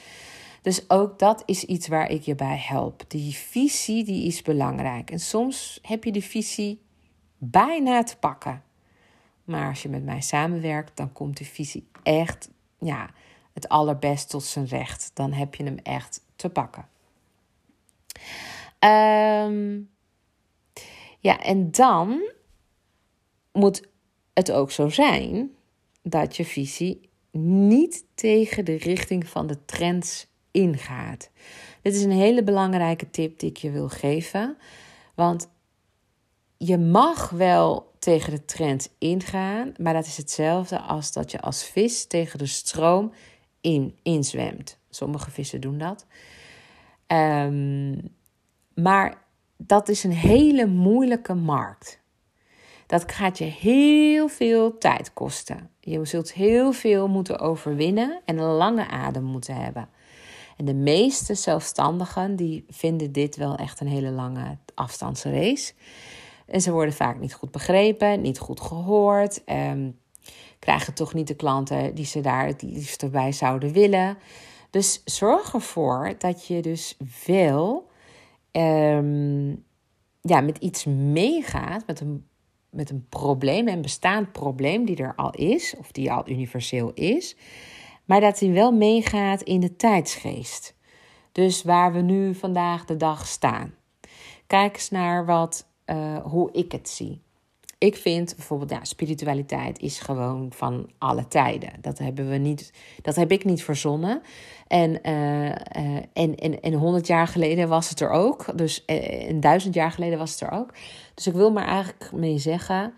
Dus 0.60 0.90
ook 0.90 1.18
dat 1.18 1.42
is 1.46 1.64
iets 1.64 1.88
waar 1.88 2.10
ik 2.10 2.22
je 2.22 2.34
bij 2.34 2.58
help. 2.58 3.04
Die 3.08 3.34
visie 3.34 4.04
die 4.04 4.26
is 4.26 4.42
belangrijk. 4.42 5.10
En 5.10 5.20
soms 5.20 5.78
heb 5.82 6.04
je 6.04 6.12
de 6.12 6.22
visie 6.22 6.82
bijna 7.38 8.02
te 8.02 8.16
pakken. 8.16 8.62
Maar 9.44 9.68
als 9.68 9.82
je 9.82 9.88
met 9.88 10.04
mij 10.04 10.20
samenwerkt, 10.20 10.96
dan 10.96 11.12
komt 11.12 11.36
de 11.36 11.44
visie 11.44 11.88
echt 12.02 12.50
ja, 12.78 13.10
het 13.52 13.68
allerbest 13.68 14.30
tot 14.30 14.44
zijn 14.44 14.66
recht. 14.66 15.10
Dan 15.14 15.32
heb 15.32 15.54
je 15.54 15.64
hem 15.64 15.78
echt 15.78 16.24
te 16.36 16.48
pakken. 16.48 16.88
Um, 18.78 19.90
ja, 21.18 21.40
en 21.40 21.70
dan 21.70 22.30
moet 23.52 23.88
het 24.32 24.50
ook 24.52 24.70
zo 24.70 24.88
zijn 24.88 25.50
dat 26.02 26.36
je 26.36 26.44
visie 26.44 27.10
niet 27.32 28.04
tegen 28.14 28.64
de 28.64 28.76
richting 28.76 29.26
van 29.26 29.46
de 29.46 29.64
trends 29.64 30.26
ingaat. 30.50 31.30
Dit 31.82 31.94
is 31.94 32.02
een 32.02 32.10
hele 32.10 32.42
belangrijke 32.42 33.10
tip 33.10 33.38
die 33.38 33.50
ik 33.50 33.56
je 33.56 33.70
wil 33.70 33.88
geven. 33.88 34.56
Want 35.14 35.48
je 36.56 36.78
mag 36.78 37.30
wel 37.30 37.92
tegen 37.98 38.30
de 38.30 38.44
trend 38.44 38.94
ingaan, 38.98 39.72
maar 39.76 39.92
dat 39.92 40.06
is 40.06 40.16
hetzelfde 40.16 40.80
als 40.80 41.12
dat 41.12 41.30
je 41.30 41.40
als 41.40 41.64
vis 41.64 42.06
tegen 42.06 42.38
de 42.38 42.46
stroom 42.46 43.12
in 43.60 43.98
inzwemt. 44.02 44.78
Sommige 44.90 45.30
vissen 45.30 45.60
doen 45.60 45.78
dat. 45.78 46.06
Um, 47.06 48.14
maar 48.74 49.22
dat 49.56 49.88
is 49.88 50.04
een 50.04 50.12
hele 50.12 50.66
moeilijke 50.66 51.34
markt. 51.34 52.00
Dat 52.86 53.12
gaat 53.12 53.38
je 53.38 53.44
heel 53.44 54.28
veel 54.28 54.78
tijd 54.78 55.12
kosten. 55.12 55.70
Je 55.80 56.04
zult 56.04 56.32
heel 56.32 56.72
veel 56.72 57.08
moeten 57.08 57.38
overwinnen 57.38 58.20
en 58.24 58.38
een 58.38 58.54
lange 58.54 58.88
adem 58.88 59.24
moeten 59.24 59.54
hebben. 59.54 59.88
En 60.60 60.66
de 60.66 60.74
meeste 60.74 61.34
zelfstandigen 61.34 62.36
die 62.36 62.64
vinden 62.68 63.12
dit 63.12 63.36
wel 63.36 63.56
echt 63.56 63.80
een 63.80 63.86
hele 63.86 64.10
lange 64.10 64.58
afstandsrace. 64.74 65.72
En 66.46 66.60
ze 66.60 66.72
worden 66.72 66.94
vaak 66.94 67.20
niet 67.20 67.34
goed 67.34 67.50
begrepen, 67.50 68.20
niet 68.20 68.38
goed 68.38 68.60
gehoord. 68.60 69.42
Um, 69.46 69.98
krijgen 70.58 70.94
toch 70.94 71.14
niet 71.14 71.26
de 71.26 71.34
klanten 71.34 71.94
die 71.94 72.04
ze 72.04 72.20
daar 72.20 72.46
het 72.46 72.62
liefst 72.62 73.10
bij 73.10 73.32
zouden 73.32 73.72
willen. 73.72 74.18
Dus 74.70 75.02
zorg 75.04 75.54
ervoor 75.54 76.14
dat 76.18 76.46
je 76.46 76.62
dus 76.62 76.96
wel 77.26 77.90
um, 78.52 79.64
ja, 80.20 80.40
met 80.40 80.58
iets 80.58 80.84
meegaat, 80.84 81.86
met 81.86 82.00
een, 82.00 82.26
met 82.70 82.90
een 82.90 83.06
probleem, 83.08 83.68
een 83.68 83.82
bestaand 83.82 84.32
probleem 84.32 84.84
die 84.84 84.96
er 84.96 85.14
al 85.16 85.30
is, 85.30 85.74
of 85.78 85.92
die 85.92 86.12
al 86.12 86.28
universeel 86.28 86.92
is 86.94 87.36
maar 88.10 88.20
dat 88.20 88.38
hij 88.38 88.52
wel 88.52 88.72
meegaat 88.72 89.42
in 89.42 89.60
de 89.60 89.76
tijdsgeest. 89.76 90.74
Dus 91.32 91.62
waar 91.62 91.92
we 91.92 92.00
nu 92.00 92.34
vandaag 92.34 92.84
de 92.84 92.96
dag 92.96 93.26
staan. 93.26 93.74
Kijk 94.46 94.74
eens 94.74 94.90
naar 94.90 95.26
wat, 95.26 95.66
uh, 95.86 96.16
hoe 96.16 96.52
ik 96.52 96.72
het 96.72 96.88
zie. 96.88 97.22
Ik 97.78 97.96
vind 97.96 98.36
bijvoorbeeld, 98.36 98.70
ja, 98.70 98.84
spiritualiteit 98.84 99.78
is 99.78 99.98
gewoon 99.98 100.52
van 100.52 100.90
alle 100.98 101.28
tijden. 101.28 101.72
Dat 101.80 101.98
hebben 101.98 102.28
we 102.28 102.36
niet, 102.36 102.72
dat 103.02 103.16
heb 103.16 103.30
ik 103.30 103.44
niet 103.44 103.64
verzonnen. 103.64 104.22
En, 104.66 104.90
uh, 104.90 105.48
en, 106.12 106.34
en, 106.34 106.60
en 106.60 106.72
honderd 106.72 107.06
jaar 107.06 107.26
geleden 107.26 107.68
was 107.68 107.88
het 107.88 108.00
er 108.00 108.10
ook. 108.10 108.58
Dus 108.58 108.82
een 108.86 109.40
duizend 109.40 109.74
jaar 109.74 109.92
geleden 109.92 110.18
was 110.18 110.30
het 110.30 110.40
er 110.40 110.50
ook. 110.50 110.74
Dus 111.14 111.26
ik 111.26 111.34
wil 111.34 111.52
maar 111.52 111.66
eigenlijk 111.66 112.12
mee 112.12 112.38
zeggen, 112.38 112.92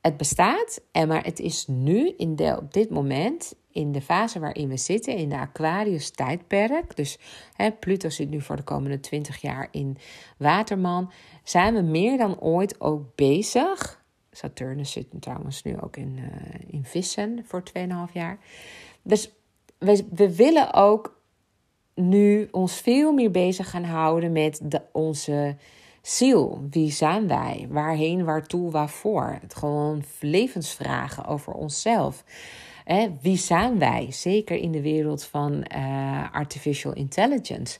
het 0.00 0.16
bestaat. 0.16 0.80
En 0.92 1.08
maar 1.08 1.24
het 1.24 1.40
is 1.40 1.66
nu, 1.66 2.14
in 2.16 2.36
de, 2.36 2.56
op 2.60 2.72
dit 2.72 2.90
moment, 2.90 3.54
in 3.76 3.92
de 3.92 4.00
fase 4.00 4.38
waarin 4.38 4.68
we 4.68 4.76
zitten, 4.76 5.16
in 5.16 5.28
de 5.28 5.38
Aquarius-tijdperk. 5.38 6.96
Dus 6.96 7.18
hè, 7.52 7.70
Pluto 7.70 8.08
zit 8.08 8.30
nu 8.30 8.40
voor 8.40 8.56
de 8.56 8.62
komende 8.62 9.00
20 9.00 9.40
jaar 9.40 9.68
in 9.70 9.96
Waterman. 10.38 11.10
Zijn 11.44 11.74
we 11.74 11.80
meer 11.80 12.18
dan 12.18 12.40
ooit 12.40 12.80
ook 12.80 13.14
bezig. 13.14 14.04
Saturnus 14.30 14.92
zit 14.92 15.06
trouwens 15.20 15.62
nu 15.62 15.76
ook 15.80 15.96
in, 15.96 16.16
uh, 16.18 16.26
in 16.66 16.84
Vissen 16.84 17.42
voor 17.44 17.62
2,5 18.08 18.12
jaar. 18.12 18.38
Dus 19.02 19.30
we, 19.78 20.06
we 20.12 20.36
willen 20.36 20.72
ook 20.72 21.20
nu 21.94 22.48
ons 22.50 22.80
veel 22.80 23.12
meer 23.12 23.30
bezig 23.30 23.70
gaan 23.70 23.84
houden 23.84 24.32
met 24.32 24.60
onze 24.92 25.56
ziel. 26.02 26.66
Wie 26.70 26.90
zijn 26.90 27.28
wij? 27.28 27.66
Waarheen, 27.70 28.24
waartoe, 28.24 28.70
waarvoor? 28.70 29.38
Het 29.40 29.54
gewoon 29.54 30.04
levensvragen 30.20 31.24
over 31.24 31.52
onszelf. 31.52 32.24
Wie 33.20 33.36
zijn 33.36 33.78
wij? 33.78 34.06
Zeker 34.10 34.56
in 34.56 34.72
de 34.72 34.82
wereld 34.82 35.24
van 35.24 35.64
uh, 35.76 36.32
artificial 36.32 36.92
intelligence. 36.92 37.78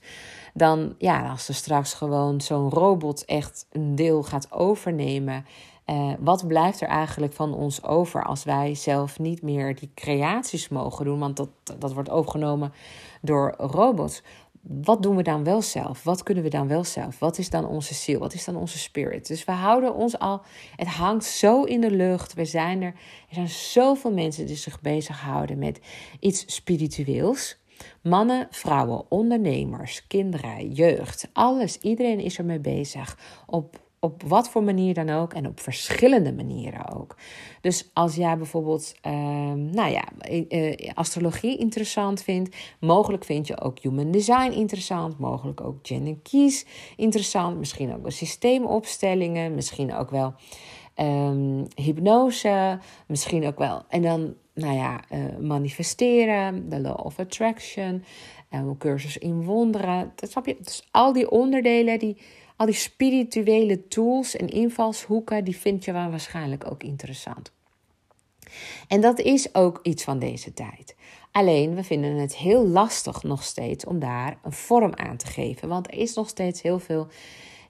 Dan, 0.55 0.95
ja, 0.99 1.31
als 1.31 1.49
er 1.49 1.55
straks 1.55 1.95
gewoon 1.95 2.40
zo'n 2.40 2.71
robot 2.71 3.25
echt 3.25 3.66
een 3.73 3.95
deel 3.95 4.23
gaat 4.23 4.53
overnemen. 4.53 5.47
Uh, 5.87 6.12
wat 6.19 6.47
blijft 6.47 6.81
er 6.81 6.88
eigenlijk 6.88 7.33
van 7.33 7.55
ons 7.55 7.85
over 7.85 8.25
als 8.25 8.45
wij 8.45 8.75
zelf 8.75 9.19
niet 9.19 9.42
meer 9.42 9.75
die 9.75 9.90
creaties 9.95 10.69
mogen 10.69 11.05
doen? 11.05 11.19
Want 11.19 11.37
dat, 11.37 11.49
dat 11.79 11.92
wordt 11.92 12.11
overgenomen 12.11 12.73
door 13.21 13.55
robots 13.59 14.23
wat 14.69 15.03
doen 15.03 15.17
we 15.17 15.23
dan 15.23 15.45
wel 15.45 15.63
zelf? 15.63 16.03
Wat 16.03 16.23
kunnen 16.23 16.45
we 16.45 16.51
dan 16.51 16.69
wel 16.69 16.85
zelf? 16.85 17.19
Wat 17.19 17.39
is 17.39 17.51
dan 17.51 17.67
onze 17.67 17.95
ziel? 17.95 18.19
Wat 18.19 18.35
is 18.35 18.45
dan 18.45 18.57
onze 18.57 18.79
spirit? 18.79 19.27
Dus 19.27 19.45
we 19.45 19.53
houden 19.53 19.95
ons 19.95 20.19
al, 20.19 20.43
het 20.77 20.89
hangt 20.89 21.25
zo 21.25 21.63
in 21.63 21.81
de 21.81 21.91
lucht. 21.91 22.35
We 22.35 22.45
zijn 22.45 22.83
er, 22.83 22.95
er 23.29 23.35
zijn 23.35 23.49
zoveel 23.49 24.13
mensen 24.13 24.47
die 24.47 24.57
zich 24.57 24.81
bezighouden 24.81 25.59
met 25.59 25.81
iets 26.21 26.55
spiritueels. 26.55 27.57
Mannen, 28.03 28.47
vrouwen, 28.51 29.11
ondernemers, 29.11 30.07
kinderen, 30.07 30.73
jeugd, 30.73 31.29
alles. 31.33 31.79
Iedereen 31.79 32.21
is 32.21 32.39
ermee 32.39 32.61
bezig 32.61 33.19
op 33.47 33.86
Op 34.01 34.23
wat 34.23 34.49
voor 34.49 34.63
manier 34.63 34.95
dan 34.95 35.11
ook 35.11 35.33
en 35.33 35.47
op 35.47 35.61
verschillende 35.61 36.33
manieren 36.33 36.97
ook. 36.97 37.17
Dus 37.61 37.91
als 37.93 38.15
jij 38.15 38.37
bijvoorbeeld, 38.37 38.95
ehm, 39.01 39.71
nou 39.71 39.91
ja, 39.91 40.05
uh, 40.49 40.91
astrologie 40.95 41.59
interessant 41.59 42.23
vindt, 42.23 42.57
mogelijk 42.81 43.25
vind 43.25 43.47
je 43.47 43.61
ook 43.61 43.79
human 43.79 44.11
design 44.11 44.53
interessant, 44.53 45.19
mogelijk 45.19 45.61
ook 45.61 45.77
gender 45.83 46.17
keys 46.23 46.67
interessant, 46.97 47.59
misschien 47.59 47.95
ook 47.95 48.03
wel 48.03 48.11
systeemopstellingen, 48.11 49.55
misschien 49.55 49.95
ook 49.95 50.11
wel 50.11 50.35
um, 50.97 51.67
hypnose, 51.75 52.79
misschien 53.07 53.47
ook 53.47 53.59
wel. 53.59 53.83
En 53.89 54.03
dan, 54.03 54.35
nou 54.55 54.75
ja, 54.75 55.01
uh, 55.13 55.39
manifesteren, 55.41 56.69
de 56.69 56.81
law 56.81 57.07
of 57.07 57.19
attraction, 57.19 58.05
een 58.51 58.79
cursus 58.79 59.19
in 59.19 59.45
wonderen. 59.45 60.13
Dat 60.15 60.31
snap 60.31 60.47
je? 60.47 60.57
Dus 60.63 60.89
al 60.91 61.13
die 61.13 61.31
onderdelen, 61.31 61.99
die, 61.99 62.17
al 62.57 62.66
die 62.66 62.75
spirituele 62.75 63.88
tools 63.88 64.37
en 64.37 64.49
invalshoeken, 64.49 65.45
die 65.45 65.57
vind 65.57 65.85
je 65.85 65.92
wel 65.92 66.11
waarschijnlijk 66.11 66.71
ook 66.71 66.83
interessant. 66.83 67.53
En 68.88 69.01
dat 69.01 69.19
is 69.19 69.55
ook 69.55 69.81
iets 69.83 70.05
van 70.05 70.19
deze 70.19 70.55
tijd. 70.55 70.97
Alleen 71.33 71.75
we 71.75 71.85
vinden 71.85 72.16
het 72.16 72.37
heel 72.37 72.66
lastig 72.66 73.23
nog 73.23 73.42
steeds 73.42 73.85
om 73.85 73.99
daar 73.99 74.38
een 74.42 74.53
vorm 74.53 74.95
aan 74.95 75.16
te 75.16 75.27
geven. 75.27 75.69
Want 75.69 75.87
er 75.87 75.99
is 75.99 76.14
nog 76.14 76.29
steeds 76.29 76.62
heel 76.62 76.79
veel 76.79 77.07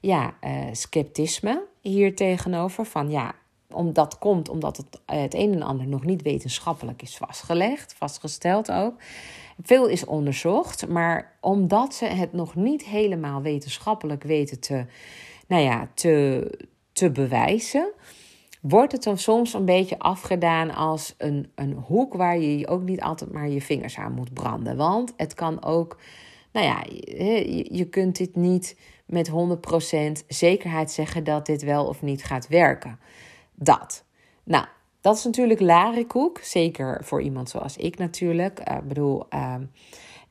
ja, 0.01 0.33
uh, 0.43 0.65
sceptisme 0.71 1.63
hier 1.81 2.15
tegenover. 2.15 2.85
Van 2.85 3.09
ja, 3.09 3.35
omdat 3.71 3.95
dat 3.95 4.17
komt 4.17 4.49
omdat 4.49 4.77
het, 4.77 5.01
het 5.05 5.33
een 5.33 5.53
en 5.53 5.61
ander 5.61 5.87
nog 5.87 6.03
niet 6.03 6.21
wetenschappelijk 6.21 7.01
is 7.01 7.17
vastgelegd, 7.17 7.93
vastgesteld 7.93 8.71
ook. 8.71 8.93
Veel 9.61 9.87
is 9.87 10.05
onderzocht, 10.05 10.87
maar 10.87 11.37
omdat 11.41 11.93
ze 11.93 12.05
het 12.05 12.33
nog 12.33 12.55
niet 12.55 12.85
helemaal 12.85 13.41
wetenschappelijk 13.41 14.23
weten 14.23 14.59
te, 14.59 14.85
nou 15.47 15.63
ja, 15.63 15.89
te, 15.93 16.49
te 16.91 17.11
bewijzen, 17.11 17.91
wordt 18.61 18.91
het 18.91 19.03
dan 19.03 19.17
soms 19.17 19.53
een 19.53 19.65
beetje 19.65 19.99
afgedaan 19.99 20.75
als 20.75 21.15
een, 21.17 21.51
een 21.55 21.73
hoek 21.73 22.13
waar 22.13 22.39
je 22.39 22.67
ook 22.67 22.83
niet 22.83 23.01
altijd 23.01 23.31
maar 23.31 23.49
je 23.49 23.61
vingers 23.61 23.97
aan 23.97 24.13
moet 24.13 24.33
branden. 24.33 24.77
Want 24.77 25.13
het 25.17 25.33
kan 25.33 25.63
ook, 25.63 25.97
nou 26.51 26.65
ja, 26.65 26.83
je, 26.89 27.67
je 27.71 27.85
kunt 27.89 28.17
dit 28.17 28.35
niet 28.35 28.77
met 29.05 29.31
100% 29.31 29.33
zekerheid 30.27 30.91
zeggen 30.91 31.23
dat 31.23 31.45
dit 31.45 31.61
wel 31.61 31.85
of 31.85 32.01
niet 32.01 32.23
gaat 32.23 32.47
werken. 32.47 32.99
Dat. 33.53 34.05
Nou, 34.43 34.65
dat 35.07 35.17
is 35.17 35.23
natuurlijk 35.23 35.59
larikoek. 35.59 36.39
Zeker 36.39 36.99
voor 37.03 37.21
iemand 37.21 37.49
zoals 37.49 37.77
ik 37.77 37.97
natuurlijk. 37.97 38.59
Ik 38.59 38.87
bedoel, 38.87 39.25
uh, 39.33 39.55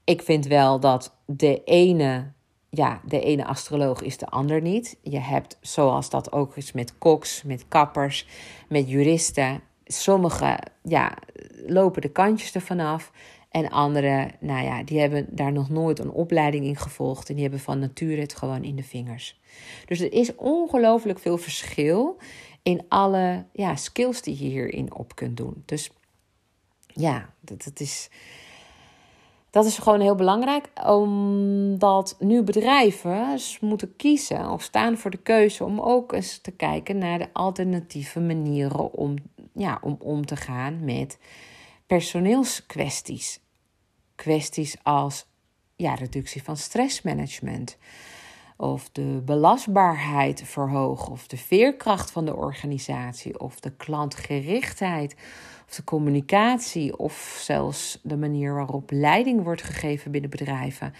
ik 0.05 0.23
vind 0.23 0.47
wel 0.47 0.81
dat 0.81 1.17
de 1.27 1.62
ene, 1.65 2.33
ja, 2.71 3.01
de 3.05 3.21
ene 3.21 3.45
astroloog 3.45 4.03
is 4.03 4.19
de 4.19 4.27
ander 4.27 4.61
niet. 4.61 4.99
Je 5.03 5.19
hebt, 5.19 5.59
zoals 5.61 6.11
dat 6.11 6.33
ook 6.33 6.57
is 6.57 6.73
met 6.73 6.99
koks, 6.99 7.43
met 7.43 7.65
kappers, 7.69 8.27
met 8.69 8.91
juristen. 8.91 9.61
Sommige, 9.85 10.59
ja, 10.83 11.15
lopen 11.67 12.03
de 12.03 12.12
kantjes 12.12 12.55
ervan 12.55 12.81
af. 12.81 13.12
En 13.51 13.71
anderen, 13.71 14.31
nou 14.41 14.65
ja, 14.65 14.83
die 14.83 15.01
hebben 15.01 15.27
daar 15.31 15.53
nog 15.53 15.69
nooit 15.71 15.99
een 15.99 16.11
opleiding 16.11 16.65
in 16.65 16.77
gevolgd. 16.77 17.29
En 17.29 17.35
die 17.35 17.43
hebben 17.43 17.61
van 17.61 17.79
nature 17.79 18.21
het 18.21 18.35
gewoon 18.35 18.65
in 18.65 18.77
de 18.77 18.83
vingers. 18.83 19.41
Dus 19.87 20.01
er 20.01 20.12
is 20.12 20.35
ongelooflijk 20.35 21.19
veel 21.19 21.39
verschil 21.39 22.17
in 22.67 22.85
alle 22.89 23.45
ja, 23.53 23.77
skills 23.77 24.23
die 24.23 24.39
je 24.39 24.45
hierin 24.45 24.95
op 24.95 25.15
kunt 25.15 25.37
doen. 25.37 25.63
Dus 25.65 25.91
ja, 26.87 27.35
dat, 27.41 27.81
is, 27.81 28.09
dat 29.51 29.65
is 29.65 29.79
gewoon 29.79 30.01
heel 30.01 30.15
belangrijk. 30.15 30.69
Omdat 30.87 32.17
nu 32.19 32.43
bedrijven 32.43 33.39
moeten 33.61 33.97
kiezen 33.97 34.51
of 34.51 34.63
staan 34.63 34.99
voor 34.99 35.11
de 35.11 35.23
keuze 35.23 35.65
om 35.65 35.81
ook 35.81 36.13
eens 36.13 36.39
te 36.39 36.51
kijken 36.51 36.99
naar 36.99 37.19
de 37.19 37.29
alternatieve 37.33 38.21
manieren 38.21 38.93
om, 38.93 39.15
ja, 39.53 39.79
om 39.83 39.97
om 39.99 40.27
te 40.27 40.37
gaan 40.37 40.85
met 40.85 41.19
personeelskwesties. 41.87 43.41
Kwesties 44.15 44.77
als 44.83 45.27
ja, 45.77 45.95
reductie 45.95 46.43
van 46.43 46.57
stressmanagement 46.57 47.77
of 48.57 48.88
de 48.92 49.23
belastbaarheid 49.25 50.42
verhogen, 50.45 51.12
of 51.12 51.27
de 51.27 51.37
veerkracht 51.37 52.11
van 52.11 52.25
de 52.25 52.37
organisatie, 52.37 53.40
of 53.40 53.61
de 53.61 53.73
klantgerichtheid, 53.77 55.16
of 55.69 55.75
de 55.75 55.85
communicatie, 55.85 56.99
of 56.99 57.38
zelfs 57.42 58.01
de 58.03 58.16
manier 58.16 58.55
waarop 58.55 58.90
leiding 58.90 59.42
wordt 59.42 59.62
gegeven 59.62 60.11
binnen 60.11 60.31
bedrijven. 60.31 60.95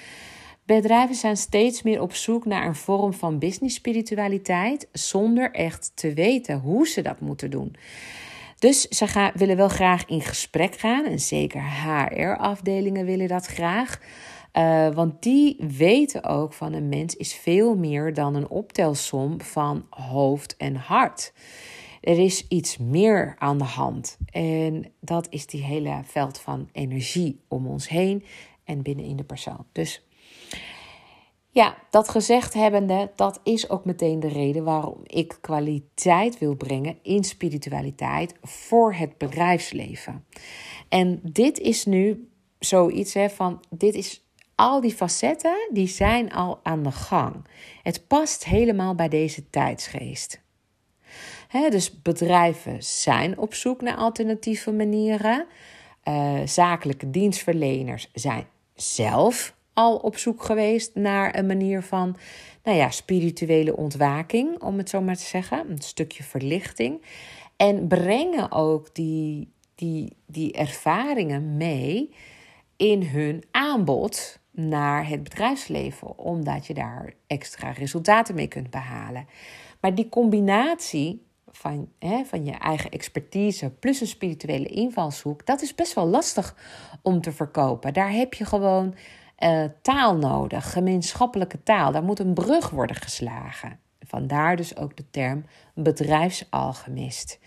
Bedrijven 0.64 1.14
zijn 1.14 1.37
steeds 1.37 1.83
meer 1.83 2.01
op 2.01 2.14
zoek 2.14 2.45
naar 2.45 2.66
een 2.66 2.75
vorm 2.75 3.12
van 3.12 3.38
business 3.38 3.75
spiritualiteit 3.75 4.88
zonder 4.92 5.51
echt 5.51 5.92
te 5.95 6.14
weten 6.14 6.59
hoe 6.59 6.88
ze 6.88 7.03
dat 7.03 7.21
moeten 7.21 7.51
doen. 7.51 7.77
Dus 8.59 8.81
ze 8.81 9.07
gaan, 9.07 9.31
willen 9.35 9.57
wel 9.57 9.69
graag 9.69 10.07
in 10.07 10.21
gesprek 10.21 10.79
gaan 10.79 11.05
en 11.05 11.19
zeker 11.21 11.62
HR-afdelingen 11.62 13.07
willen 13.07 13.29
dat 13.29 13.47
graag. 13.47 14.01
Uh, 14.59 14.88
want 14.88 15.23
die 15.23 15.57
weten 15.77 16.25
ook 16.25 16.53
van 16.53 16.73
een 16.73 16.88
mens 16.88 17.16
is 17.16 17.35
veel 17.35 17.77
meer 17.77 18.14
dan 18.14 18.35
een 18.35 18.49
optelsom 18.49 19.40
van 19.40 19.87
hoofd 19.90 20.57
en 20.57 20.75
hart. 20.75 21.33
Er 22.01 22.19
is 22.19 22.49
iets 22.49 22.79
meer 22.79 23.35
aan 23.38 23.59
de 23.59 23.64
hand. 23.64 24.19
En 24.31 24.92
dat 25.01 25.27
is 25.31 25.47
die 25.47 25.62
hele 25.62 26.01
veld 26.05 26.38
van 26.38 26.69
energie 26.73 27.40
om 27.49 27.66
ons 27.66 27.88
heen 27.88 28.25
en 28.64 28.83
binnenin 28.83 29.16
de 29.16 29.25
persoon. 29.25 29.66
Dus 29.73 30.07
ja, 31.51 31.77
dat 31.90 32.09
gezegd 32.09 32.55
hebbende, 32.55 33.12
dat 33.14 33.40
is 33.42 33.71
ook 33.71 33.85
meteen 33.85 34.21
de 34.21 34.29
reden 34.29 34.64
waarom 34.64 35.01
ik 35.07 35.38
kwaliteit 35.40 36.38
wil 36.38 36.55
brengen 36.55 36.99
in 37.03 37.25
spiritualiteit 37.25 38.35
voor 38.42 38.95
het 38.95 39.19
bedrijfsleven. 39.19 40.25
En 40.88 41.21
dit 41.23 41.59
is 41.59 41.85
nu 41.85 42.29
zoiets 42.59 43.14
hè, 43.14 43.31
van: 43.31 43.61
dit 43.71 43.95
is 43.95 44.26
al 44.57 44.81
die 44.81 44.95
facetten 44.95 45.69
die 45.73 45.88
zijn 45.88 46.33
al 46.33 46.61
aan 46.62 46.83
de 46.83 46.92
gang. 46.92 47.45
Het 47.83 48.07
past 48.07 48.45
helemaal 48.45 48.95
bij 48.95 49.09
deze 49.09 49.51
tijdsgeest. 49.51 50.40
dus 51.71 52.03
bedrijven 52.03 52.83
zijn 52.83 53.38
op 53.38 53.55
zoek 53.55 53.81
naar 53.81 53.97
alternatieve 53.97 54.73
manieren. 54.73 55.47
Uh, 56.05 56.40
zakelijke 56.45 57.11
dienstverleners 57.11 58.11
zijn 58.12 58.47
zelf 58.75 59.55
al 59.73 59.97
op 59.97 60.16
zoek 60.16 60.42
geweest 60.42 60.95
naar 60.95 61.38
een 61.38 61.47
manier 61.47 61.83
van, 61.83 62.16
nou 62.62 62.77
ja, 62.77 62.90
spirituele 62.90 63.77
ontwaking, 63.77 64.62
om 64.62 64.79
het 64.79 64.88
zo 64.88 65.01
maar 65.01 65.16
te 65.16 65.25
zeggen, 65.25 65.71
een 65.71 65.83
stukje 65.83 66.23
verlichting. 66.23 67.03
En 67.57 67.87
brengen 67.87 68.53
ook 68.53 68.95
die, 68.95 69.53
die, 69.75 70.16
die 70.27 70.53
ervaringen 70.53 71.57
mee 71.57 72.11
in 72.77 73.03
hun 73.03 73.45
aanbod 73.51 74.38
naar 74.57 75.09
het 75.09 75.23
bedrijfsleven, 75.23 76.19
omdat 76.19 76.66
je 76.66 76.75
daar 76.75 77.12
extra 77.27 77.71
resultaten 77.71 78.35
mee 78.35 78.49
kunt 78.49 78.71
behalen. 78.71 79.27
Maar 79.81 79.95
die 79.95 80.09
combinatie 80.09 81.27
van, 81.47 81.88
hè, 81.99 82.25
van 82.25 82.45
je 82.45 82.53
eigen 82.53 82.90
expertise 82.90 83.71
plus 83.71 84.01
een 84.01 84.07
spirituele 84.07 84.66
invalshoek, 84.66 85.47
dat 85.47 85.62
is 85.62 85.75
best 85.75 85.95
wel 85.95 86.07
lastig 86.07 86.57
om 87.03 87.21
te 87.21 87.33
verkopen. 87.33 87.92
Daar 87.92 88.12
heb 88.12 88.35
je 88.35 88.45
gewoon 88.45 88.95
uh, 89.38 89.64
taal 89.83 90.16
nodig, 90.16 90.73
gemeenschappelijke 90.73 91.62
taal. 91.62 91.92
Daar 91.92 92.05
moet 92.05 92.19
een 92.19 92.35
brug 92.35 92.71
worden 92.71 92.97
geslagen. 92.97 93.81
Vandaar 94.01 94.57
dus 94.57 94.77
ook 94.77 94.97
de 94.97 95.11
term 95.11 95.45
bedrijfsalchemist. 95.75 97.38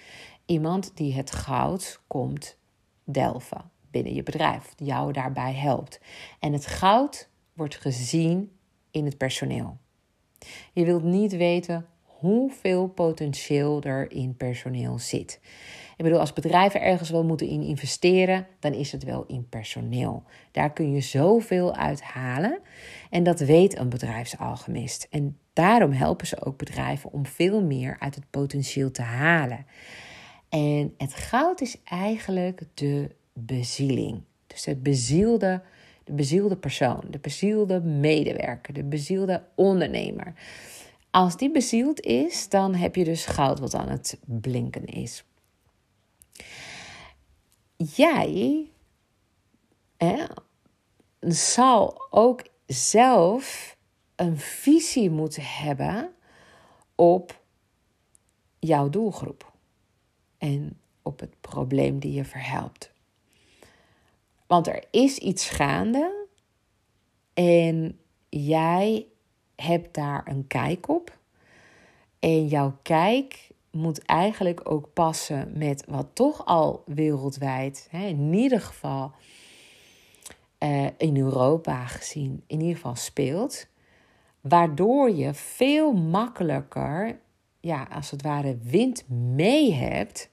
Iemand 0.45 0.91
die 0.95 1.13
het 1.13 1.31
goud 1.31 2.01
komt 2.07 2.57
delven 3.03 3.77
binnen 3.91 4.13
je 4.13 4.23
bedrijf, 4.23 4.73
jou 4.75 5.11
daarbij 5.11 5.53
helpt. 5.53 5.99
En 6.39 6.53
het 6.53 6.65
goud 6.65 7.29
wordt 7.53 7.75
gezien 7.75 8.51
in 8.91 9.05
het 9.05 9.17
personeel. 9.17 9.77
Je 10.73 10.85
wilt 10.85 11.03
niet 11.03 11.35
weten 11.35 11.85
hoeveel 12.03 12.87
potentieel 12.87 13.81
er 13.81 14.11
in 14.11 14.35
personeel 14.37 14.99
zit. 14.99 15.39
Ik 15.97 16.05
bedoel, 16.05 16.19
als 16.19 16.33
bedrijven 16.33 16.81
ergens 16.81 17.09
wel 17.09 17.23
moeten 17.23 17.47
in 17.47 17.61
investeren, 17.61 18.47
dan 18.59 18.73
is 18.73 18.91
het 18.91 19.03
wel 19.03 19.25
in 19.27 19.49
personeel. 19.49 20.23
Daar 20.51 20.73
kun 20.73 20.91
je 20.91 21.01
zoveel 21.01 21.75
uit 21.75 22.01
halen. 22.01 22.59
En 23.09 23.23
dat 23.23 23.39
weet 23.39 23.77
een 23.77 23.89
bedrijfsalchemist. 23.89 25.07
En 25.09 25.37
daarom 25.53 25.91
helpen 25.91 26.27
ze 26.27 26.45
ook 26.45 26.57
bedrijven 26.57 27.11
om 27.11 27.25
veel 27.25 27.63
meer 27.63 27.95
uit 27.99 28.15
het 28.15 28.29
potentieel 28.29 28.91
te 28.91 29.01
halen. 29.01 29.65
En 30.49 30.93
het 30.97 31.13
goud 31.13 31.61
is 31.61 31.77
eigenlijk 31.83 32.61
de 32.73 33.15
bezieling. 33.33 34.23
Dus 34.47 34.65
het 34.65 34.83
bezielde, 34.83 35.61
de 36.03 36.13
bezielde 36.13 36.57
persoon, 36.57 37.01
de 37.09 37.19
bezielde 37.19 37.81
medewerker, 37.81 38.73
de 38.73 38.83
bezielde 38.83 39.43
ondernemer. 39.55 40.33
Als 41.11 41.37
die 41.37 41.51
bezield 41.51 41.99
is, 42.01 42.49
dan 42.49 42.75
heb 42.75 42.95
je 42.95 43.03
dus 43.03 43.25
goud 43.25 43.59
wat 43.59 43.73
aan 43.75 43.89
het 43.89 44.19
blinken 44.25 44.85
is. 44.85 45.23
Jij 47.75 48.67
zal 51.19 52.07
ook 52.09 52.43
zelf 52.65 53.77
een 54.15 54.37
visie 54.37 55.09
moeten 55.09 55.43
hebben 55.43 56.13
op 56.95 57.41
jouw 58.59 58.89
doelgroep 58.89 59.51
en 60.37 60.79
op 61.01 61.19
het 61.19 61.41
probleem 61.41 61.99
die 61.99 62.11
je 62.11 62.25
verhelpt. 62.25 62.91
Want 64.49 64.67
er 64.67 64.83
is 64.91 65.17
iets 65.17 65.49
gaande 65.49 66.27
en 67.33 67.99
jij 68.29 69.05
hebt 69.55 69.93
daar 69.93 70.27
een 70.27 70.47
kijk 70.47 70.89
op. 70.89 71.17
En 72.19 72.47
jouw 72.47 72.77
kijk 72.81 73.49
moet 73.71 74.05
eigenlijk 74.05 74.69
ook 74.71 74.93
passen 74.93 75.51
met 75.55 75.83
wat 75.87 76.07
toch 76.13 76.45
al 76.45 76.83
wereldwijd, 76.85 77.87
hè, 77.91 78.05
in 78.07 78.33
ieder 78.33 78.61
geval 78.61 79.11
uh, 80.59 80.87
in 80.97 81.17
Europa 81.17 81.85
gezien, 81.85 82.43
in 82.47 82.59
ieder 82.59 82.75
geval 82.75 82.95
speelt. 82.95 83.67
Waardoor 84.41 85.11
je 85.11 85.33
veel 85.33 85.93
makkelijker, 85.93 87.19
ja, 87.59 87.87
als 87.91 88.11
het 88.11 88.21
ware, 88.21 88.57
wind 88.57 89.09
mee 89.09 89.73
hebt 89.73 90.29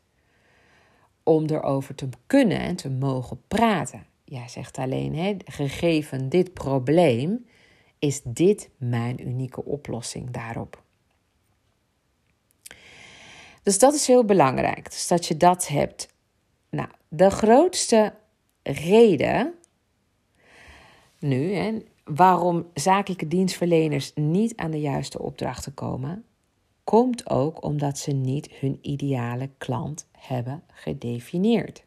om 1.28 1.46
erover 1.46 1.94
te 1.94 2.08
kunnen 2.26 2.58
en 2.58 2.76
te 2.76 2.90
mogen 2.90 3.42
praten. 3.48 4.06
Jij 4.24 4.48
zegt 4.48 4.78
alleen, 4.78 5.14
hè, 5.16 5.36
gegeven 5.44 6.28
dit 6.28 6.52
probleem, 6.52 7.46
is 7.98 8.20
dit 8.24 8.70
mijn 8.76 9.28
unieke 9.28 9.64
oplossing 9.64 10.30
daarop. 10.30 10.82
Dus 13.62 13.78
dat 13.78 13.94
is 13.94 14.06
heel 14.06 14.24
belangrijk. 14.24 14.90
Dus 14.90 15.06
dat 15.06 15.26
je 15.26 15.36
dat 15.36 15.68
hebt. 15.68 16.08
Nou, 16.70 16.88
de 17.08 17.30
grootste 17.30 18.14
reden 18.62 19.54
nu, 21.18 21.54
hè, 21.54 21.78
waarom 22.04 22.66
zakelijke 22.74 23.28
dienstverleners 23.28 24.12
niet 24.14 24.56
aan 24.56 24.70
de 24.70 24.80
juiste 24.80 25.18
opdrachten 25.18 25.74
komen, 25.74 26.24
komt 26.86 27.30
ook 27.30 27.64
omdat 27.64 27.98
ze 27.98 28.12
niet 28.12 28.50
hun 28.50 28.78
ideale 28.82 29.50
klant 29.58 30.08
hebben 30.12 30.62
gedefinieerd. 30.72 31.84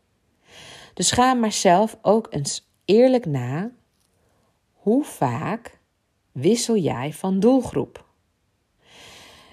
Dus 0.94 1.12
ga 1.12 1.34
maar 1.34 1.52
zelf 1.52 1.98
ook 2.02 2.28
eens 2.30 2.68
eerlijk 2.86 3.26
na 3.26 3.72
hoe 4.74 5.04
vaak 5.04 5.80
wissel 6.32 6.78
jij 6.78 7.14
van 7.14 7.40
doelgroep? 7.40 8.06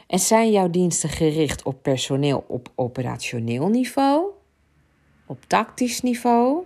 En 0.07 0.19
zijn 0.19 0.51
jouw 0.51 0.71
diensten 0.71 1.09
gericht 1.09 1.63
op 1.63 1.83
personeel 1.83 2.45
op 2.49 2.73
operationeel 2.75 3.69
niveau, 3.69 4.31
op 5.27 5.45
tactisch 5.47 6.01
niveau 6.03 6.65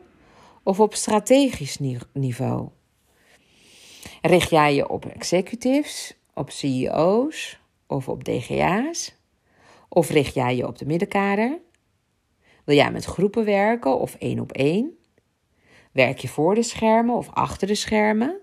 of 0.62 0.80
op 0.80 0.94
strategisch 0.94 1.78
niveau? 2.12 2.68
Richt 4.22 4.50
jij 4.50 4.74
je 4.74 4.88
op 4.88 5.04
executives, 5.04 6.16
op 6.34 6.50
CEO's 6.50 7.60
of 7.90 8.08
op 8.08 8.24
DGA's? 8.24 9.14
Of 9.88 10.10
richt 10.10 10.34
jij 10.34 10.56
je 10.56 10.66
op 10.66 10.78
de 10.78 10.86
middenkader? 10.86 11.58
Wil 12.64 12.76
jij 12.76 12.92
met 12.92 13.04
groepen 13.04 13.44
werken 13.44 13.98
of 13.98 14.14
één 14.14 14.40
op 14.40 14.52
één? 14.52 14.98
Werk 15.92 16.18
je 16.18 16.28
voor 16.28 16.54
de 16.54 16.62
schermen 16.62 17.14
of 17.14 17.30
achter 17.30 17.66
de 17.66 17.74
schermen? 17.74 18.40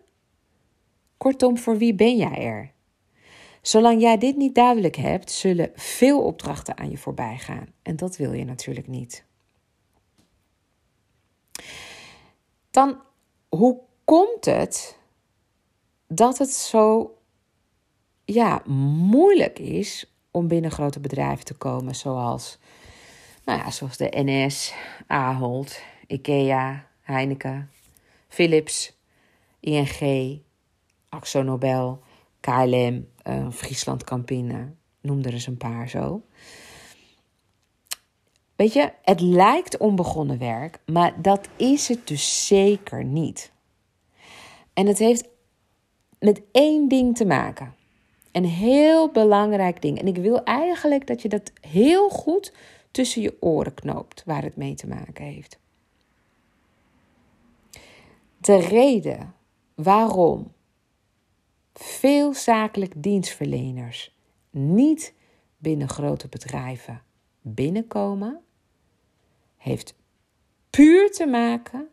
Kortom, 1.18 1.58
voor 1.58 1.78
wie 1.78 1.96
ben 1.96 2.16
jij 2.16 2.46
er? 2.46 2.72
Zolang 3.62 4.02
jij 4.02 4.18
dit 4.18 4.36
niet 4.36 4.56
duidelijk 4.56 4.96
hebt, 4.96 5.32
zullen 5.32 5.72
veel 5.76 6.22
opdrachten 6.22 6.78
aan 6.78 6.90
je 6.90 6.98
voorbij 6.98 7.38
gaan. 7.38 7.68
En 7.82 7.96
dat 7.96 8.18
wil 8.18 8.34
je 8.34 8.46
natuurlijk 8.46 8.88
niet. 8.88 9.26
Dan, 12.72 13.02
hoe 13.50 13.80
komt 14.04 14.46
het 14.46 14.98
dat 16.08 16.38
het 16.38 16.50
zo 16.50 17.17
ja, 18.34 18.62
moeilijk 18.66 19.60
is 19.60 20.12
om 20.32 20.48
binnen 20.48 20.72
grote 20.72 21.00
bedrijven 21.00 21.46
te 21.46 21.54
komen, 21.54 21.96
zoals, 21.96 22.58
nou 23.46 23.60
ja, 23.60 23.72
zoals 23.72 23.98
de 23.98 24.10
NS, 24.12 24.74
Ahold, 25.08 25.82
IKEA, 26.08 26.88
Heineken, 27.02 27.72
Philips, 28.28 28.98
ING, 29.60 30.42
Axo 31.10 31.42
Nobel, 31.42 32.02
KLM, 32.40 33.08
uh, 33.28 33.52
Friesland 33.52 34.04
Campina, 34.04 34.74
noem 35.02 35.24
er 35.24 35.34
eens 35.34 35.48
een 35.48 35.58
paar 35.58 35.90
zo. 35.90 36.22
Weet 38.56 38.74
je, 38.74 38.92
het 39.02 39.20
lijkt 39.20 39.78
onbegonnen 39.78 40.38
werk, 40.38 40.80
maar 40.86 41.22
dat 41.22 41.48
is 41.56 41.88
het 41.88 42.08
dus 42.08 42.48
zeker 42.48 43.04
niet. 43.04 43.52
En 44.74 44.88
het 44.88 44.98
heeft 44.98 45.28
met 46.20 46.42
één 46.52 46.88
ding 46.88 47.16
te 47.16 47.26
maken. 47.26 47.77
Een 48.38 48.46
heel 48.46 49.12
belangrijk 49.12 49.82
ding. 49.82 50.00
En 50.00 50.08
ik 50.08 50.18
wil 50.18 50.44
eigenlijk 50.44 51.08
dat 51.08 51.22
je 51.22 51.30
dat 51.30 51.52
heel 51.62 52.10
goed 52.10 52.54
tussen 52.92 53.22
je 53.22 53.38
oren 53.40 53.74
knoopt 53.74 54.24
waar 54.26 54.44
het 54.44 54.56
mee 54.56 54.74
te 54.74 54.88
maken 54.88 55.26
heeft. 55.26 55.60
De 58.38 58.58
reden 58.58 59.36
waarom 59.76 60.54
veel 61.74 62.34
zakelijk 62.34 63.04
dienstverleners 63.04 64.16
niet 64.50 65.14
binnen 65.58 65.90
grote 65.90 66.28
bedrijven 66.28 67.02
binnenkomen, 67.42 68.42
heeft 69.58 69.96
puur 70.70 71.12
te 71.12 71.26
maken 71.26 71.90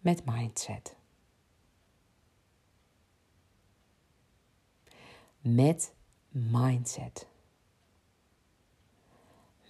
met 0.00 0.22
mindset. 0.24 0.96
Met 5.40 5.94
mindset. 6.28 7.26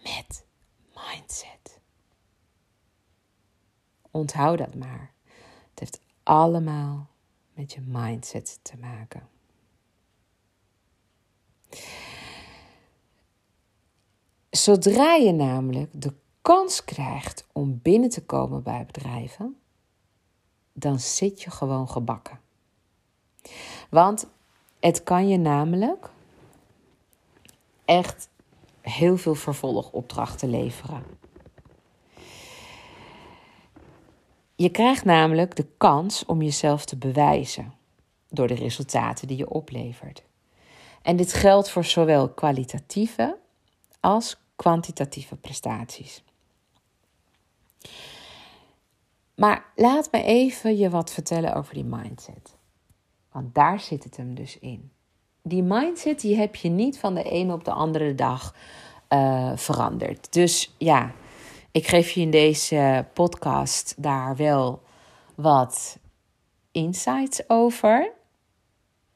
Met 0.02 0.44
mindset. 0.94 1.80
Onthoud 4.10 4.58
dat 4.58 4.74
maar. 4.74 5.12
Het 5.70 5.80
heeft 5.80 6.00
allemaal 6.22 7.08
met 7.52 7.72
je 7.72 7.80
mindset 7.80 8.58
te 8.62 8.76
maken. 8.76 9.28
Zodra 14.50 15.14
je 15.14 15.32
namelijk 15.32 16.02
de 16.02 16.14
kans 16.42 16.84
krijgt 16.84 17.46
om 17.52 17.80
binnen 17.82 18.10
te 18.10 18.24
komen 18.24 18.62
bij 18.62 18.86
bedrijven, 18.86 19.60
dan 20.72 20.98
zit 21.00 21.42
je 21.42 21.50
gewoon 21.50 21.88
gebakken. 21.88 22.40
Want 23.90 24.26
het 24.80 25.02
kan 25.02 25.28
je 25.28 25.36
namelijk 25.36 26.10
echt 27.84 28.28
heel 28.80 29.16
veel 29.16 29.34
vervolgopdrachten 29.34 30.50
leveren. 30.50 31.04
Je 34.54 34.70
krijgt 34.70 35.04
namelijk 35.04 35.56
de 35.56 35.66
kans 35.76 36.24
om 36.24 36.42
jezelf 36.42 36.84
te 36.84 36.96
bewijzen 36.96 37.74
door 38.28 38.48
de 38.48 38.54
resultaten 38.54 39.28
die 39.28 39.36
je 39.36 39.50
oplevert. 39.50 40.22
En 41.02 41.16
dit 41.16 41.32
geldt 41.32 41.70
voor 41.70 41.84
zowel 41.84 42.28
kwalitatieve 42.28 43.38
als 44.00 44.36
kwantitatieve 44.56 45.36
prestaties. 45.36 46.24
Maar 49.34 49.64
laat 49.74 50.12
me 50.12 50.22
even 50.22 50.76
je 50.76 50.90
wat 50.90 51.12
vertellen 51.12 51.54
over 51.54 51.74
die 51.74 51.84
mindset. 51.84 52.58
Want 53.32 53.54
daar 53.54 53.80
zit 53.80 54.04
het 54.04 54.16
hem 54.16 54.34
dus 54.34 54.58
in. 54.58 54.90
Die 55.42 55.62
mindset 55.62 56.20
die 56.20 56.36
heb 56.36 56.56
je 56.56 56.68
niet 56.68 56.98
van 56.98 57.14
de 57.14 57.22
ene 57.22 57.52
op 57.52 57.64
de 57.64 57.72
andere 57.72 58.14
dag 58.14 58.54
uh, 59.08 59.52
veranderd. 59.56 60.32
Dus 60.32 60.74
ja, 60.78 61.12
ik 61.70 61.86
geef 61.86 62.10
je 62.10 62.20
in 62.20 62.30
deze 62.30 63.06
podcast 63.12 63.94
daar 64.02 64.36
wel 64.36 64.82
wat 65.34 65.98
insights 66.72 67.48
over. 67.48 68.12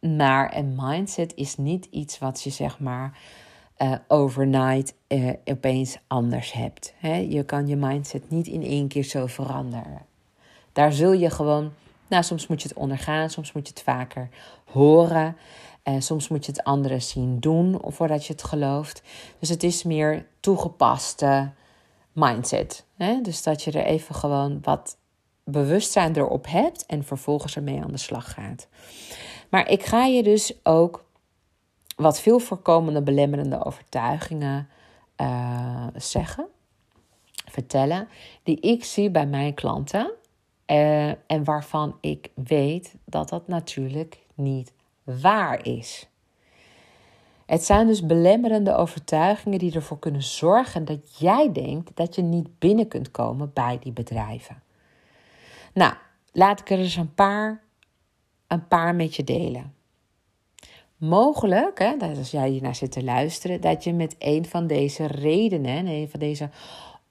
Maar 0.00 0.56
een 0.56 0.74
mindset 0.76 1.34
is 1.34 1.56
niet 1.56 1.84
iets 1.84 2.18
wat 2.18 2.42
je 2.42 2.50
zeg 2.50 2.80
maar 2.80 3.18
uh, 3.78 3.94
overnight 4.08 4.94
uh, 5.08 5.32
opeens 5.44 5.98
anders 6.06 6.52
hebt. 6.52 6.94
Je 7.28 7.44
kan 7.44 7.66
je 7.66 7.76
mindset 7.76 8.30
niet 8.30 8.46
in 8.46 8.62
één 8.62 8.88
keer 8.88 9.04
zo 9.04 9.26
veranderen. 9.26 10.06
Daar 10.72 10.92
zul 10.92 11.12
je 11.12 11.30
gewoon, 11.30 11.72
nou 12.14 12.26
soms 12.26 12.46
moet 12.46 12.62
je 12.62 12.68
het 12.68 12.76
ondergaan, 12.76 13.30
soms 13.30 13.52
moet 13.52 13.66
je 13.66 13.72
het 13.74 13.82
vaker 13.82 14.28
horen. 14.64 15.36
En 15.82 16.02
soms 16.02 16.28
moet 16.28 16.46
je 16.46 16.52
het 16.52 16.64
anderen 16.64 17.02
zien 17.02 17.40
doen 17.40 17.80
voordat 17.82 18.26
je 18.26 18.32
het 18.32 18.44
gelooft. 18.44 19.02
Dus 19.38 19.48
het 19.48 19.62
is 19.62 19.82
meer 19.82 20.26
toegepaste 20.40 21.50
mindset. 22.12 22.84
Hè? 22.96 23.20
Dus 23.20 23.42
dat 23.42 23.62
je 23.62 23.70
er 23.70 23.84
even 23.84 24.14
gewoon 24.14 24.58
wat 24.62 24.96
bewustzijn 25.44 26.16
erop 26.16 26.46
hebt 26.48 26.86
en 26.86 27.04
vervolgens 27.04 27.56
ermee 27.56 27.82
aan 27.82 27.90
de 27.90 27.96
slag 27.96 28.32
gaat. 28.32 28.68
Maar 29.50 29.70
ik 29.70 29.84
ga 29.84 30.04
je 30.04 30.22
dus 30.22 30.52
ook 30.62 31.04
wat 31.96 32.20
veel 32.20 32.38
voorkomende 32.38 33.02
belemmerende 33.02 33.64
overtuigingen 33.64 34.68
uh, 35.20 35.86
zeggen, 35.96 36.46
vertellen, 37.46 38.08
die 38.42 38.60
ik 38.60 38.84
zie 38.84 39.10
bij 39.10 39.26
mijn 39.26 39.54
klanten 39.54 40.12
uh, 40.66 41.08
en 41.08 41.44
waarvan 41.44 41.96
ik 42.00 42.30
weet 42.34 42.94
dat 43.04 43.28
dat 43.28 43.48
natuurlijk 43.48 44.18
niet 44.34 44.72
waar 45.02 45.66
is. 45.66 46.08
Het 47.46 47.64
zijn 47.64 47.86
dus 47.86 48.06
belemmerende 48.06 48.74
overtuigingen 48.74 49.58
die 49.58 49.74
ervoor 49.74 49.98
kunnen 49.98 50.22
zorgen 50.22 50.84
dat 50.84 51.18
jij 51.18 51.52
denkt 51.52 51.90
dat 51.94 52.14
je 52.14 52.22
niet 52.22 52.58
binnen 52.58 52.88
kunt 52.88 53.10
komen 53.10 53.50
bij 53.52 53.78
die 53.80 53.92
bedrijven. 53.92 54.62
Nou, 55.74 55.94
laat 56.32 56.60
ik 56.60 56.70
er 56.70 56.78
eens 56.78 56.96
een 56.96 57.14
paar, 57.14 57.62
een 58.46 58.68
paar 58.68 58.94
met 58.94 59.16
je 59.16 59.24
delen. 59.24 59.74
Mogelijk, 60.96 61.78
hè, 61.78 61.96
dat 61.96 62.18
als 62.18 62.30
jij 62.30 62.48
hier 62.48 62.62
naar 62.62 62.74
zit 62.74 62.92
te 62.92 63.04
luisteren, 63.04 63.60
dat 63.60 63.84
je 63.84 63.92
met 63.92 64.16
een 64.18 64.46
van 64.46 64.66
deze 64.66 65.06
redenen, 65.06 65.86
een 65.86 66.08
van 66.08 66.20
deze 66.20 66.50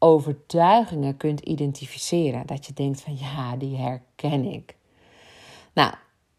overtuigingen 0.03 1.17
kunt 1.17 1.39
identificeren. 1.39 2.45
Dat 2.45 2.65
je 2.65 2.73
denkt 2.73 3.01
van 3.01 3.17
ja, 3.17 3.55
die 3.55 3.77
herken 3.77 4.45
ik. 4.45 4.75
Nou, 5.73 5.93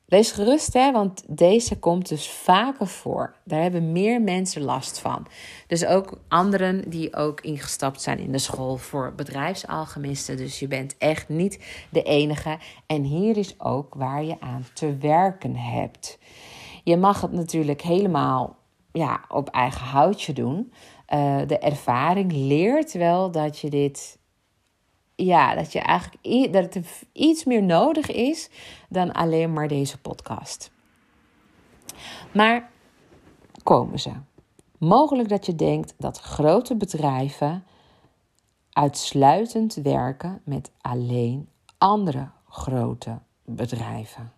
wees 0.05 0.33
gerust 0.33 0.73
hè, 0.73 0.93
want 0.93 1.25
deze 1.29 1.79
komt 1.79 2.09
dus 2.09 2.31
vaker 2.31 2.87
voor. 2.87 3.35
Daar 3.45 3.63
hebben 3.63 3.93
meer 3.93 4.23
mensen 4.23 4.63
last 4.63 4.99
van. 4.99 5.27
Dus 5.67 5.87
ook 5.87 6.21
anderen 6.29 6.91
die 6.91 7.17
ook 7.17 7.41
ingestapt 7.41 8.03
zijn 8.03 8.19
in 8.19 8.33
de 8.33 8.39
school 8.39 8.77
voor 8.77 9.13
bedrijfsalchemisten. 9.17 10.37
Dus 10.37 10.59
je 10.59 10.69
bent 10.69 10.99
echt 10.99 11.29
niet 11.29 11.87
de 11.91 12.03
enige. 12.03 12.59
En 12.87 13.03
hier 13.03 13.37
is 13.37 13.61
ook 13.61 13.95
waar 13.95 14.25
je 14.25 14.41
aan 14.41 14.67
te 14.75 14.97
werken 14.97 15.57
hebt. 15.57 16.19
Je 16.83 16.97
mag 16.97 17.21
het 17.21 17.33
natuurlijk 17.33 17.83
helemaal 17.83 18.57
ja, 18.93 19.21
op 19.29 19.49
eigen 19.49 19.87
houtje 19.87 20.33
doen. 20.33 20.73
Uh, 21.15 21.47
de 21.47 21.59
ervaring 21.59 22.33
leert 22.33 22.93
wel 22.93 23.31
dat 23.31 23.59
je 23.59 23.71
dit. 23.71 24.19
Ja, 25.15 25.55
dat 25.55 25.73
je 25.73 25.79
eigenlijk 25.79 26.53
dat 26.53 26.79
iets 27.13 27.45
meer 27.45 27.63
nodig 27.63 28.11
is 28.11 28.51
dan 28.89 29.13
alleen 29.13 29.53
maar 29.53 29.69
deze 29.69 30.01
podcast. 30.01 30.71
Maar 32.33 32.71
komen 33.63 33.99
ze. 33.99 34.13
Mogelijk 34.79 35.29
dat 35.29 35.47
je 35.47 35.55
denkt 35.55 35.95
dat 35.99 36.19
grote 36.19 36.77
bedrijven 36.77 37.65
uitsluitend 38.73 39.75
werken 39.75 40.41
met 40.45 40.71
alleen 40.81 41.49
andere 41.79 42.31
grote 42.49 43.19
bedrijven. 43.45 44.33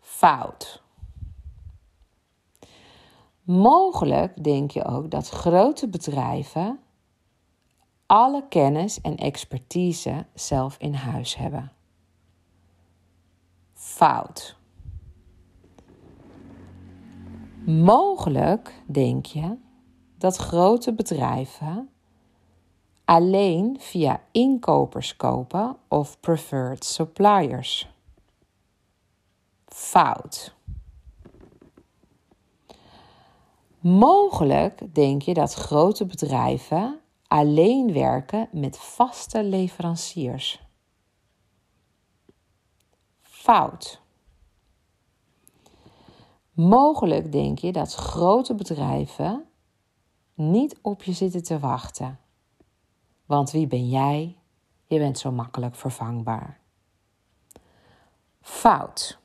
Fout. 0.00 0.82
Mogelijk 3.48 4.44
denk 4.44 4.70
je 4.70 4.84
ook 4.84 5.10
dat 5.10 5.28
grote 5.28 5.88
bedrijven 5.88 6.78
alle 8.06 8.48
kennis 8.48 9.00
en 9.00 9.16
expertise 9.16 10.26
zelf 10.34 10.76
in 10.78 10.94
huis 10.94 11.36
hebben. 11.36 11.72
Fout. 13.72 14.56
Mogelijk 17.66 18.82
denk 18.86 19.26
je 19.26 19.56
dat 20.18 20.36
grote 20.36 20.92
bedrijven 20.92 21.90
alleen 23.04 23.76
via 23.80 24.20
inkopers 24.30 25.16
kopen 25.16 25.76
of 25.88 26.20
preferred 26.20 26.84
suppliers. 26.84 27.88
Fout. 29.66 30.56
Mogelijk 33.80 34.94
denk 34.94 35.22
je 35.22 35.34
dat 35.34 35.54
grote 35.54 36.06
bedrijven 36.06 37.00
alleen 37.26 37.92
werken 37.92 38.48
met 38.52 38.78
vaste 38.78 39.44
leveranciers. 39.44 40.66
Fout. 43.20 44.00
Mogelijk 46.52 47.32
denk 47.32 47.58
je 47.58 47.72
dat 47.72 47.94
grote 47.94 48.54
bedrijven 48.54 49.44
niet 50.34 50.78
op 50.82 51.02
je 51.02 51.12
zitten 51.12 51.42
te 51.42 51.58
wachten. 51.58 52.18
Want 53.26 53.50
wie 53.50 53.66
ben 53.66 53.88
jij? 53.88 54.38
Je 54.86 54.98
bent 54.98 55.18
zo 55.18 55.32
makkelijk 55.32 55.74
vervangbaar. 55.74 56.60
Fout. 58.40 59.18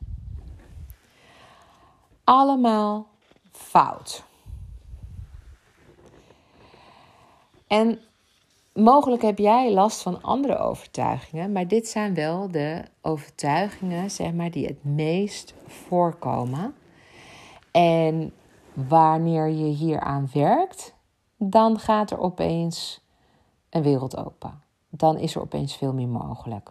Allemaal 2.23 3.07
fout. 3.51 4.23
En 7.73 7.99
mogelijk 8.73 9.21
heb 9.21 9.37
jij 9.37 9.71
last 9.71 10.01
van 10.01 10.21
andere 10.21 10.57
overtuigingen, 10.57 11.51
maar 11.51 11.67
dit 11.67 11.87
zijn 11.87 12.13
wel 12.13 12.51
de 12.51 12.83
overtuigingen 13.01 14.11
zeg 14.11 14.33
maar, 14.33 14.51
die 14.51 14.65
het 14.65 14.83
meest 14.83 15.53
voorkomen. 15.67 16.75
En 17.71 18.33
wanneer 18.73 19.47
je 19.47 19.63
hieraan 19.63 20.29
werkt, 20.33 20.93
dan 21.37 21.79
gaat 21.79 22.11
er 22.11 22.19
opeens 22.19 23.01
een 23.69 23.83
wereld 23.83 24.17
open. 24.17 24.63
Dan 24.89 25.17
is 25.17 25.35
er 25.35 25.41
opeens 25.41 25.75
veel 25.75 25.93
meer 25.93 26.07
mogelijk. 26.07 26.69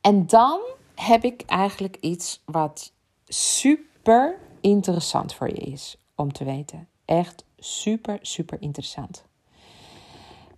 En 0.00 0.26
dan 0.26 0.60
heb 0.94 1.24
ik 1.24 1.42
eigenlijk 1.46 1.96
iets 1.96 2.42
wat 2.44 2.92
super 3.26 4.38
interessant 4.60 5.34
voor 5.34 5.48
je 5.48 5.60
is 5.60 5.96
om 6.14 6.32
te 6.32 6.44
weten. 6.44 6.88
Echt 7.04 7.44
super, 7.58 8.18
super 8.22 8.62
interessant. 8.62 9.24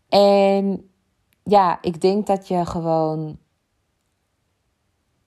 En 0.08 0.90
ja, 1.42 1.82
ik 1.82 2.00
denk 2.00 2.26
dat 2.26 2.48
je 2.48 2.66
gewoon, 2.66 3.38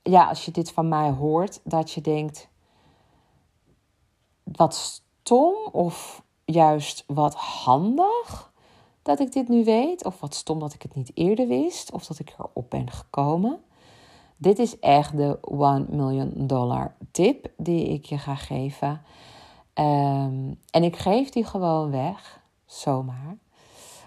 ja, 0.02 0.28
als 0.28 0.46
je 0.46 0.52
dit 0.52 0.72
van 0.72 0.88
mij 0.88 1.10
hoort, 1.10 1.60
dat 1.64 1.92
je 1.92 2.02
denkt, 2.02 2.50
wat 4.44 4.76
stom 4.76 5.56
of 5.72 6.24
juist 6.46 7.04
wat 7.08 7.36
handig 7.36 8.52
dat 9.02 9.20
ik 9.20 9.32
dit 9.32 9.48
nu 9.48 9.64
weet, 9.64 10.06
of 10.06 10.20
wat 10.20 10.36
stom 10.36 10.60
dat 10.60 10.74
ik 10.74 10.82
het 10.82 10.96
niet 10.96 11.12
eerder 11.14 11.48
wist, 11.48 11.92
of 11.92 12.06
dat 12.06 12.20
ik 12.20 12.36
erop 12.38 12.70
ben 12.70 12.92
gekomen. 12.92 13.64
Dit 14.38 14.60
is 14.60 14.80
echt 14.80 15.18
de 15.18 15.40
1 15.60 15.86
million 15.90 16.34
dollar 16.36 16.96
tip 17.12 17.52
die 17.58 17.88
ik 17.88 18.06
je 18.06 18.18
ga 18.18 18.36
geven. 18.36 19.02
Um, 19.74 20.60
en 20.70 20.84
ik 20.84 20.96
geef 20.96 21.30
die 21.30 21.46
gewoon 21.46 21.92
weg, 21.92 22.42
zomaar. 22.66 23.38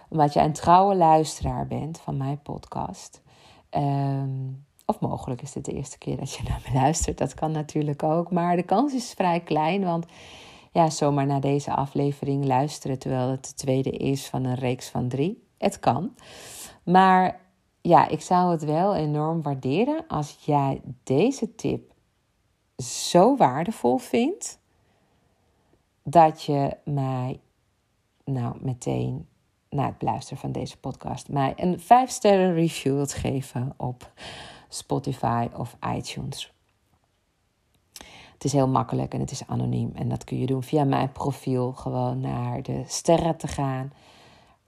Omdat 0.09 0.33
je 0.33 0.41
een 0.41 0.53
trouwe 0.53 0.95
luisteraar 0.95 1.67
bent 1.67 2.01
van 2.01 2.17
mijn 2.17 2.43
podcast. 2.43 3.23
Um, 3.71 4.65
of 4.87 5.01
mogelijk 5.01 5.43
is 5.43 5.53
dit 5.53 5.65
de 5.65 5.73
eerste 5.73 5.99
keer 5.99 6.17
dat 6.17 6.33
je 6.33 6.43
naar 6.49 6.63
me 6.69 6.81
luistert. 6.81 7.19
Dat 7.19 7.35
kan 7.35 7.51
natuurlijk 7.51 8.03
ook. 8.03 8.31
Maar 8.31 8.57
de 8.57 8.63
kans 8.63 8.93
is 8.93 9.13
vrij 9.13 9.41
klein. 9.41 9.85
Want 9.85 10.07
ja, 10.73 10.91
zomaar 10.91 11.27
naar 11.27 11.41
deze 11.41 11.75
aflevering 11.75 12.45
luisteren. 12.45 12.99
Terwijl 12.99 13.29
het 13.29 13.47
de 13.49 13.55
tweede 13.55 13.91
is 13.91 14.27
van 14.27 14.45
een 14.45 14.55
reeks 14.55 14.89
van 14.89 15.09
drie. 15.09 15.47
Het 15.59 15.81
kan. 15.81 16.15
Maar 16.85 17.41
ja, 17.81 18.09
ik 18.09 18.21
zou 18.21 18.51
het 18.51 18.65
wel 18.65 18.95
enorm 18.95 19.43
waarderen 19.43 20.05
als 20.09 20.37
jij 20.41 20.81
deze 21.03 21.55
tip 21.55 21.93
zo 22.77 23.37
waardevol 23.37 23.97
vindt 23.97 24.59
dat 26.05 26.43
je 26.43 26.77
mij 26.85 27.41
nou 28.25 28.57
meteen 28.61 29.29
na 29.69 29.87
het 29.87 30.03
luisteren 30.03 30.39
van 30.39 30.53
deze 30.53 30.79
podcast 30.79 31.29
mij 31.29 31.53
een 31.57 31.81
5 31.81 32.11
sterren 32.11 32.55
review 32.55 32.95
wilt 32.95 33.13
geven 33.13 33.75
op 33.77 34.13
Spotify 34.69 35.49
of 35.57 35.77
iTunes. 35.97 36.53
Het 38.33 38.45
is 38.45 38.53
heel 38.53 38.69
makkelijk 38.69 39.15
en 39.15 39.21
het 39.21 39.31
is 39.31 39.47
anoniem. 39.47 39.93
En 39.95 40.09
dat 40.09 40.25
kun 40.25 40.39
je 40.39 40.47
doen 40.47 40.63
via 40.63 40.85
mijn 40.85 41.13
profiel. 41.13 41.73
Gewoon 41.73 42.21
naar 42.21 42.63
de 42.63 42.83
sterren 42.87 43.37
te 43.37 43.49
gaan. 43.49 43.93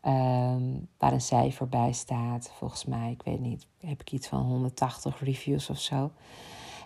Um, 0.07 0.89
waar 0.99 1.13
een 1.13 1.21
cijfer 1.21 1.69
bij 1.69 1.93
staat. 1.93 2.51
Volgens 2.59 2.85
mij, 2.85 3.11
ik 3.11 3.23
weet 3.23 3.41
niet, 3.41 3.67
heb 3.81 4.01
ik 4.01 4.13
iets 4.13 4.29
van 4.29 4.43
180 4.43 5.21
reviews 5.21 5.71
of 5.71 5.79
zo. 5.79 6.11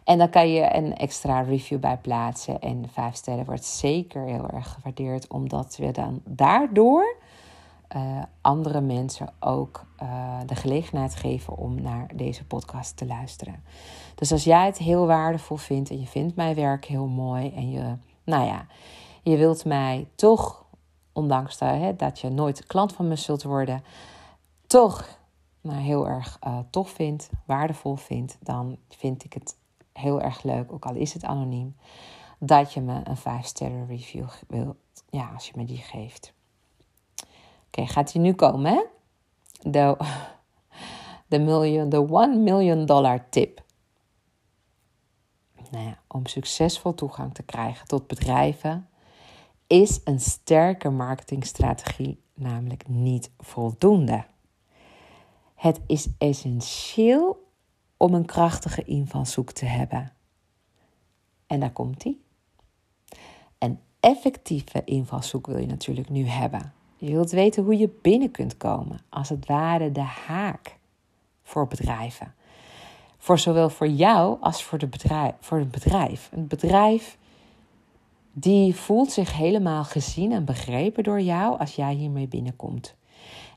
En 0.04 0.18
dan 0.18 0.30
kan 0.30 0.52
je 0.52 0.74
een 0.74 0.96
extra 0.96 1.40
review 1.40 1.80
bij 1.80 1.96
plaatsen. 1.96 2.60
En 2.60 2.88
vijf 2.92 3.14
sterren 3.14 3.44
wordt 3.44 3.64
zeker 3.64 4.22
heel 4.22 4.48
erg 4.48 4.72
gewaardeerd, 4.72 5.28
omdat 5.28 5.76
we 5.76 5.90
dan 5.90 6.20
daardoor 6.24 7.16
uh, 7.96 8.22
andere 8.40 8.80
mensen 8.80 9.32
ook 9.40 9.86
uh, 10.02 10.38
de 10.46 10.54
gelegenheid 10.54 11.14
geven 11.14 11.56
om 11.56 11.82
naar 11.82 12.10
deze 12.14 12.44
podcast 12.44 12.96
te 12.96 13.06
luisteren. 13.06 13.62
Dus 14.14 14.32
als 14.32 14.44
jij 14.44 14.66
het 14.66 14.78
heel 14.78 15.06
waardevol 15.06 15.56
vindt 15.56 15.90
en 15.90 16.00
je 16.00 16.06
vindt 16.06 16.36
mijn 16.36 16.54
werk 16.54 16.84
heel 16.84 17.06
mooi 17.06 17.52
en 17.54 17.70
je, 17.70 17.96
nou 18.24 18.46
ja, 18.46 18.66
je 19.22 19.36
wilt 19.36 19.64
mij 19.64 20.08
toch, 20.14 20.64
ondanks 21.12 21.58
dat, 21.58 21.68
hè, 21.68 21.96
dat 21.96 22.18
je 22.18 22.28
nooit 22.28 22.66
klant 22.66 22.92
van 22.92 23.08
me 23.08 23.16
zult 23.16 23.42
worden, 23.42 23.84
toch 24.66 25.18
nou, 25.60 25.80
heel 25.80 26.08
erg 26.08 26.38
uh, 26.46 26.58
tof 26.70 26.90
vindt, 26.90 27.30
waardevol 27.46 27.94
vindt, 27.94 28.38
dan 28.40 28.76
vind 28.88 29.24
ik 29.24 29.32
het 29.32 29.56
heel 30.00 30.20
erg 30.20 30.42
leuk, 30.42 30.72
ook 30.72 30.84
al 30.84 30.94
is 30.94 31.12
het 31.12 31.24
anoniem, 31.24 31.76
dat 32.38 32.72
je 32.72 32.80
me 32.80 33.00
een 33.04 33.16
5 33.16 33.46
sterren 33.46 33.86
review 33.86 34.28
wilt. 34.48 34.76
Ja, 35.10 35.30
als 35.34 35.46
je 35.46 35.52
me 35.56 35.64
die 35.64 35.76
geeft. 35.76 36.32
Oké, 37.66 37.86
gaat 37.86 38.12
die 38.12 38.20
nu 38.20 38.32
komen, 38.32 38.72
hè? 38.72 38.82
De, 39.70 39.96
de, 41.28 41.38
million, 41.38 41.88
de 41.88 42.06
1 42.10 42.42
million 42.42 42.86
dollar 42.86 43.28
tip. 43.28 43.62
Nou 45.70 45.84
ja, 45.84 45.98
om 46.08 46.26
succesvol 46.26 46.94
toegang 46.94 47.34
te 47.34 47.42
krijgen 47.42 47.86
tot 47.86 48.06
bedrijven 48.06 48.88
is 49.66 50.00
een 50.04 50.20
sterke 50.20 50.90
marketingstrategie 50.90 52.22
namelijk 52.34 52.88
niet 52.88 53.30
voldoende. 53.38 54.24
Het 55.54 55.80
is 55.86 56.08
essentieel 56.18 57.49
om 58.00 58.14
een 58.14 58.24
krachtige 58.24 58.84
invalshoek 58.84 59.52
te 59.52 59.64
hebben. 59.64 60.12
En 61.46 61.60
daar 61.60 61.70
komt 61.72 62.00
die. 62.00 62.20
Een 63.58 63.78
effectieve 64.00 64.82
invalshoek 64.84 65.46
wil 65.46 65.58
je 65.58 65.66
natuurlijk 65.66 66.08
nu 66.08 66.26
hebben. 66.26 66.72
Je 66.96 67.10
wilt 67.10 67.30
weten 67.30 67.64
hoe 67.64 67.78
je 67.78 67.98
binnen 68.02 68.30
kunt 68.30 68.56
komen, 68.56 69.00
als 69.08 69.28
het 69.28 69.46
ware 69.46 69.92
de 69.92 70.00
haak 70.00 70.76
voor 71.42 71.66
bedrijven. 71.66 72.34
Voor 73.18 73.38
zowel 73.38 73.70
voor 73.70 73.88
jou 73.88 74.36
als 74.40 74.62
voor, 74.62 74.78
de 74.78 74.86
bedrijf, 74.86 75.34
voor 75.40 75.58
het 75.58 75.70
bedrijf. 75.70 76.28
Een 76.32 76.46
bedrijf 76.46 77.18
die 78.32 78.74
voelt 78.74 79.12
zich 79.12 79.36
helemaal 79.36 79.84
gezien 79.84 80.32
en 80.32 80.44
begrepen 80.44 81.04
door 81.04 81.20
jou 81.20 81.58
als 81.58 81.74
jij 81.74 81.94
hiermee 81.94 82.28
binnenkomt. 82.28 82.94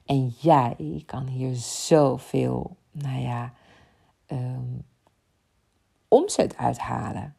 En 0.05 0.33
jij 0.39 1.03
kan 1.05 1.27
hier 1.27 1.55
zoveel, 1.55 2.75
nou 2.91 3.19
ja, 3.19 3.53
um, 4.33 4.85
omzet 6.07 6.57
uithalen. 6.57 7.35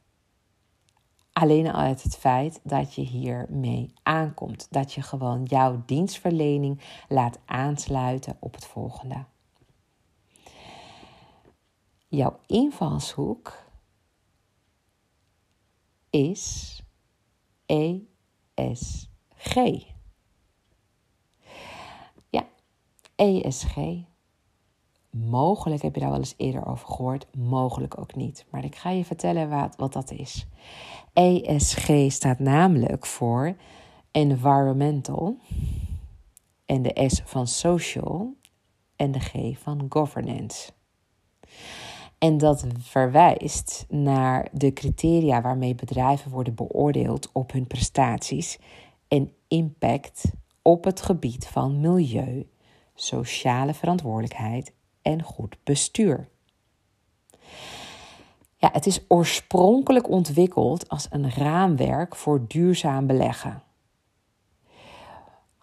Alleen 1.33 1.67
al 1.67 1.81
uit 1.81 2.03
het 2.03 2.17
feit 2.17 2.61
dat 2.63 2.95
je 2.95 3.03
hiermee 3.03 3.93
aankomt. 4.03 4.67
Dat 4.71 4.93
je 4.93 5.03
gewoon 5.03 5.43
jouw 5.43 5.83
dienstverlening 5.87 6.81
laat 7.09 7.39
aansluiten 7.45 8.37
op 8.41 8.55
het 8.55 8.65
volgende. 8.67 9.25
Jouw 12.09 12.39
invalshoek 12.47 13.65
is 16.11 16.83
ESG. 17.67 19.55
Ja, 22.31 22.47
ESG. 23.17 23.77
Mogelijk 25.17 25.83
heb 25.83 25.95
je 25.95 26.01
daar 26.01 26.11
wel 26.11 26.19
eens 26.19 26.35
eerder 26.37 26.67
over 26.67 26.89
gehoord, 26.89 27.27
mogelijk 27.37 27.99
ook 27.99 28.15
niet. 28.15 28.47
Maar 28.51 28.65
ik 28.65 28.77
ga 28.77 28.91
je 28.91 29.05
vertellen 29.05 29.49
wat, 29.49 29.77
wat 29.77 29.93
dat 29.93 30.11
is. 30.11 30.47
ESG 31.13 32.13
staat 32.13 32.39
namelijk 32.39 33.07
voor 33.07 33.57
Environmental 34.11 35.37
en 36.67 36.83
de 36.83 37.05
S 37.07 37.23
van 37.25 37.47
Social 37.47 38.35
en 38.97 39.13
de 39.13 39.21
G 39.21 39.59
van 39.59 39.87
Governance. 39.89 40.73
En 42.19 42.39
dat 42.39 42.67
verwijst 42.79 43.87
naar 43.89 44.49
de 44.53 44.73
criteria 44.73 45.41
waarmee 45.41 45.75
bedrijven 45.75 46.31
worden 46.31 46.55
beoordeeld 46.55 47.31
op 47.33 47.53
hun 47.53 47.67
prestaties 47.67 48.59
en 49.09 49.33
impact 49.49 50.33
op 50.63 50.85
het 50.85 51.03
gebied 51.03 51.47
van 51.47 51.81
milieu, 51.81 52.49
sociale 52.95 53.75
verantwoordelijkheid 53.75 54.75
en 55.05 55.23
goed 55.23 55.57
bestuur. 55.65 56.29
Ja, 58.57 58.69
het 58.73 58.87
is 58.87 59.01
oorspronkelijk 59.09 60.09
ontwikkeld 60.09 60.89
als 60.89 61.07
een 61.11 61.31
raamwerk 61.31 62.17
voor 62.17 62.49
duurzaam 62.49 63.07
beleggen 63.07 63.63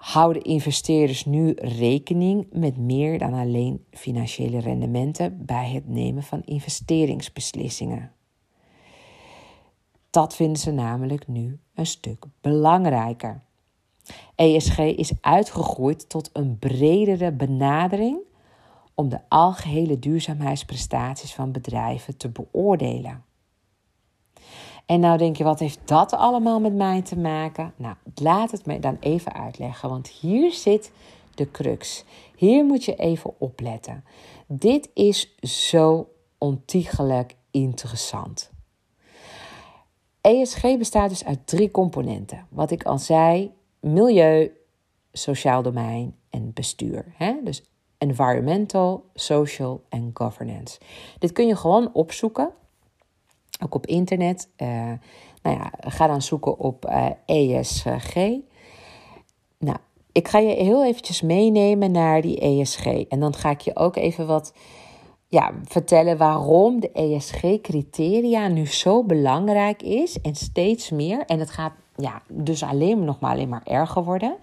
houden 0.01 0.41
investeerders 0.41 1.25
nu 1.25 1.53
rekening 1.57 2.47
met 2.51 2.77
meer 2.77 3.19
dan 3.19 3.33
alleen 3.33 3.85
financiële 3.91 4.59
rendementen 4.59 5.45
bij 5.45 5.69
het 5.69 5.87
nemen 5.87 6.23
van 6.23 6.41
investeringsbeslissingen. 6.45 8.11
Dat 10.09 10.35
vinden 10.35 10.57
ze 10.57 10.71
namelijk 10.71 11.27
nu 11.27 11.59
een 11.73 11.85
stuk 11.85 12.25
belangrijker. 12.41 13.41
ESG 14.35 14.77
is 14.77 15.11
uitgegroeid 15.21 16.09
tot 16.09 16.29
een 16.33 16.57
bredere 16.59 17.31
benadering 17.31 18.19
om 18.95 19.09
de 19.09 19.19
algehele 19.27 19.99
duurzaamheidsprestaties 19.99 21.33
van 21.33 21.51
bedrijven 21.51 22.17
te 22.17 22.29
beoordelen. 22.29 23.23
En 24.85 24.99
nou 24.99 25.17
denk 25.17 25.35
je, 25.37 25.43
wat 25.43 25.59
heeft 25.59 25.79
dat 25.85 26.13
allemaal 26.13 26.59
met 26.59 26.73
mij 26.73 27.01
te 27.01 27.17
maken? 27.17 27.73
Nou, 27.75 27.95
laat 28.15 28.51
het 28.51 28.65
me 28.65 28.79
dan 28.79 28.97
even 28.99 29.33
uitleggen, 29.33 29.89
want 29.89 30.07
hier 30.07 30.51
zit 30.51 30.91
de 31.35 31.51
crux. 31.51 32.05
Hier 32.35 32.65
moet 32.65 32.83
je 32.83 32.95
even 32.95 33.33
opletten. 33.37 34.03
Dit 34.47 34.89
is 34.93 35.35
zo 35.41 36.07
ontiegelijk 36.37 37.35
interessant. 37.51 38.51
ESG 40.21 40.61
bestaat 40.61 41.09
dus 41.09 41.25
uit 41.25 41.47
drie 41.47 41.71
componenten. 41.71 42.47
Wat 42.49 42.71
ik 42.71 42.83
al 42.83 42.97
zei: 42.97 43.51
milieu, 43.79 44.51
sociaal 45.11 45.61
domein 45.61 46.15
en 46.29 46.53
bestuur. 46.53 47.05
Dus 47.43 47.63
environmental, 48.01 49.03
social 49.13 49.81
en 49.89 50.11
governance. 50.13 50.79
Dit 51.19 51.31
kun 51.31 51.47
je 51.47 51.55
gewoon 51.55 51.89
opzoeken 51.93 52.51
ook 53.63 53.75
op 53.75 53.85
internet. 53.85 54.49
Uh, 54.57 54.67
nou 55.41 55.57
ja, 55.57 55.71
ga 55.79 56.07
dan 56.07 56.21
zoeken 56.21 56.57
op 56.57 56.85
uh, 56.85 57.05
eh, 57.25 57.59
ESG. 57.59 58.15
Nou, 59.57 59.77
ik 60.11 60.27
ga 60.27 60.39
je 60.39 60.55
heel 60.55 60.85
eventjes 60.85 61.21
meenemen 61.21 61.91
naar 61.91 62.21
die 62.21 62.39
ESG. 62.39 62.85
En 62.85 63.19
dan 63.19 63.35
ga 63.35 63.49
ik 63.49 63.61
je 63.61 63.75
ook 63.75 63.95
even 63.95 64.27
wat 64.27 64.53
ja, 65.27 65.51
vertellen 65.63 66.17
waarom 66.17 66.79
de 66.79 66.91
ESG-criteria 66.91 68.47
nu 68.47 68.67
zo 68.67 69.03
belangrijk 69.03 69.81
is. 69.81 70.21
En 70.21 70.35
steeds 70.35 70.89
meer. 70.89 71.25
En 71.25 71.39
het 71.39 71.49
gaat 71.49 71.73
ja, 71.95 72.21
dus 72.27 72.63
alleen 72.63 73.03
nog 73.03 73.19
maar 73.19 73.31
alleen 73.31 73.49
maar 73.49 73.63
erger 73.63 74.03
worden. 74.03 74.37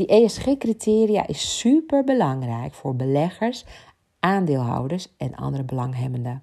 Die 0.00 0.08
ESG-criteria 0.08 1.26
is 1.26 1.58
super 1.58 2.04
belangrijk 2.04 2.74
voor 2.74 2.96
beleggers, 2.96 3.64
aandeelhouders 4.20 5.08
en 5.16 5.34
andere 5.34 5.64
belanghebbenden. 5.64 6.42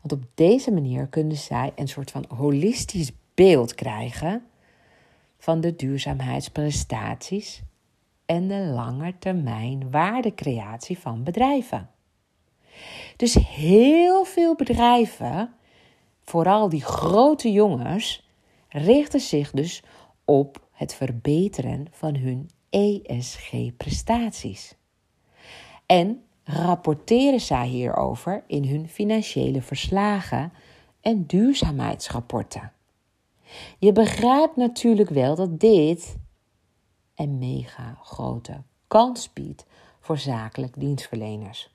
Want 0.00 0.12
op 0.12 0.30
deze 0.34 0.70
manier 0.70 1.06
kunnen 1.06 1.36
zij 1.36 1.72
een 1.74 1.88
soort 1.88 2.10
van 2.10 2.24
holistisch 2.28 3.10
beeld 3.34 3.74
krijgen 3.74 4.44
van 5.38 5.60
de 5.60 5.76
duurzaamheidsprestaties 5.76 7.62
en 8.26 8.48
de 8.48 8.70
langetermijn 8.74 9.90
waardecreatie 9.90 10.98
van 10.98 11.24
bedrijven. 11.24 11.90
Dus 13.16 13.34
heel 13.34 14.24
veel 14.24 14.54
bedrijven, 14.54 15.54
vooral 16.22 16.68
die 16.68 16.84
grote 16.84 17.52
jongens, 17.52 18.28
richten 18.68 19.20
zich 19.20 19.50
dus 19.50 19.82
op 20.24 20.63
het 20.74 20.94
verbeteren 20.94 21.86
van 21.90 22.16
hun 22.16 22.50
ESG-prestaties. 22.70 24.74
En 25.86 26.22
rapporteren 26.44 27.40
zij 27.40 27.66
hierover 27.66 28.44
in 28.46 28.64
hun 28.64 28.88
financiële 28.88 29.62
verslagen 29.62 30.52
en 31.00 31.26
duurzaamheidsrapporten. 31.26 32.72
Je 33.78 33.92
begrijpt 33.92 34.56
natuurlijk 34.56 35.10
wel 35.10 35.34
dat 35.34 35.60
dit 35.60 36.16
een 37.14 37.38
mega 37.38 37.98
grote 38.02 38.62
kans 38.86 39.32
biedt 39.32 39.66
voor 40.00 40.18
zakelijk 40.18 40.80
dienstverleners. 40.80 41.72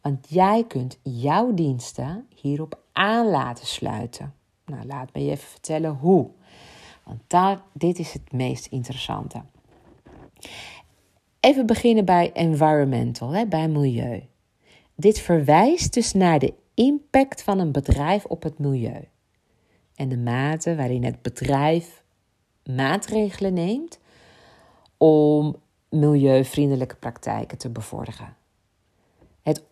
Want 0.00 0.26
jij 0.28 0.64
kunt 0.64 0.98
jouw 1.02 1.54
diensten 1.54 2.28
hierop 2.34 2.82
aan 2.92 3.26
laten 3.26 3.66
sluiten. 3.66 4.34
Nou, 4.66 4.86
laat 4.86 5.12
me 5.12 5.24
je 5.24 5.30
even 5.30 5.48
vertellen 5.48 5.90
hoe. 5.90 6.30
Want 7.04 7.20
daar, 7.26 7.62
dit 7.72 7.98
is 7.98 8.12
het 8.12 8.32
meest 8.32 8.66
interessante. 8.66 9.42
Even 11.40 11.66
beginnen 11.66 12.04
bij 12.04 12.32
environmental, 12.32 13.30
hè, 13.30 13.46
bij 13.46 13.68
milieu. 13.68 14.22
Dit 14.94 15.18
verwijst 15.18 15.94
dus 15.94 16.12
naar 16.12 16.38
de 16.38 16.54
impact 16.74 17.42
van 17.42 17.58
een 17.58 17.72
bedrijf 17.72 18.24
op 18.24 18.42
het 18.42 18.58
milieu 18.58 19.08
en 19.94 20.08
de 20.08 20.16
mate 20.16 20.76
waarin 20.76 21.04
het 21.04 21.22
bedrijf 21.22 22.02
maatregelen 22.64 23.54
neemt 23.54 23.98
om 24.96 25.56
milieuvriendelijke 25.88 26.96
praktijken 26.96 27.58
te 27.58 27.70
bevorderen. 27.70 28.36
Het 29.42 29.64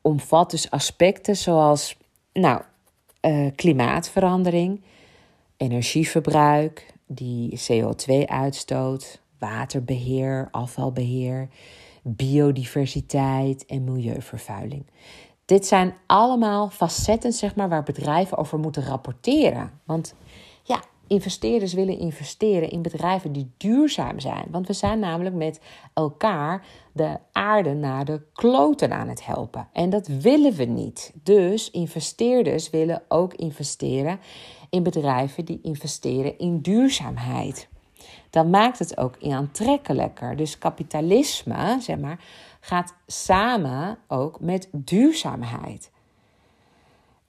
omvat 0.00 0.50
dus 0.50 0.70
aspecten 0.70 1.36
zoals 1.36 1.96
nou, 2.32 2.62
uh, 3.20 3.50
klimaatverandering, 3.54 4.82
energieverbruik, 5.60 6.94
die 7.06 7.60
CO2-uitstoot, 7.70 9.20
waterbeheer, 9.38 10.48
afvalbeheer, 10.50 11.48
biodiversiteit 12.02 13.66
en 13.66 13.84
milieuvervuiling. 13.84 14.86
Dit 15.44 15.66
zijn 15.66 15.94
allemaal 16.06 16.70
facetten 16.70 17.32
zeg 17.32 17.54
maar, 17.54 17.68
waar 17.68 17.82
bedrijven 17.82 18.38
over 18.38 18.58
moeten 18.58 18.84
rapporteren. 18.84 19.70
Want 19.84 20.14
ja, 20.62 20.82
investeerders 21.06 21.72
willen 21.72 21.98
investeren 21.98 22.70
in 22.70 22.82
bedrijven 22.82 23.32
die 23.32 23.50
duurzaam 23.56 24.20
zijn. 24.20 24.46
Want 24.50 24.66
we 24.66 24.72
zijn 24.72 24.98
namelijk 24.98 25.34
met 25.34 25.60
elkaar 25.94 26.66
de 26.92 27.18
aarde 27.32 27.74
naar 27.74 28.04
de 28.04 28.22
kloten 28.32 28.92
aan 28.92 29.08
het 29.08 29.26
helpen. 29.26 29.68
En 29.72 29.90
dat 29.90 30.06
willen 30.06 30.52
we 30.52 30.64
niet. 30.64 31.12
Dus 31.22 31.70
investeerders 31.70 32.70
willen 32.70 33.02
ook 33.08 33.34
investeren 33.34 34.18
in 34.70 34.82
bedrijven 34.82 35.44
die 35.44 35.60
investeren 35.62 36.38
in 36.38 36.60
duurzaamheid. 36.60 37.68
Dan 38.30 38.50
maakt 38.50 38.78
het 38.78 38.96
ook 38.98 39.14
aantrekkelijker. 39.22 40.36
Dus 40.36 40.58
kapitalisme, 40.58 41.76
zeg 41.80 41.98
maar, 41.98 42.24
gaat 42.60 42.94
samen 43.06 43.98
ook 44.08 44.40
met 44.40 44.68
duurzaamheid. 44.72 45.90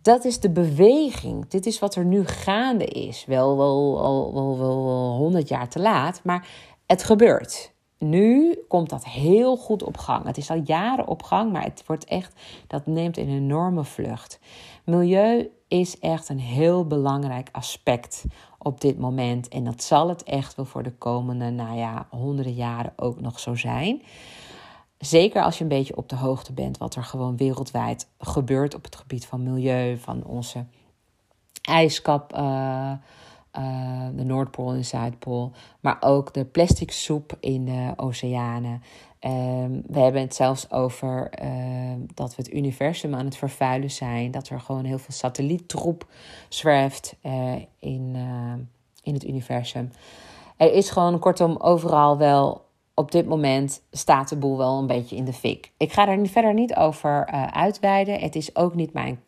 Dat 0.02 0.26
is 0.26 0.40
de 0.40 0.50
beweging. 0.50 1.48
Dit 1.48 1.66
is 1.66 1.80
wat 1.80 1.96
er 1.96 2.06
nu 2.06 2.26
gaande 2.26 2.86
is. 2.86 3.26
Wel, 3.26 3.58
wel, 3.58 4.02
wel, 4.02 4.34
wel, 4.34 4.84
wel 4.86 5.16
100 5.16 5.48
jaar 5.48 5.70
te 5.70 5.80
laat, 5.80 6.24
maar 6.24 6.48
het 6.86 7.04
gebeurt. 7.04 7.74
Nu 7.98 8.60
komt 8.68 8.90
dat 8.90 9.06
heel 9.06 9.58
goed 9.58 9.84
op 9.84 9.98
gang. 9.98 10.26
Het 10.26 10.38
is 10.38 10.50
al 10.50 10.62
jaren 10.64 11.08
op 11.08 11.24
gang, 11.24 11.52
maar 11.52 11.64
het 11.64 11.84
wordt 11.86 12.06
echt, 12.06 12.34
dat 12.68 12.86
neemt 12.86 13.18
een 13.18 13.30
enorme 13.30 13.84
vlucht. 13.84 14.40
Milieu 14.86 15.50
is 15.72 16.00
echt 16.00 16.30
een 16.30 16.40
heel 16.40 16.88
belangrijk 16.88 17.50
aspect 17.52 18.26
op 18.58 18.82
dit 18.82 19.00
moment. 19.00 19.48
En 19.48 19.64
dat 19.64 19.84
zal 19.84 20.10
het 20.10 20.24
echt 20.24 20.56
wel 20.56 20.66
voor 20.66 20.84
de 20.84 20.94
komende, 20.94 21.50
nou 21.50 21.78
ja, 21.78 22.08
honderden 22.10 22.54
jaren 22.54 22.94
ook 22.96 23.22
nog 23.22 23.40
zo 23.40 23.56
zijn. 23.56 24.02
Zeker 24.98 25.44
als 25.44 25.58
je 25.58 25.64
een 25.64 25.70
beetje 25.70 25.96
op 25.96 26.10
de 26.10 26.16
hoogte 26.16 26.54
bent 26.54 26.78
wat 26.78 26.96
er 26.96 27.04
gewoon 27.04 27.38
wereldwijd 27.38 28.08
gebeurt 28.20 28.76
op 28.76 28.84
het 28.84 28.96
gebied 28.96 29.26
van 29.26 29.44
milieu, 29.44 29.98
van 29.98 30.24
onze 30.24 30.66
ijskap, 31.62 32.36
uh, 32.36 32.92
uh, 33.58 34.08
de 34.16 34.24
Noordpool 34.24 34.74
en 34.74 34.86
Zuidpool, 34.86 35.52
maar 35.80 35.98
ook 36.00 36.34
de 36.34 36.46
plastic 36.46 36.92
soep 36.92 37.38
in 37.40 37.66
de 37.66 37.94
oceanen. 37.96 38.82
Um, 39.26 39.84
we 39.88 40.00
hebben 40.00 40.22
het 40.22 40.36
zelfs 40.36 40.72
over 40.72 41.32
uh, 41.44 41.50
dat 42.14 42.36
we 42.36 42.42
het 42.42 42.54
universum 42.54 43.16
aan 43.16 43.26
het 43.26 43.38
vervuilen 43.38 43.92
zijn, 43.92 44.32
dat 44.32 44.50
er 44.50 44.60
gewoon 44.60 44.86
heel 44.86 44.98
veel 44.98 45.14
satelliettroep 45.14 46.08
zwerft 46.50 47.16
uh, 47.24 47.56
in, 47.80 48.16
in 49.04 49.14
het 49.14 49.24
universum. 49.24 49.92
Er 50.58 50.74
is 50.74 50.90
gewoon 50.90 51.20
kortom 51.20 51.58
overal 51.58 52.18
wel 52.18 52.66
op 52.94 53.12
dit 53.12 53.28
moment 53.28 53.82
staat 53.92 54.30
de 54.30 54.38
boel 54.38 54.58
wel 54.58 54.78
een 54.78 54.88
beetje 54.88 55.16
in 55.16 55.26
de 55.26 55.34
fik. 55.34 55.72
Ik 55.78 55.92
ga 55.92 56.08
er 56.08 56.28
verder 56.28 56.54
niet 56.54 56.76
over 56.76 57.30
uh, 57.34 57.48
uitweiden. 57.48 58.20
Het 58.20 58.36
is 58.36 58.56
ook 58.56 58.76
niet 58.76 58.94
mijn, 58.94 59.20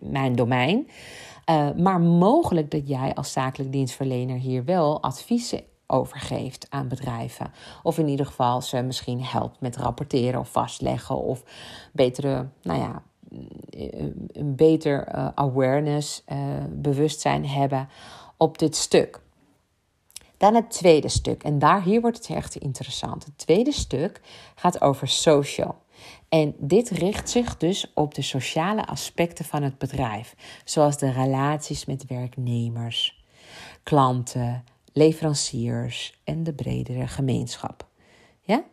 mijn, 0.00 0.34
domein. 0.34 0.88
Maar 1.76 2.00
mogelijk 2.00 2.70
dat 2.70 2.88
jij 2.88 3.14
als 3.14 3.32
zakelijk 3.32 3.72
dienstverlener 3.72 4.38
hier 4.38 4.64
wel 4.64 5.02
adviezen 5.02 5.62
over 5.90 6.18
geeft 6.18 6.66
aan 6.70 6.88
bedrijven. 6.88 7.52
Of 7.82 7.98
in 7.98 8.08
ieder 8.08 8.26
geval 8.26 8.62
ze 8.62 8.82
misschien 8.82 9.24
helpt 9.24 9.60
met 9.60 9.76
rapporteren 9.76 10.40
of 10.40 10.52
vastleggen. 10.52 11.16
Of 11.16 11.42
betere, 11.92 12.48
nou 12.62 12.80
ja, 12.80 13.02
een 14.32 14.54
beter 14.56 15.14
uh, 15.14 15.28
awareness, 15.34 16.24
bewustzijn 16.70 17.46
hebben 17.46 17.88
op 18.36 18.58
dit 18.58 18.76
stuk. 18.76 19.20
Dan 20.36 20.54
het 20.54 20.70
tweede 20.70 21.08
stuk. 21.08 21.42
En 21.42 21.58
daar, 21.58 21.82
hier 21.82 22.00
wordt 22.00 22.16
het 22.16 22.36
echt 22.36 22.56
interessant. 22.56 23.24
Het 23.24 23.38
tweede 23.38 23.72
stuk 23.72 24.20
gaat 24.54 24.80
over 24.80 25.08
social. 25.08 25.76
En 26.28 26.54
dit 26.58 26.88
richt 26.88 27.30
zich 27.30 27.56
dus 27.56 27.90
op 27.94 28.14
de 28.14 28.22
sociale 28.22 28.86
aspecten 28.86 29.44
van 29.44 29.62
het 29.62 29.78
bedrijf, 29.78 30.34
zoals 30.64 30.98
de 30.98 31.10
relaties 31.10 31.84
met 31.84 32.06
werknemers, 32.06 33.24
klanten, 33.82 34.64
leveranciers 34.92 36.20
en 36.24 36.42
de 36.44 36.54
bredere 36.54 37.06
gemeenschap. 37.06 37.88
Ja? 38.40 38.64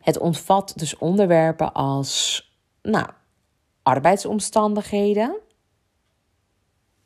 Het 0.00 0.18
omvat 0.18 0.72
dus 0.76 0.98
onderwerpen 0.98 1.72
als 1.72 2.44
nou, 2.82 3.08
arbeidsomstandigheden, 3.82 5.38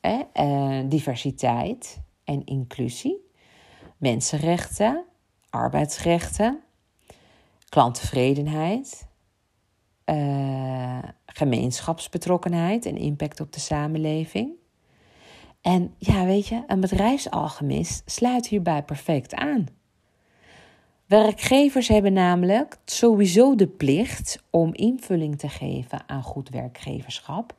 eh, 0.01 0.79
diversiteit 0.85 2.01
en 2.23 2.45
inclusie 2.45 3.27
mensenrechten, 3.99 5.05
arbeidsrechten, 5.49 6.63
klanttevredenheid, 7.69 9.07
uh, 10.05 10.99
gemeenschapsbetrokkenheid 11.25 12.85
en 12.85 12.97
impact 12.97 13.39
op 13.39 13.53
de 13.53 13.59
samenleving. 13.59 14.51
En 15.61 15.93
ja, 15.97 16.25
weet 16.25 16.47
je, 16.47 16.63
een 16.67 16.79
bedrijfsalchemist 16.79 18.01
sluit 18.05 18.47
hierbij 18.47 18.83
perfect 18.83 19.33
aan. 19.33 19.67
Werkgevers 21.05 21.87
hebben 21.87 22.13
namelijk 22.13 22.77
sowieso 22.85 23.55
de 23.55 23.67
plicht 23.67 24.43
om 24.49 24.73
invulling 24.73 25.39
te 25.39 25.49
geven 25.49 26.01
aan 26.07 26.23
goed 26.23 26.49
werkgeverschap 26.49 27.53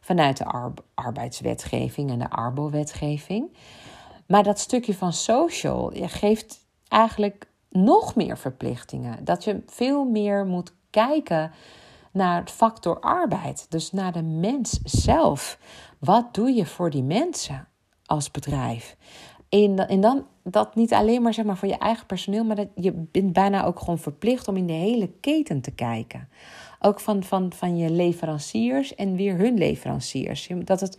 vanuit 0.00 0.36
de 0.36 0.72
arbeidswetgeving 0.94 2.10
en 2.10 2.18
de 2.18 2.30
Arbo-wetgeving. 2.30 3.56
Maar 4.26 4.42
dat 4.42 4.58
stukje 4.58 4.94
van 4.94 5.12
social 5.12 5.92
geeft 5.94 6.66
eigenlijk 6.88 7.46
nog 7.70 8.14
meer 8.14 8.38
verplichtingen. 8.38 9.24
Dat 9.24 9.44
je 9.44 9.62
veel 9.66 10.04
meer 10.04 10.46
moet 10.46 10.72
kijken 10.90 11.52
naar 12.12 12.40
het 12.40 12.50
factor 12.50 13.00
arbeid. 13.00 13.66
Dus 13.68 13.92
naar 13.92 14.12
de 14.12 14.22
mens 14.22 14.80
zelf. 14.84 15.58
Wat 16.04 16.34
doe 16.34 16.50
je 16.50 16.66
voor 16.66 16.90
die 16.90 17.02
mensen 17.02 17.68
als 18.04 18.30
bedrijf? 18.30 18.96
En, 19.48 19.88
en 19.88 20.00
dan 20.00 20.26
dat 20.42 20.74
niet 20.74 20.92
alleen 20.92 21.22
maar, 21.22 21.34
zeg 21.34 21.44
maar 21.44 21.56
voor 21.56 21.68
je 21.68 21.78
eigen 21.78 22.06
personeel, 22.06 22.44
maar 22.44 22.56
dat 22.56 22.68
je 22.74 22.92
bent 22.92 23.32
bijna 23.32 23.64
ook 23.64 23.78
gewoon 23.78 23.98
verplicht 23.98 24.48
om 24.48 24.56
in 24.56 24.66
de 24.66 24.72
hele 24.72 25.10
keten 25.20 25.60
te 25.60 25.70
kijken. 25.70 26.28
Ook 26.80 27.00
van, 27.00 27.22
van, 27.22 27.52
van 27.52 27.76
je 27.76 27.90
leveranciers 27.90 28.94
en 28.94 29.16
weer 29.16 29.36
hun 29.36 29.58
leveranciers. 29.58 30.48
Dat 30.64 30.80
het 30.80 30.98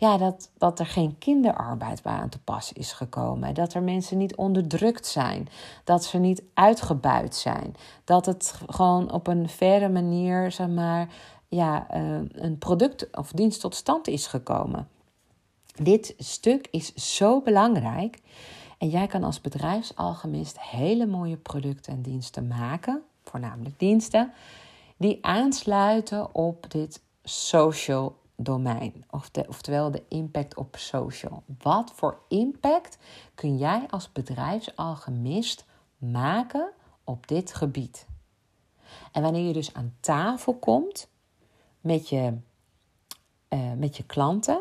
ja, 0.00 0.16
dat, 0.16 0.50
dat 0.58 0.78
er 0.78 0.86
geen 0.86 1.18
kinderarbeid 1.18 2.02
bij 2.02 2.12
aan 2.12 2.28
te 2.28 2.38
pas 2.38 2.72
is 2.72 2.92
gekomen. 2.92 3.54
Dat 3.54 3.74
er 3.74 3.82
mensen 3.82 4.18
niet 4.18 4.36
onderdrukt 4.36 5.06
zijn. 5.06 5.48
Dat 5.84 6.04
ze 6.04 6.18
niet 6.18 6.42
uitgebuit 6.54 7.34
zijn. 7.34 7.74
Dat 8.04 8.26
het 8.26 8.60
gewoon 8.66 9.12
op 9.12 9.26
een 9.26 9.48
verre 9.48 9.88
manier, 9.88 10.52
zeg 10.52 10.68
maar, 10.68 11.08
ja, 11.50 11.88
eh, 11.88 12.20
een 12.32 12.58
product 12.58 13.16
of 13.16 13.32
dienst 13.32 13.60
tot 13.60 13.74
stand 13.74 14.06
is 14.08 14.26
gekomen. 14.26 14.88
Dit 15.74 16.14
stuk 16.18 16.68
is 16.70 16.94
zo 16.94 17.40
belangrijk. 17.40 18.22
En 18.78 18.88
jij 18.88 19.06
kan 19.06 19.24
als 19.24 19.40
bedrijfsalchemist 19.40 20.60
hele 20.60 21.06
mooie 21.06 21.36
producten 21.36 21.92
en 21.92 22.02
diensten 22.02 22.46
maken, 22.46 23.02
voornamelijk 23.24 23.78
diensten, 23.78 24.32
die 24.96 25.18
aansluiten 25.24 26.34
op 26.34 26.70
dit 26.70 27.02
social 27.22 28.16
domein, 28.36 29.04
oftewel 29.48 29.90
de 29.90 30.02
impact 30.08 30.56
op 30.56 30.76
social. 30.78 31.42
Wat 31.62 31.92
voor 31.94 32.18
impact 32.28 32.98
kun 33.34 33.56
jij 33.56 33.86
als 33.90 34.12
bedrijfsalchemist 34.12 35.64
maken 35.98 36.70
op 37.04 37.28
dit 37.28 37.54
gebied? 37.54 38.06
En 39.12 39.22
wanneer 39.22 39.46
je 39.46 39.52
dus 39.52 39.74
aan 39.74 39.94
tafel 40.00 40.54
komt 40.54 41.09
met 41.80 42.08
je, 42.08 42.32
uh, 43.48 43.72
met 43.78 43.96
je 43.96 44.04
klanten, 44.04 44.60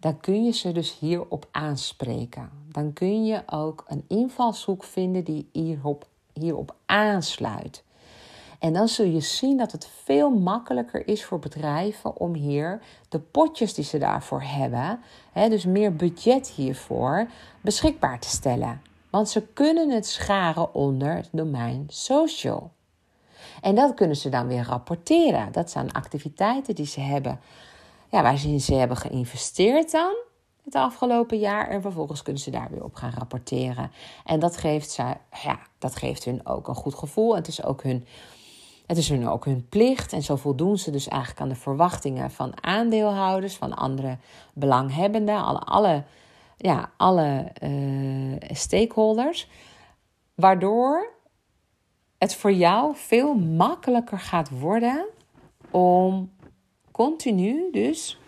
dan 0.00 0.20
kun 0.20 0.44
je 0.44 0.52
ze 0.52 0.72
dus 0.72 0.98
hierop 0.98 1.48
aanspreken. 1.50 2.50
Dan 2.68 2.92
kun 2.92 3.24
je 3.24 3.42
ook 3.46 3.84
een 3.86 4.04
invalshoek 4.08 4.84
vinden 4.84 5.24
die 5.24 5.48
hierop, 5.52 6.06
hierop 6.32 6.74
aansluit. 6.86 7.84
En 8.58 8.72
dan 8.72 8.88
zul 8.88 9.06
je 9.06 9.20
zien 9.20 9.56
dat 9.56 9.72
het 9.72 9.88
veel 10.04 10.30
makkelijker 10.30 11.08
is 11.08 11.24
voor 11.24 11.38
bedrijven 11.38 12.16
om 12.16 12.34
hier 12.34 12.80
de 13.08 13.18
potjes 13.18 13.74
die 13.74 13.84
ze 13.84 13.98
daarvoor 13.98 14.42
hebben, 14.42 15.00
hè, 15.32 15.48
dus 15.48 15.64
meer 15.64 15.96
budget 15.96 16.48
hiervoor, 16.48 17.30
beschikbaar 17.60 18.20
te 18.20 18.28
stellen. 18.28 18.82
Want 19.10 19.28
ze 19.28 19.46
kunnen 19.46 19.90
het 19.90 20.06
scharen 20.06 20.74
onder 20.74 21.14
het 21.14 21.28
domein 21.32 21.84
social. 21.88 22.70
En 23.60 23.74
dat 23.74 23.94
kunnen 23.94 24.16
ze 24.16 24.28
dan 24.28 24.46
weer 24.46 24.64
rapporteren. 24.64 25.52
Dat 25.52 25.70
zijn 25.70 25.92
activiteiten 25.92 26.74
die 26.74 26.86
ze 26.86 27.00
hebben, 27.00 27.40
ja, 28.08 28.22
waarin 28.22 28.60
ze 28.60 28.74
hebben 28.74 28.96
geïnvesteerd 28.96 29.90
dan 29.90 30.14
het 30.64 30.74
afgelopen 30.74 31.38
jaar. 31.38 31.68
En 31.68 31.82
vervolgens 31.82 32.22
kunnen 32.22 32.42
ze 32.42 32.50
daar 32.50 32.70
weer 32.70 32.84
op 32.84 32.94
gaan 32.94 33.12
rapporteren. 33.18 33.90
En 34.24 34.40
dat 34.40 34.56
geeft, 34.56 34.90
ze, 34.90 35.02
ja, 35.42 35.58
dat 35.78 35.96
geeft 35.96 36.24
hun 36.24 36.46
ook 36.46 36.68
een 36.68 36.74
goed 36.74 36.94
gevoel. 36.94 37.36
Het 37.36 37.48
is 37.48 37.64
ook 37.64 37.82
hun 37.82 38.06
het 38.88 38.96
is 38.96 39.08
hun 39.08 39.28
ook 39.28 39.44
hun 39.44 39.68
plicht 39.68 40.12
en 40.12 40.22
zo 40.22 40.36
voldoen 40.36 40.78
ze 40.78 40.90
dus 40.90 41.08
eigenlijk 41.08 41.40
aan 41.40 41.48
de 41.48 41.54
verwachtingen 41.54 42.30
van 42.30 42.64
aandeelhouders, 42.64 43.56
van 43.56 43.76
andere 43.76 44.16
belanghebbenden, 44.52 45.44
alle, 45.44 45.58
alle, 45.58 46.04
ja, 46.56 46.90
alle 46.96 47.52
uh, 47.62 48.36
stakeholders. 48.50 49.48
Waardoor 50.34 51.12
het 52.18 52.34
voor 52.34 52.52
jou 52.52 52.96
veel 52.96 53.34
makkelijker 53.34 54.18
gaat 54.18 54.50
worden 54.50 55.06
om 55.70 56.30
continu 56.90 57.70
dus 57.72 58.18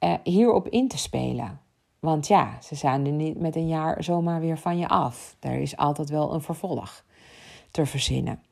uh, 0.00 0.14
hierop 0.22 0.68
in 0.68 0.88
te 0.88 0.98
spelen. 0.98 1.60
Want 1.98 2.26
ja, 2.26 2.58
ze 2.62 2.74
zijn 2.74 3.06
er 3.06 3.12
niet 3.12 3.40
met 3.40 3.56
een 3.56 3.68
jaar 3.68 4.04
zomaar 4.04 4.40
weer 4.40 4.58
van 4.58 4.78
je 4.78 4.88
af. 4.88 5.36
Er 5.40 5.60
is 5.60 5.76
altijd 5.76 6.08
wel 6.08 6.34
een 6.34 6.42
vervolg 6.42 7.04
te 7.70 7.86
verzinnen. 7.86 8.42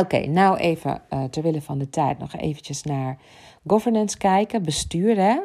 Oké, 0.00 0.26
nou 0.26 0.56
even 0.56 1.02
uh, 1.10 1.24
ter 1.24 1.62
van 1.62 1.78
de 1.78 1.90
tijd 1.90 2.18
nog 2.18 2.34
eventjes 2.34 2.82
naar 2.82 3.18
governance 3.66 4.16
kijken, 4.16 4.62
bestuur. 4.62 5.16
Hè? 5.16 5.40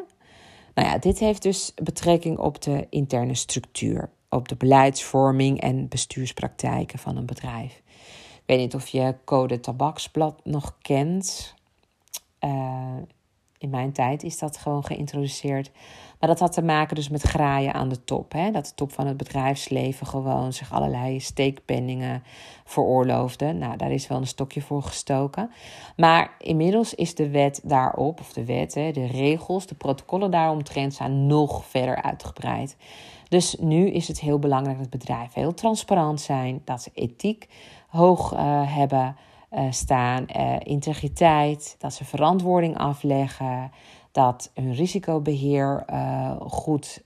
Nou 0.74 0.88
ja, 0.88 0.98
dit 0.98 1.20
heeft 1.20 1.42
dus 1.42 1.74
betrekking 1.84 2.38
op 2.38 2.62
de 2.62 2.88
interne 2.90 3.36
structuur, 3.36 4.10
op 4.30 4.48
de 4.48 4.56
beleidsvorming 4.56 5.62
en 5.62 5.88
bestuurspraktijken 5.88 7.00
van 7.00 7.18
een 7.18 7.26
bedrijf. 7.26 7.82
Ik 8.34 8.44
weet 8.46 8.58
niet 8.58 8.76
of 8.76 8.88
je 8.88 9.16
Code 9.26 9.60
Tabaksblad 9.60 10.46
nog 10.46 10.78
kent. 10.82 11.56
Uh, 12.40 12.98
in 13.58 13.70
mijn 13.70 13.92
tijd 13.92 14.24
is 14.24 14.40
dat 14.40 14.58
gewoon 14.58 14.86
geïntroduceerd. 14.86 15.72
Maar 16.20 16.30
dat 16.30 16.40
had 16.40 16.52
te 16.52 16.62
maken 16.62 16.96
dus 16.96 17.10
met 17.10 17.22
graaien 17.22 17.74
aan 17.74 17.90
de 17.90 18.04
top. 18.04 18.32
Hè? 18.32 18.52
Dat 18.52 18.66
de 18.66 18.74
top 18.76 18.92
van 18.92 19.08
het 19.08 19.18
bedrijfsleven 19.18 20.08
gewoon 20.08 20.54
zich 20.54 20.72
allerlei 20.72 21.20
steekpenningen 21.20 22.24
veroorloofde. 22.64 23.54
Nou, 23.54 23.78
daar 23.78 23.92
is 23.92 24.08
wel 24.08 24.18
een 24.18 24.28
stokje 24.28 24.62
voor 24.62 24.84
gestoken. 24.84 25.52
Maar 25.96 26.36
inmiddels 26.38 26.96
is 26.96 27.16
de 27.16 27.30
wet 27.30 27.62
daarop, 27.64 28.20
of 28.20 28.34
de 28.34 28.46
wet, 28.46 28.74
hè, 28.74 28.92
de 28.92 29.06
regels, 29.06 29.66
de 29.66 29.76
protocollen 29.76 30.32
daaromtrent 30.32 30.94
zijn 30.94 31.28
nog 31.28 31.66
verder 31.66 32.02
uitgebreid. 32.02 32.76
Dus 33.30 33.56
nu 33.60 33.90
is 33.90 34.08
het 34.08 34.20
heel 34.20 34.40
belangrijk 34.40 34.78
dat 34.78 34.90
bedrijven 34.90 35.42
heel 35.42 35.54
transparant 35.54 36.22
zijn, 36.22 36.62
dat 36.66 36.82
ze 36.82 36.92
ethiek 36.94 37.48
hoog 37.88 38.34
uh, 38.34 38.40
hebben 38.76 39.16
uh, 39.52 39.62
staan, 39.70 40.26
uh, 40.36 40.56
integriteit, 40.60 41.76
dat 41.80 41.94
ze 41.94 42.06
verantwoording 42.06 42.78
afleggen, 42.78 43.72
dat 44.12 44.52
hun 44.54 44.74
risicobeheer 44.74 45.86
goed 46.40 47.04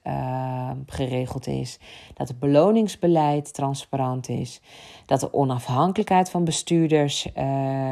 geregeld 0.86 1.48
is, 1.48 1.80
dat 2.14 2.28
het 2.28 2.40
beloningsbeleid 2.40 3.54
transparant 3.54 4.30
is, 4.30 4.62
dat 5.06 5.20
de 5.20 5.34
onafhankelijkheid 5.34 6.30
van 6.30 6.44
bestuurders 6.44 7.28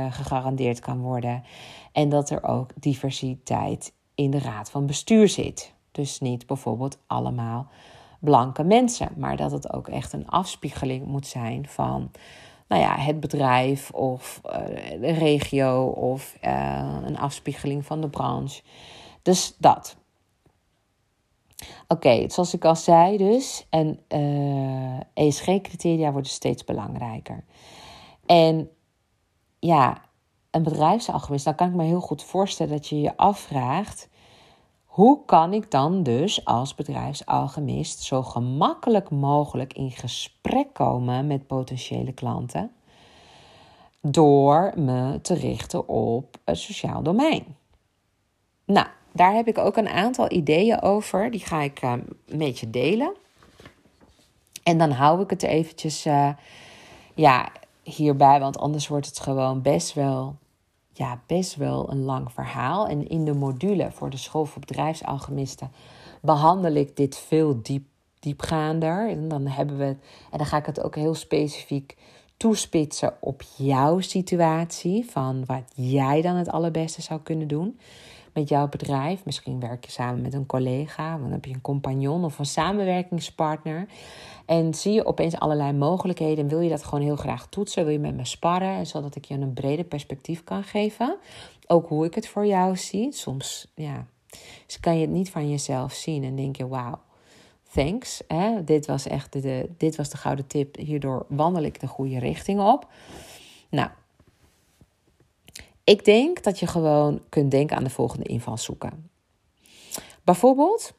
gegarandeerd 0.09 0.79
kan 0.79 0.99
worden 1.01 1.43
en 1.91 2.09
dat 2.09 2.29
er 2.29 2.43
ook 2.43 2.71
diversiteit 2.75 3.93
in 4.15 4.31
de 4.31 4.39
raad 4.39 4.71
van 4.71 4.85
bestuur 4.85 5.29
zit. 5.29 5.73
Dus 5.91 6.19
niet 6.19 6.45
bijvoorbeeld 6.45 6.99
allemaal 7.07 7.67
blanke 8.21 8.63
mensen, 8.63 9.09
maar 9.17 9.37
dat 9.37 9.51
het 9.51 9.73
ook 9.73 9.87
echt 9.87 10.13
een 10.13 10.27
afspiegeling 10.27 11.05
moet 11.05 11.27
zijn 11.27 11.67
van 11.67 12.11
nou 12.67 12.81
ja, 12.81 12.95
het 12.97 13.19
bedrijf 13.19 13.91
of 13.91 14.41
uh, 14.45 14.51
de 15.01 15.11
regio 15.11 15.85
of 15.85 16.37
uh, 16.41 16.97
een 17.03 17.17
afspiegeling 17.17 17.85
van 17.85 18.01
de 18.01 18.09
branche. 18.09 18.61
Dus 19.21 19.55
dat. 19.57 19.95
Oké, 21.87 22.29
zoals 22.29 22.53
ik 22.53 22.65
al 22.65 22.75
zei 22.75 23.17
dus, 23.17 23.65
en 23.69 23.99
uh, 24.09 24.95
eh, 24.95 25.01
ESG-criteria 25.13 26.11
worden 26.11 26.31
steeds 26.31 26.63
belangrijker. 26.63 27.43
En 28.25 28.69
ja, 29.59 30.01
een 30.51 30.63
bedrijfsalchemist, 30.63 31.45
dan 31.45 31.55
kan 31.55 31.67
ik 31.67 31.73
me 31.73 31.83
heel 31.83 32.01
goed 32.01 32.23
voorstellen 32.23 32.73
dat 32.73 32.87
je 32.87 33.01
je 33.01 33.17
afvraagt... 33.17 34.09
Hoe 34.91 35.25
kan 35.25 35.53
ik 35.53 35.71
dan 35.71 36.03
dus 36.03 36.45
als 36.45 36.75
bedrijfsalchemist 36.75 38.01
zo 38.01 38.23
gemakkelijk 38.23 39.09
mogelijk 39.09 39.73
in 39.73 39.91
gesprek 39.91 40.73
komen 40.73 41.27
met 41.27 41.47
potentiële 41.47 42.11
klanten? 42.11 42.71
Door 44.01 44.71
me 44.75 45.21
te 45.21 45.33
richten 45.33 45.87
op 45.87 46.37
het 46.45 46.57
sociaal 46.57 47.03
domein. 47.03 47.45
Nou, 48.65 48.87
daar 49.11 49.33
heb 49.33 49.47
ik 49.47 49.57
ook 49.57 49.77
een 49.77 49.89
aantal 49.89 50.31
ideeën 50.31 50.81
over. 50.81 51.31
Die 51.31 51.45
ga 51.45 51.61
ik 51.61 51.81
een 51.81 52.07
beetje 52.25 52.69
delen. 52.69 53.13
En 54.63 54.77
dan 54.77 54.91
hou 54.91 55.21
ik 55.21 55.29
het 55.29 55.43
eventjes 55.43 56.05
uh, 56.05 56.29
ja, 57.15 57.51
hierbij, 57.83 58.39
want 58.39 58.57
anders 58.57 58.87
wordt 58.87 59.07
het 59.07 59.19
gewoon 59.19 59.61
best 59.61 59.93
wel 59.93 60.35
ja, 60.93 61.21
best 61.27 61.55
wel 61.55 61.91
een 61.91 62.03
lang 62.03 62.31
verhaal. 62.31 62.87
En 62.87 63.07
in 63.07 63.25
de 63.25 63.33
module 63.33 63.91
voor 63.91 64.09
de 64.09 64.17
school 64.17 64.45
voor 64.45 64.59
bedrijfsalchemisten 64.59 65.71
behandel 66.21 66.73
ik 66.73 66.95
dit 66.95 67.17
veel 67.17 67.59
diep, 67.61 67.85
diepgaander. 68.19 69.09
En 69.09 69.27
dan 69.27 69.47
hebben 69.47 69.77
we, 69.77 69.95
en 70.31 70.37
dan 70.37 70.45
ga 70.45 70.57
ik 70.57 70.65
het 70.65 70.81
ook 70.81 70.95
heel 70.95 71.15
specifiek 71.15 71.97
toespitsen 72.37 73.13
op 73.19 73.41
jouw 73.57 73.99
situatie. 73.99 75.05
Van 75.09 75.45
wat 75.45 75.71
jij 75.75 76.21
dan 76.21 76.35
het 76.35 76.49
allerbeste 76.49 77.01
zou 77.01 77.19
kunnen 77.19 77.47
doen 77.47 77.79
met 78.33 78.49
jouw 78.49 78.67
bedrijf. 78.67 79.25
Misschien 79.25 79.59
werk 79.59 79.85
je 79.85 79.91
samen 79.91 80.21
met 80.21 80.33
een 80.33 80.45
collega, 80.45 81.17
dan 81.17 81.31
heb 81.31 81.45
je 81.45 81.53
een 81.53 81.61
compagnon 81.61 82.23
of 82.23 82.39
een 82.39 82.45
samenwerkingspartner. 82.45 83.87
En 84.45 84.73
zie 84.73 84.93
je 84.93 85.05
opeens 85.05 85.39
allerlei 85.39 85.73
mogelijkheden 85.73 86.43
en 86.43 86.49
wil 86.49 86.59
je 86.59 86.69
dat 86.69 86.83
gewoon 86.83 87.03
heel 87.03 87.15
graag 87.15 87.47
toetsen? 87.47 87.83
Wil 87.83 87.93
je 87.93 87.99
met 87.99 88.15
me 88.15 88.25
sparren, 88.25 88.87
zodat 88.87 89.15
ik 89.15 89.25
je 89.25 89.33
een 89.33 89.53
breder 89.53 89.85
perspectief 89.85 90.43
kan 90.43 90.63
geven? 90.63 91.17
Ook 91.67 91.87
hoe 91.87 92.05
ik 92.05 92.15
het 92.15 92.27
voor 92.27 92.45
jou 92.45 92.75
zie. 92.77 93.11
Soms 93.11 93.71
ja, 93.75 94.05
dus 94.65 94.79
kan 94.79 94.95
je 94.95 95.01
het 95.01 95.09
niet 95.09 95.29
van 95.29 95.49
jezelf 95.49 95.93
zien 95.93 96.23
en 96.23 96.35
denk 96.35 96.55
je, 96.55 96.67
wauw, 96.67 96.99
thanks. 97.71 98.23
Hè? 98.27 98.63
Dit 98.63 98.85
was 98.85 99.07
echt 99.07 99.33
de, 99.41 99.69
dit 99.77 99.95
was 99.95 100.09
de 100.09 100.17
gouden 100.17 100.47
tip. 100.47 100.75
Hierdoor 100.75 101.25
wandel 101.27 101.63
ik 101.63 101.79
de 101.79 101.87
goede 101.87 102.19
richting 102.19 102.59
op. 102.61 102.87
Nou, 103.69 103.89
ik 105.83 106.05
denk 106.05 106.43
dat 106.43 106.59
je 106.59 106.67
gewoon 106.67 107.21
kunt 107.29 107.51
denken 107.51 107.77
aan 107.77 107.83
de 107.83 107.89
volgende 107.89 108.25
invalshoeken. 108.25 109.09
Bijvoorbeeld 110.23 110.93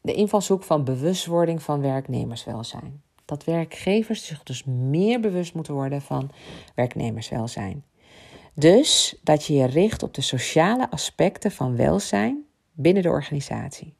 de 0.00 0.14
invalshoek 0.14 0.62
van 0.62 0.84
bewustwording 0.84 1.62
van 1.62 1.80
werknemerswelzijn. 1.80 3.02
Dat 3.24 3.44
werkgevers 3.44 4.26
zich 4.26 4.42
dus 4.42 4.64
meer 4.64 5.20
bewust 5.20 5.54
moeten 5.54 5.74
worden 5.74 6.02
van 6.02 6.30
werknemerswelzijn. 6.74 7.84
Dus 8.54 9.18
dat 9.22 9.44
je 9.44 9.54
je 9.54 9.66
richt 9.66 10.02
op 10.02 10.14
de 10.14 10.20
sociale 10.20 10.90
aspecten 10.90 11.50
van 11.50 11.76
welzijn 11.76 12.44
binnen 12.72 13.02
de 13.02 13.08
organisatie. 13.08 13.94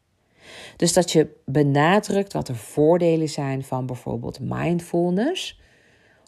Dus 0.77 0.93
dat 0.93 1.13
je 1.13 1.37
benadrukt 1.45 2.33
wat 2.33 2.47
de 2.47 2.55
voordelen 2.55 3.29
zijn 3.29 3.65
van 3.65 3.87
bijvoorbeeld 3.87 4.41
mindfulness 4.41 5.61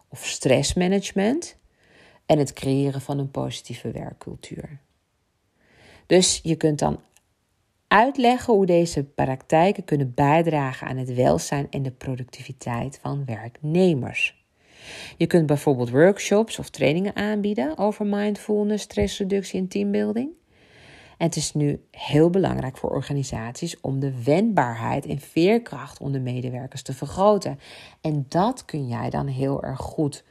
of 0.08 0.26
stressmanagement 0.26 1.56
en 2.28 2.38
het 2.38 2.52
creëren 2.52 3.00
van 3.00 3.18
een 3.18 3.30
positieve 3.30 3.90
werkcultuur. 3.90 4.80
Dus 6.06 6.40
je 6.42 6.56
kunt 6.56 6.78
dan 6.78 7.00
uitleggen 7.86 8.54
hoe 8.54 8.66
deze 8.66 9.04
praktijken 9.04 9.84
kunnen 9.84 10.14
bijdragen 10.14 10.86
aan 10.86 10.96
het 10.96 11.14
welzijn 11.14 11.66
en 11.70 11.82
de 11.82 11.90
productiviteit 11.90 12.98
van 13.02 13.24
werknemers. 13.24 14.46
Je 15.16 15.26
kunt 15.26 15.46
bijvoorbeeld 15.46 15.90
workshops 15.90 16.58
of 16.58 16.70
trainingen 16.70 17.16
aanbieden 17.16 17.78
over 17.78 18.06
mindfulness, 18.06 18.84
stressreductie 18.84 19.60
en 19.60 19.68
teambuilding. 19.68 20.30
Het 21.18 21.36
is 21.36 21.54
nu 21.54 21.84
heel 21.90 22.30
belangrijk 22.30 22.76
voor 22.76 22.90
organisaties 22.90 23.80
om 23.80 24.00
de 24.00 24.22
wendbaarheid 24.22 25.06
en 25.06 25.18
veerkracht 25.18 26.00
onder 26.00 26.20
medewerkers 26.20 26.82
te 26.82 26.94
vergroten. 26.94 27.58
En 28.00 28.26
dat 28.28 28.64
kun 28.64 28.88
jij 28.88 29.10
dan 29.10 29.26
heel 29.26 29.62
erg 29.62 29.80
goed 29.80 30.24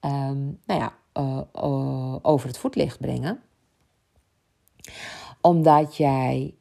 um, 0.00 0.58
nou 0.66 0.80
ja, 0.80 0.92
uh, 1.18 1.40
uh, 1.54 2.16
over 2.22 2.48
het 2.48 2.58
voetlicht 2.58 3.00
brengen. 3.00 3.40
Omdat 5.40 5.96
jij 5.96 6.54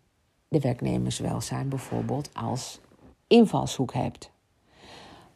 de 0.47 0.60
werknemerswelzijn 0.60 1.70
bijvoorbeeld 1.70 2.30
als 2.34 2.80
invalshoek 3.28 3.93
hebt. 3.93 4.32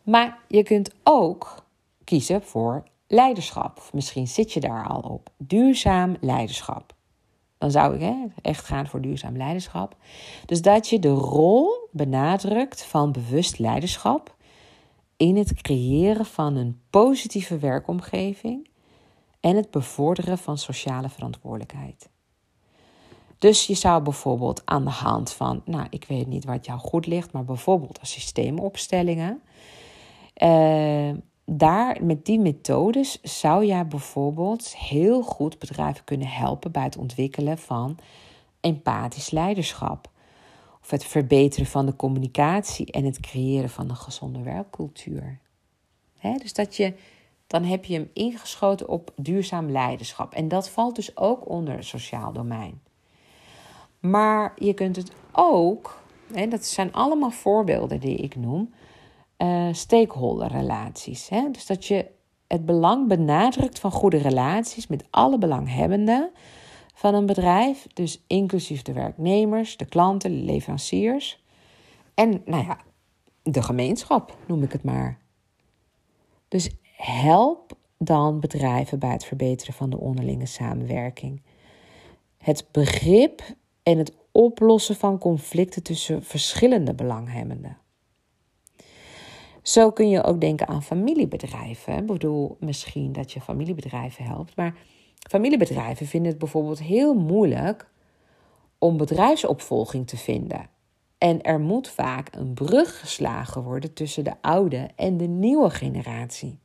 Maar 0.04 0.40
je 0.48 0.64
kunt 0.64 0.92
ook 1.04 1.66
kiezen 2.04 2.44
voor 2.44 2.84
leiderschap. 3.08 3.90
Misschien 3.94 4.28
zit 4.28 4.54
je 4.54 4.60
daar 4.60 4.88
al 4.88 5.02
op. 5.02 5.30
Duurzaam 5.38 6.16
leiderschap. 6.20 6.94
Dan 7.58 7.72
zou 7.72 7.96
ik 7.96 8.02
hè, 8.02 8.16
echt 8.42 8.66
gaan 8.66 8.88
voor 8.88 9.02
duurzaam 9.02 9.38
leiderschap. 9.38 9.96
Dus 10.46 10.62
dat 10.62 10.88
je 10.88 11.00
de 11.00 11.10
rol 11.10 11.90
benadrukt 11.92 12.84
van 12.86 13.12
bewust 13.12 13.60
leiderschap 13.60 14.36
in 15.18 15.38
het 15.38 15.62
creëren 15.62 16.26
van 16.26 16.56
een 16.56 16.82
positieve 16.90 17.58
werkomgeving 17.58 18.68
en 19.40 19.56
het 19.56 19.72
bevorderen 19.72 20.38
van 20.38 20.58
sociale 20.58 21.10
verantwoordelijkheid. 21.10 22.10
Dus 23.38 23.68
je 23.68 23.74
zou 23.74 24.04
bijvoorbeeld 24.04 24.62
aan 24.66 24.84
de 24.84 24.90
hand 24.90 25.32
van, 25.32 25.62
nou, 25.66 25.88
ik 25.90 26.06
weet 26.06 26.28
niet 26.28 26.46
wat 26.46 26.66
jou 26.66 26.80
goed 26.80 27.06
ligt, 27.08 27.32
maar 27.32 27.46
bijvoorbeeld 27.46 28.00
systeemopstellingen. 28.02 29.42
Uh, 30.44 31.12
daar, 31.46 32.04
met 32.04 32.26
die 32.26 32.40
methodes 32.40 33.22
zou 33.22 33.66
jij 33.66 33.88
bijvoorbeeld 33.88 34.76
heel 34.78 35.22
goed 35.22 35.60
bedrijven 35.60 36.04
kunnen 36.04 36.28
helpen 36.28 36.72
bij 36.72 36.84
het 36.84 36.98
ontwikkelen 36.98 37.58
van 37.58 37.98
empathisch 38.60 39.32
leiderschap. 39.32 40.10
Of 40.82 40.90
het 40.90 41.06
verbeteren 41.06 41.68
van 41.68 41.86
de 41.86 41.96
communicatie 41.96 42.92
en 42.92 43.06
het 43.06 43.20
creëren 43.20 43.70
van 43.70 43.90
een 43.90 43.96
gezonde 43.96 44.42
werkcultuur. 44.42 45.40
dus 46.22 46.54
dat 46.54 46.76
je, 46.76 46.94
dan 47.50 47.64
heb 47.64 47.86
je 47.86 47.94
hem 47.94 48.10
ingeschoten 48.14 48.88
op 48.88 49.12
duurzaam 49.16 49.72
leiderschap. 49.72 50.34
En 50.34 50.48
dat 50.48 50.70
valt 50.70 50.96
dus 50.96 51.18
ook 51.18 51.50
onder 51.50 51.76
het 51.76 51.86
sociaal 51.86 52.32
domein. 52.32 52.82
Maar 54.00 54.54
je 54.56 54.74
kunt 54.74 54.96
het 54.96 55.12
ook 55.32 56.02
En 56.34 56.50
dat 56.50 56.66
zijn 56.66 56.94
allemaal 56.94 57.32
voorbeelden 57.32 58.00
die 58.00 58.18
ik 58.18 58.36
noem. 58.36 58.74
Uh, 59.38 59.68
stakeholderrelaties. 59.72 61.30
Hè? 61.30 61.52
Dus 61.52 61.66
dat 61.66 61.86
je 61.86 62.06
het 62.48 62.66
belang 62.66 63.08
benadrukt 63.08 63.80
van 63.80 63.92
goede 63.92 64.18
relaties 64.18 64.88
met 64.88 65.04
alle 65.10 65.38
belanghebbenden 65.38 66.32
van 66.94 67.14
een 67.14 67.26
bedrijf. 67.26 67.88
Dus 67.94 68.24
inclusief 68.28 68.82
de 68.82 68.94
werknemers, 68.94 69.78
de 69.78 69.86
klanten, 69.86 70.32
de 70.32 70.44
leveranciers. 70.44 71.44
En 72.14 72.42
nou 72.46 72.66
ja, 72.66 72.78
de 73.44 73.64
gemeenschap 73.64 74.38
noem 74.46 74.64
ik 74.64 74.72
het 74.72 74.84
maar. 74.84 75.20
Dus 76.48 76.70
help 77.02 77.78
dan 77.98 78.40
bedrijven 78.40 79.00
bij 79.00 79.12
het 79.12 79.26
verbeteren 79.26 79.74
van 79.74 79.90
de 79.90 80.00
onderlinge 80.00 80.46
samenwerking. 80.46 81.42
Het 82.38 82.66
begrip 82.72 83.42
en 83.84 83.98
het 83.98 84.14
oplossen 84.32 84.96
van 84.96 85.18
conflicten 85.18 85.84
tussen 85.84 86.24
verschillende 86.24 86.94
belanghebbenden. 86.94 87.78
Zo 89.62 89.92
kun 89.92 90.10
je 90.10 90.24
ook 90.24 90.42
denken 90.42 90.68
aan 90.68 90.84
familiebedrijven. 90.84 91.98
Ik 91.98 92.06
bedoel, 92.06 92.58
misschien 92.60 93.12
dat 93.12 93.32
je 93.32 93.42
familiebedrijven 93.42 94.24
helpt, 94.24 94.56
maar 94.56 94.76
familiebedrijven 95.30 96.06
vinden 96.06 96.30
het 96.30 96.40
bijvoorbeeld 96.40 96.80
heel 96.80 97.14
moeilijk 97.14 97.90
om 98.78 98.98
bedrijfsopvolging 98.98 100.08
te 100.08 100.18
vinden. 100.18 100.70
En 101.18 101.42
er 101.42 101.60
moet 101.60 101.90
vaak 101.90 102.36
een 102.36 102.54
brug 102.54 103.00
geslagen 103.00 103.64
worden 103.64 103.94
tussen 103.94 104.24
de 104.24 104.34
oude 104.42 104.90
en 104.96 105.18
de 105.18 105.28
nieuwe 105.28 105.70
generatie. 105.70 106.60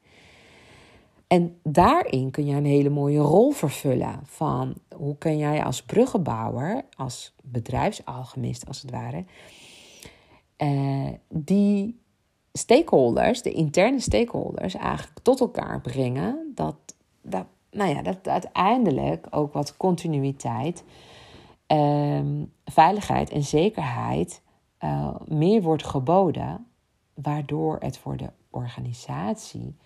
En 1.27 1.59
daarin 1.63 2.31
kun 2.31 2.47
je 2.47 2.57
een 2.57 2.65
hele 2.65 2.91
mooie 2.91 3.19
rol 3.19 3.51
vervullen. 3.51 4.21
Van 4.25 4.75
hoe 4.97 5.19
kun 5.19 5.39
jij 5.39 5.65
als 5.65 5.83
bruggenbouwer, 5.83 6.85
als 6.97 7.35
bedrijfsalchemist 7.43 8.67
als 8.67 8.83
het 8.83 8.91
ware, 8.91 9.25
eh, 10.57 11.09
die 11.29 12.03
stakeholders, 12.53 13.43
de 13.43 13.53
interne 13.53 14.01
stakeholders, 14.01 14.75
eigenlijk 14.75 15.19
tot 15.23 15.41
elkaar 15.41 15.81
brengen. 15.81 16.53
Dat, 16.55 16.77
dat, 17.23 17.47
nou 17.71 17.91
ja, 17.91 18.03
dat 18.03 18.29
uiteindelijk 18.29 19.27
ook 19.31 19.53
wat 19.53 19.77
continuïteit, 19.77 20.85
ehm, 21.67 22.45
veiligheid 22.65 23.31
en 23.31 23.43
zekerheid 23.43 24.43
uh, 24.85 25.15
meer 25.27 25.63
wordt 25.63 25.85
geboden. 25.85 26.67
Waardoor 27.15 27.77
het 27.81 27.99
voor 27.99 28.17
de 28.17 28.31
organisatie 28.51 29.77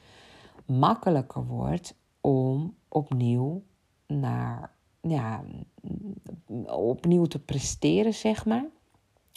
makkelijker 0.68 1.46
wordt 1.46 1.94
om 2.20 2.74
opnieuw 2.88 3.62
naar 4.06 4.72
ja, 5.00 5.44
opnieuw 6.66 7.24
te 7.24 7.38
presteren, 7.38 8.14
zeg 8.14 8.46
maar. 8.46 8.66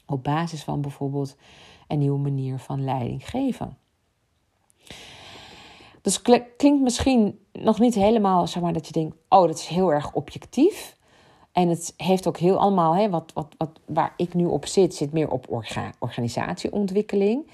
Op 0.06 0.24
basis 0.24 0.64
van 0.64 0.82
bijvoorbeeld 0.82 1.36
een 1.88 2.00
nieuwe 2.00 2.20
manier 2.20 2.60
van 2.60 2.84
leiding 2.84 3.30
geven. 3.30 3.78
Dus 6.02 6.22
klinkt 6.22 6.82
misschien 6.82 7.40
nog 7.52 7.80
niet 7.80 7.96
helemaal, 7.96 8.48
zeg 8.48 8.62
maar, 8.62 8.74
dat 8.74 8.88
je 8.88 8.94
denkt: 8.94 9.16
oh, 9.30 9.48
dat 9.48 9.58
is 9.58 9.68
heel 9.68 9.94
erg 9.94 10.14
objectief. 10.14 10.98
En 11.52 11.70
het 11.70 11.94
heeft 11.98 12.28
ook 12.28 12.38
heel 12.38 12.60
allemaal, 12.60 12.96
hè, 12.96 13.10
wat, 13.10 13.32
wat, 13.34 13.56
wat, 13.58 13.80
waar 13.86 14.14
ik 14.18 14.34
nu 14.34 14.46
op 14.46 14.66
zit, 14.66 14.96
zit 14.96 15.12
meer 15.12 15.30
op 15.30 15.66
organisatieontwikkeling. 16.00 17.52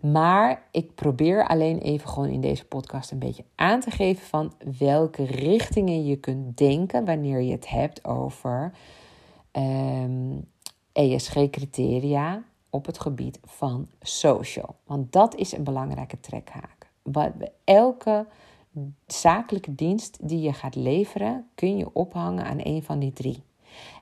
Maar 0.00 0.68
ik 0.70 0.94
probeer 0.94 1.48
alleen 1.48 1.78
even 1.78 2.08
gewoon 2.08 2.28
in 2.28 2.40
deze 2.40 2.64
podcast 2.64 3.10
een 3.10 3.18
beetje 3.18 3.44
aan 3.54 3.80
te 3.80 3.90
geven 3.90 4.26
van 4.26 4.52
welke 4.78 5.24
richtingen 5.24 6.04
je 6.04 6.16
kunt 6.16 6.56
denken 6.56 7.04
wanneer 7.04 7.40
je 7.40 7.52
het 7.52 7.68
hebt 7.68 8.04
over 8.04 8.72
um, 9.52 9.62
ehm, 9.62 10.40
ESG-criteria 10.92 12.42
op 12.70 12.86
het 12.86 13.00
gebied 13.00 13.40
van 13.44 13.88
social. 14.00 14.74
Want 14.84 15.12
dat 15.12 15.34
is 15.34 15.52
een 15.52 15.64
belangrijke 15.64 16.20
trekhaak. 16.20 16.90
Elke 17.64 18.26
zakelijke 19.06 19.74
dienst 19.74 20.28
die 20.28 20.40
je 20.40 20.52
gaat 20.52 20.74
leveren, 20.74 21.48
kun 21.54 21.76
je 21.76 21.92
ophangen 21.92 22.44
aan 22.44 22.58
een 22.62 22.82
van 22.82 22.98
die 22.98 23.12
drie. 23.12 23.42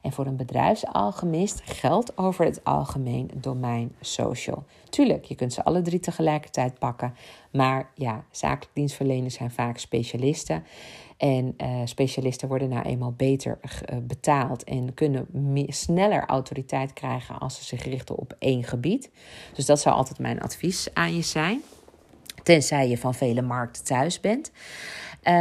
En 0.02 0.12
voor 0.12 0.26
een 0.26 0.36
bedrijfsalchemist 0.36 1.60
geldt 1.64 2.18
over 2.18 2.44
het 2.44 2.64
algemeen 2.64 3.30
domein 3.34 3.94
social. 4.00 4.64
Tuurlijk, 4.88 5.24
je 5.24 5.34
kunt 5.34 5.52
ze 5.52 5.64
alle 5.64 5.82
drie 5.82 6.00
tegelijkertijd 6.00 6.78
pakken. 6.78 7.14
Maar 7.52 7.90
ja, 7.94 8.24
zakelijk 8.30 8.74
dienstverleners 8.74 9.34
zijn 9.34 9.50
vaak 9.50 9.78
specialisten. 9.78 10.64
En 11.16 11.54
uh, 11.58 11.80
specialisten 11.84 12.48
worden 12.48 12.68
nou 12.68 12.84
eenmaal 12.84 13.12
beter 13.16 13.58
uh, 13.62 13.98
betaald 14.02 14.64
en 14.64 14.94
kunnen 14.94 15.26
meer, 15.30 15.72
sneller 15.72 16.26
autoriteit 16.26 16.92
krijgen 16.92 17.38
als 17.38 17.56
ze 17.56 17.64
zich 17.64 17.84
richten 17.84 18.16
op 18.16 18.36
één 18.38 18.64
gebied. 18.64 19.10
Dus 19.54 19.66
dat 19.66 19.80
zou 19.80 19.96
altijd 19.96 20.18
mijn 20.18 20.40
advies 20.40 20.88
aan 20.94 21.16
je 21.16 21.22
zijn. 21.22 21.62
Tenzij 22.42 22.88
je 22.88 22.98
van 22.98 23.14
vele 23.14 23.42
markten 23.42 23.84
thuis 23.84 24.20
bent. 24.20 24.50
Uh, 25.28 25.32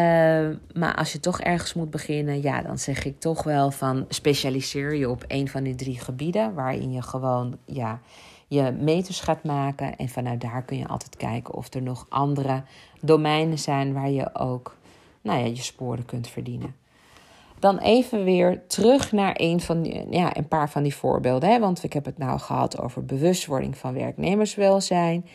maar 0.73 0.95
als 0.95 1.11
je 1.11 1.19
toch 1.19 1.41
ergens 1.41 1.73
moet 1.73 1.89
beginnen, 1.89 2.41
ja, 2.41 2.61
dan 2.61 2.79
zeg 2.79 3.05
ik 3.05 3.19
toch 3.19 3.43
wel 3.43 3.71
van 3.71 4.05
specialiseer 4.09 4.95
je 4.95 5.09
op 5.09 5.23
een 5.27 5.47
van 5.49 5.63
die 5.63 5.75
drie 5.75 5.99
gebieden. 5.99 6.53
Waarin 6.53 6.91
je 6.91 7.01
gewoon 7.01 7.57
ja, 7.65 7.99
je 8.47 8.71
meters 8.79 9.19
gaat 9.19 9.43
maken. 9.43 9.95
En 9.95 10.09
vanuit 10.09 10.41
daar 10.41 10.63
kun 10.63 10.77
je 10.77 10.87
altijd 10.87 11.15
kijken 11.15 11.53
of 11.53 11.73
er 11.73 11.81
nog 11.81 12.05
andere 12.09 12.63
domeinen 13.01 13.59
zijn 13.59 13.93
waar 13.93 14.09
je 14.09 14.35
ook 14.35 14.75
nou 15.25 15.39
ja, 15.39 15.45
je 15.45 15.61
sporen 15.61 16.05
kunt 16.05 16.27
verdienen. 16.27 16.75
Dan 17.59 17.77
even 17.77 18.23
weer 18.23 18.67
terug 18.67 19.11
naar 19.11 19.33
een, 19.37 19.59
van 19.59 19.81
die, 19.81 20.05
ja, 20.09 20.37
een 20.37 20.47
paar 20.47 20.69
van 20.69 20.83
die 20.83 20.95
voorbeelden. 20.95 21.49
Hè? 21.49 21.59
Want 21.59 21.83
ik 21.83 21.93
heb 21.93 22.05
het 22.05 22.17
nou 22.17 22.39
gehad 22.39 22.81
over 22.81 23.05
bewustwording 23.05 23.77
van 23.77 23.93
werknemerswelzijn, 23.93 25.25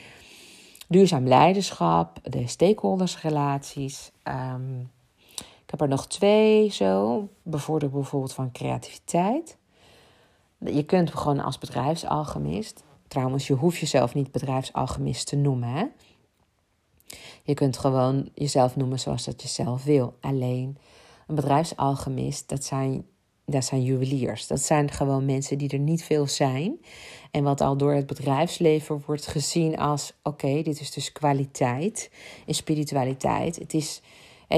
duurzaam 0.88 1.26
leiderschap, 1.26 2.18
de 2.22 2.46
stakeholdersrelaties. 2.46 4.10
Um, 4.30 4.90
ik 5.36 5.70
heb 5.78 5.80
er 5.80 5.88
nog 5.88 6.06
twee 6.06 6.70
zo. 6.70 7.28
Bevorderen 7.42 7.94
bijvoorbeeld 7.94 8.32
van 8.32 8.52
creativiteit. 8.52 9.56
Je 10.58 10.84
kunt 10.84 11.14
gewoon 11.14 11.40
als 11.40 11.58
bedrijfsalchemist. 11.58 12.82
Trouwens, 13.08 13.46
je 13.46 13.54
hoeft 13.54 13.78
jezelf 13.78 14.14
niet 14.14 14.32
bedrijfsalchemist 14.32 15.26
te 15.26 15.36
noemen. 15.36 15.68
Hè? 15.68 15.84
Je 17.42 17.54
kunt 17.54 17.78
gewoon 17.78 18.28
jezelf 18.34 18.76
noemen 18.76 19.00
zoals 19.00 19.24
dat 19.24 19.42
je 19.42 19.48
zelf 19.48 19.84
wil. 19.84 20.16
Alleen 20.20 20.78
een 21.26 21.34
bedrijfsalchemist, 21.34 22.48
dat 22.48 22.64
zijn, 22.64 23.06
dat 23.44 23.64
zijn 23.64 23.82
juweliers. 23.82 24.46
Dat 24.46 24.60
zijn 24.60 24.90
gewoon 24.90 25.24
mensen 25.24 25.58
die 25.58 25.68
er 25.68 25.78
niet 25.78 26.02
veel 26.02 26.26
zijn. 26.26 26.80
En 27.30 27.42
wat 27.42 27.60
al 27.60 27.76
door 27.76 27.92
het 27.92 28.06
bedrijfsleven 28.06 29.02
wordt 29.06 29.26
gezien 29.26 29.78
als: 29.78 30.12
oké, 30.22 30.62
dit 30.62 30.80
is 30.80 30.90
dus 30.90 31.12
kwaliteit 31.12 32.10
en 32.46 32.54
spiritualiteit. 32.54 33.56
Het 33.56 33.74
is, 33.74 34.02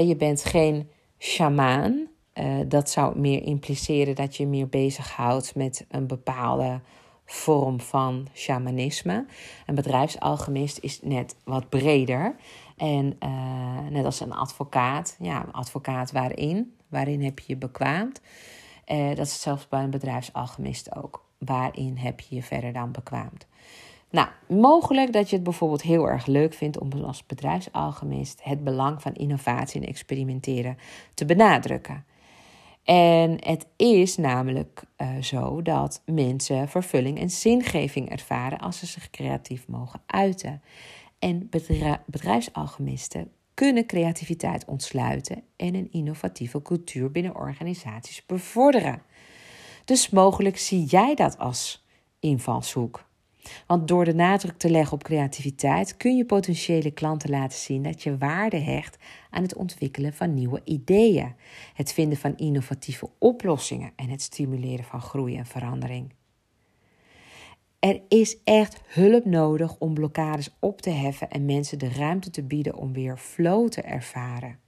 je 0.01 0.15
bent 0.15 0.43
geen 0.43 0.89
shamaan. 1.19 2.07
Uh, 2.33 2.59
dat 2.67 2.89
zou 2.89 3.19
meer 3.19 3.43
impliceren 3.43 4.15
dat 4.15 4.35
je 4.35 4.47
meer 4.47 4.67
bezighoudt 4.67 5.55
met 5.55 5.85
een 5.89 6.07
bepaalde 6.07 6.81
vorm 7.25 7.79
van 7.79 8.27
shamanisme. 8.33 9.25
Een 9.65 9.75
bedrijfsalchemist 9.75 10.77
is 10.81 10.99
net 11.01 11.35
wat 11.43 11.69
breder. 11.69 12.35
En 12.77 13.17
uh, 13.23 13.87
net 13.89 14.05
als 14.05 14.19
een 14.19 14.33
advocaat, 14.33 15.15
ja, 15.19 15.43
een 15.45 15.51
advocaat 15.51 16.11
waarin? 16.11 16.75
Waarin 16.87 17.23
heb 17.23 17.39
je 17.39 17.45
je 17.47 17.57
bekwaamd? 17.57 18.21
Uh, 18.87 19.07
dat 19.07 19.25
is 19.25 19.41
zelfs 19.41 19.67
bij 19.67 19.83
een 19.83 19.89
bedrijfsalchemist 19.89 20.95
ook. 20.95 21.25
Waarin 21.37 21.97
heb 21.97 22.19
je 22.19 22.35
je 22.35 22.43
verder 22.43 22.73
dan 22.73 22.91
bekwaamd? 22.91 23.47
Nou, 24.13 24.27
mogelijk 24.47 25.13
dat 25.13 25.29
je 25.29 25.35
het 25.35 25.43
bijvoorbeeld 25.43 25.81
heel 25.81 26.09
erg 26.09 26.25
leuk 26.25 26.53
vindt 26.53 26.79
om 26.79 26.91
als 26.91 27.25
bedrijfsalchemist 27.25 28.43
het 28.43 28.63
belang 28.63 29.01
van 29.01 29.13
innovatie 29.13 29.81
en 29.81 29.87
experimenteren 29.87 30.77
te 31.13 31.25
benadrukken. 31.25 32.05
En 32.83 33.37
het 33.45 33.67
is 33.75 34.17
namelijk 34.17 34.83
uh, 34.97 35.21
zo 35.21 35.61
dat 35.61 36.01
mensen 36.05 36.69
vervulling 36.69 37.19
en 37.19 37.29
zingeving 37.29 38.09
ervaren 38.09 38.59
als 38.59 38.77
ze 38.77 38.85
zich 38.85 39.09
creatief 39.09 39.67
mogen 39.67 40.01
uiten. 40.05 40.61
En 41.19 41.49
bedrijfsalchemisten 42.05 43.31
kunnen 43.53 43.85
creativiteit 43.85 44.65
ontsluiten 44.65 45.43
en 45.55 45.75
een 45.75 45.91
innovatieve 45.91 46.61
cultuur 46.61 47.11
binnen 47.11 47.35
organisaties 47.35 48.25
bevorderen. 48.25 49.01
Dus 49.85 50.09
mogelijk 50.09 50.57
zie 50.57 50.83
jij 50.85 51.15
dat 51.15 51.37
als 51.37 51.85
invalshoek. 52.19 53.11
Want 53.67 53.87
door 53.87 54.05
de 54.05 54.13
nadruk 54.13 54.57
te 54.57 54.69
leggen 54.69 54.93
op 54.93 55.03
creativiteit 55.03 55.97
kun 55.97 56.17
je 56.17 56.25
potentiële 56.25 56.91
klanten 56.91 57.29
laten 57.29 57.57
zien 57.57 57.83
dat 57.83 58.03
je 58.03 58.17
waarde 58.17 58.57
hecht 58.59 58.97
aan 59.29 59.41
het 59.41 59.55
ontwikkelen 59.55 60.13
van 60.13 60.33
nieuwe 60.33 60.61
ideeën, 60.63 61.35
het 61.73 61.93
vinden 61.93 62.17
van 62.17 62.37
innovatieve 62.37 63.09
oplossingen 63.19 63.91
en 63.95 64.09
het 64.09 64.21
stimuleren 64.21 64.85
van 64.85 65.01
groei 65.01 65.37
en 65.37 65.45
verandering. 65.45 66.13
Er 67.79 68.01
is 68.07 68.37
echt 68.43 68.81
hulp 68.87 69.25
nodig 69.25 69.77
om 69.77 69.93
blokkades 69.93 70.49
op 70.59 70.81
te 70.81 70.89
heffen 70.89 71.29
en 71.29 71.45
mensen 71.45 71.79
de 71.79 71.89
ruimte 71.89 72.29
te 72.29 72.43
bieden 72.43 72.75
om 72.75 72.93
weer 72.93 73.17
flow 73.17 73.69
te 73.69 73.81
ervaren. 73.81 74.59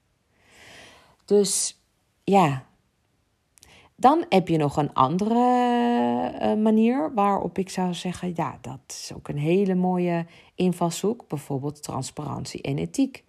Dus 1.26 1.82
ja, 2.23 2.67
Dan 3.97 4.25
heb 4.29 4.47
je 4.47 4.57
nog 4.57 4.77
een 4.77 4.93
andere 4.93 5.33
uh, 6.41 6.63
manier 6.63 7.13
waarop 7.13 7.57
ik 7.57 7.69
zou 7.69 7.93
zeggen: 7.93 8.31
ja, 8.35 8.57
dat 8.61 8.79
is 8.87 9.11
ook 9.15 9.27
een 9.27 9.37
hele 9.37 9.75
mooie 9.75 10.25
invalshoek, 10.55 11.27
bijvoorbeeld 11.27 11.83
transparantie 11.83 12.61
en 12.61 12.77
ethiek. 12.77 13.23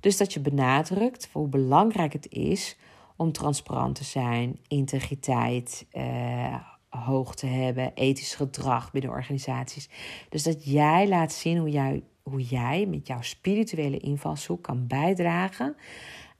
Dus 0.00 0.16
dat 0.16 0.32
je 0.32 0.40
benadrukt 0.40 1.28
hoe 1.32 1.48
belangrijk 1.48 2.12
het 2.12 2.32
is 2.32 2.76
om 3.16 3.32
transparant 3.32 3.94
te 3.94 4.04
zijn, 4.04 4.58
integriteit 4.68 5.86
uh, 5.92 6.54
hoog 6.88 7.34
te 7.34 7.46
hebben, 7.46 7.92
ethisch 7.94 8.34
gedrag 8.34 8.92
binnen 8.92 9.10
organisaties. 9.10 9.88
Dus 10.28 10.42
dat 10.42 10.64
jij 10.64 11.08
laat 11.08 11.32
zien 11.32 11.58
hoe 11.58 11.70
jij, 11.70 12.02
hoe 12.22 12.42
jij 12.42 12.86
met 12.86 13.06
jouw 13.06 13.22
spirituele 13.22 13.98
invalshoek 13.98 14.62
kan 14.62 14.86
bijdragen 14.86 15.76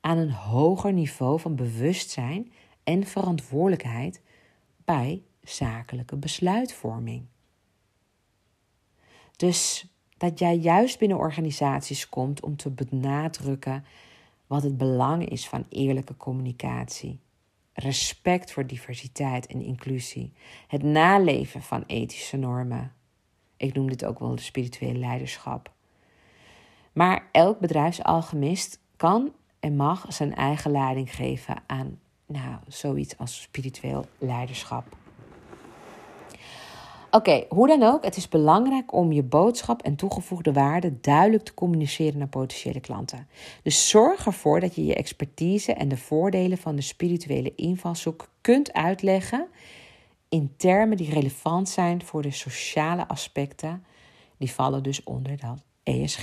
aan 0.01 0.19
een 0.19 0.33
hoger 0.33 0.93
niveau 0.93 1.41
van 1.41 1.57
bewustzijn 1.57 2.53
en 2.85 3.07
verantwoordelijkheid 3.07 4.23
bij 4.85 5.23
zakelijke 5.43 6.17
besluitvorming. 6.17 7.27
Dus 9.37 9.87
dat 10.17 10.39
jij 10.39 10.57
juist 10.57 10.99
binnen 10.99 11.19
organisaties 11.19 12.09
komt 12.09 12.43
om 12.43 12.57
te 12.57 12.71
benadrukken 12.71 13.85
wat 14.47 14.63
het 14.63 14.79
belang 14.79 15.29
is 15.29 15.49
van 15.49 15.67
eerlijke 15.69 16.17
communicatie. 16.17 17.21
Respect 17.73 18.53
voor 18.53 18.67
diversiteit 18.67 19.47
en 19.47 19.63
inclusie. 19.63 20.33
Het 20.67 20.83
naleven 20.83 21.63
van 21.63 21.85
ethische 21.87 22.37
normen. 22.37 22.93
Ik 23.57 23.75
noem 23.75 23.89
dit 23.89 24.05
ook 24.05 24.19
wel 24.19 24.35
de 24.35 24.43
spirituele 24.43 24.99
leiderschap. 24.99 25.73
Maar 26.93 27.29
elk 27.33 27.59
bedrijfsalchemist 27.59 28.81
kan 28.97 29.33
en 29.61 29.77
mag 29.77 30.07
zijn 30.09 30.35
eigen 30.35 30.71
leiding 30.71 31.15
geven 31.15 31.63
aan 31.67 31.99
nou, 32.33 32.57
zoiets 32.67 33.19
als 33.19 33.43
spiritueel 33.43 34.05
leiderschap. 34.19 34.85
Oké, 37.11 37.45
hoe 37.49 37.67
dan 37.67 37.83
ook, 37.83 38.05
het 38.05 38.17
is 38.17 38.29
belangrijk 38.29 38.93
om 38.93 39.13
je 39.13 39.23
boodschap 39.23 39.83
en 39.83 39.97
toegevoegde 39.97 40.53
waarde 40.53 41.01
duidelijk 41.01 41.45
te 41.45 41.55
communiceren 41.55 42.19
naar 42.19 42.29
potentiële 42.29 42.81
klanten. 42.81 43.29
Dus 43.63 43.89
zorg 43.89 44.27
ervoor 44.27 44.61
dat 44.61 44.75
je 44.75 44.85
je 44.85 44.95
expertise 44.95 45.73
en 45.73 45.89
de 45.89 45.97
voordelen 45.97 46.59
van 46.59 46.77
de 46.77 46.83
spirituele 46.83 47.55
invalshoek 47.55 48.31
kunt 48.41 48.73
uitleggen 48.73 49.47
in 50.29 50.55
termen 50.57 50.97
die 50.97 51.11
relevant 51.11 51.69
zijn 51.69 52.05
voor 52.05 52.23
de 52.23 52.31
sociale 52.31 53.09
aspecten. 53.09 53.85
Die 54.37 54.53
vallen 54.53 54.83
dus 54.83 55.03
onder 55.03 55.37
dat 55.37 55.63
ESG. 55.83 56.23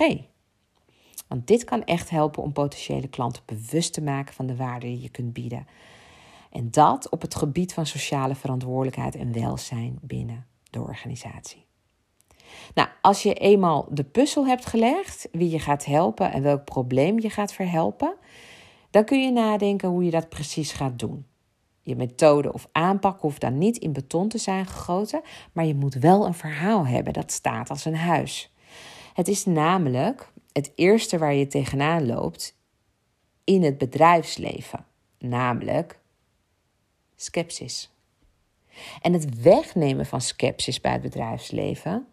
Want 1.27 1.47
dit 1.47 1.63
kan 1.63 1.83
echt 1.83 2.09
helpen 2.09 2.43
om 2.43 2.51
potentiële 2.51 3.07
klanten 3.07 3.43
bewust 3.45 3.93
te 3.93 4.01
maken 4.01 4.33
van 4.33 4.47
de 4.47 4.55
waarde 4.55 4.85
die 4.85 5.01
je 5.01 5.09
kunt 5.09 5.33
bieden. 5.33 5.67
En 6.57 6.71
dat 6.71 7.09
op 7.09 7.21
het 7.21 7.35
gebied 7.35 7.73
van 7.73 7.85
sociale 7.85 8.35
verantwoordelijkheid 8.35 9.15
en 9.15 9.33
welzijn 9.33 9.99
binnen 10.01 10.47
de 10.69 10.81
organisatie. 10.81 11.65
Nou, 12.73 12.89
als 13.01 13.23
je 13.23 13.33
eenmaal 13.33 13.87
de 13.89 14.03
puzzel 14.03 14.47
hebt 14.47 14.65
gelegd, 14.65 15.27
wie 15.31 15.49
je 15.49 15.59
gaat 15.59 15.85
helpen 15.85 16.31
en 16.31 16.41
welk 16.41 16.65
probleem 16.65 17.19
je 17.19 17.29
gaat 17.29 17.53
verhelpen, 17.53 18.15
dan 18.89 19.05
kun 19.05 19.21
je 19.21 19.31
nadenken 19.31 19.89
hoe 19.89 20.03
je 20.03 20.11
dat 20.11 20.29
precies 20.29 20.71
gaat 20.71 20.99
doen. 20.99 21.25
Je 21.81 21.95
methode 21.95 22.53
of 22.53 22.67
aanpak 22.71 23.21
hoeft 23.21 23.41
dan 23.41 23.57
niet 23.57 23.77
in 23.77 23.93
beton 23.93 24.27
te 24.27 24.37
zijn 24.37 24.65
gegoten, 24.65 25.21
maar 25.51 25.65
je 25.65 25.75
moet 25.75 25.93
wel 25.93 26.25
een 26.25 26.33
verhaal 26.33 26.87
hebben 26.87 27.13
dat 27.13 27.31
staat 27.31 27.69
als 27.69 27.85
een 27.85 27.95
huis. 27.95 28.53
Het 29.13 29.27
is 29.27 29.45
namelijk 29.45 30.31
het 30.51 30.71
eerste 30.75 31.17
waar 31.17 31.33
je 31.33 31.47
tegenaan 31.47 32.05
loopt 32.05 32.57
in 33.43 33.63
het 33.63 33.77
bedrijfsleven, 33.77 34.85
namelijk 35.19 35.99
sceptisch. 37.17 37.91
En 39.01 39.13
het 39.13 39.41
wegnemen 39.41 40.05
van 40.05 40.21
sceptisch 40.21 40.81
bij 40.81 40.91
het 40.91 41.01
bedrijfsleven 41.01 42.07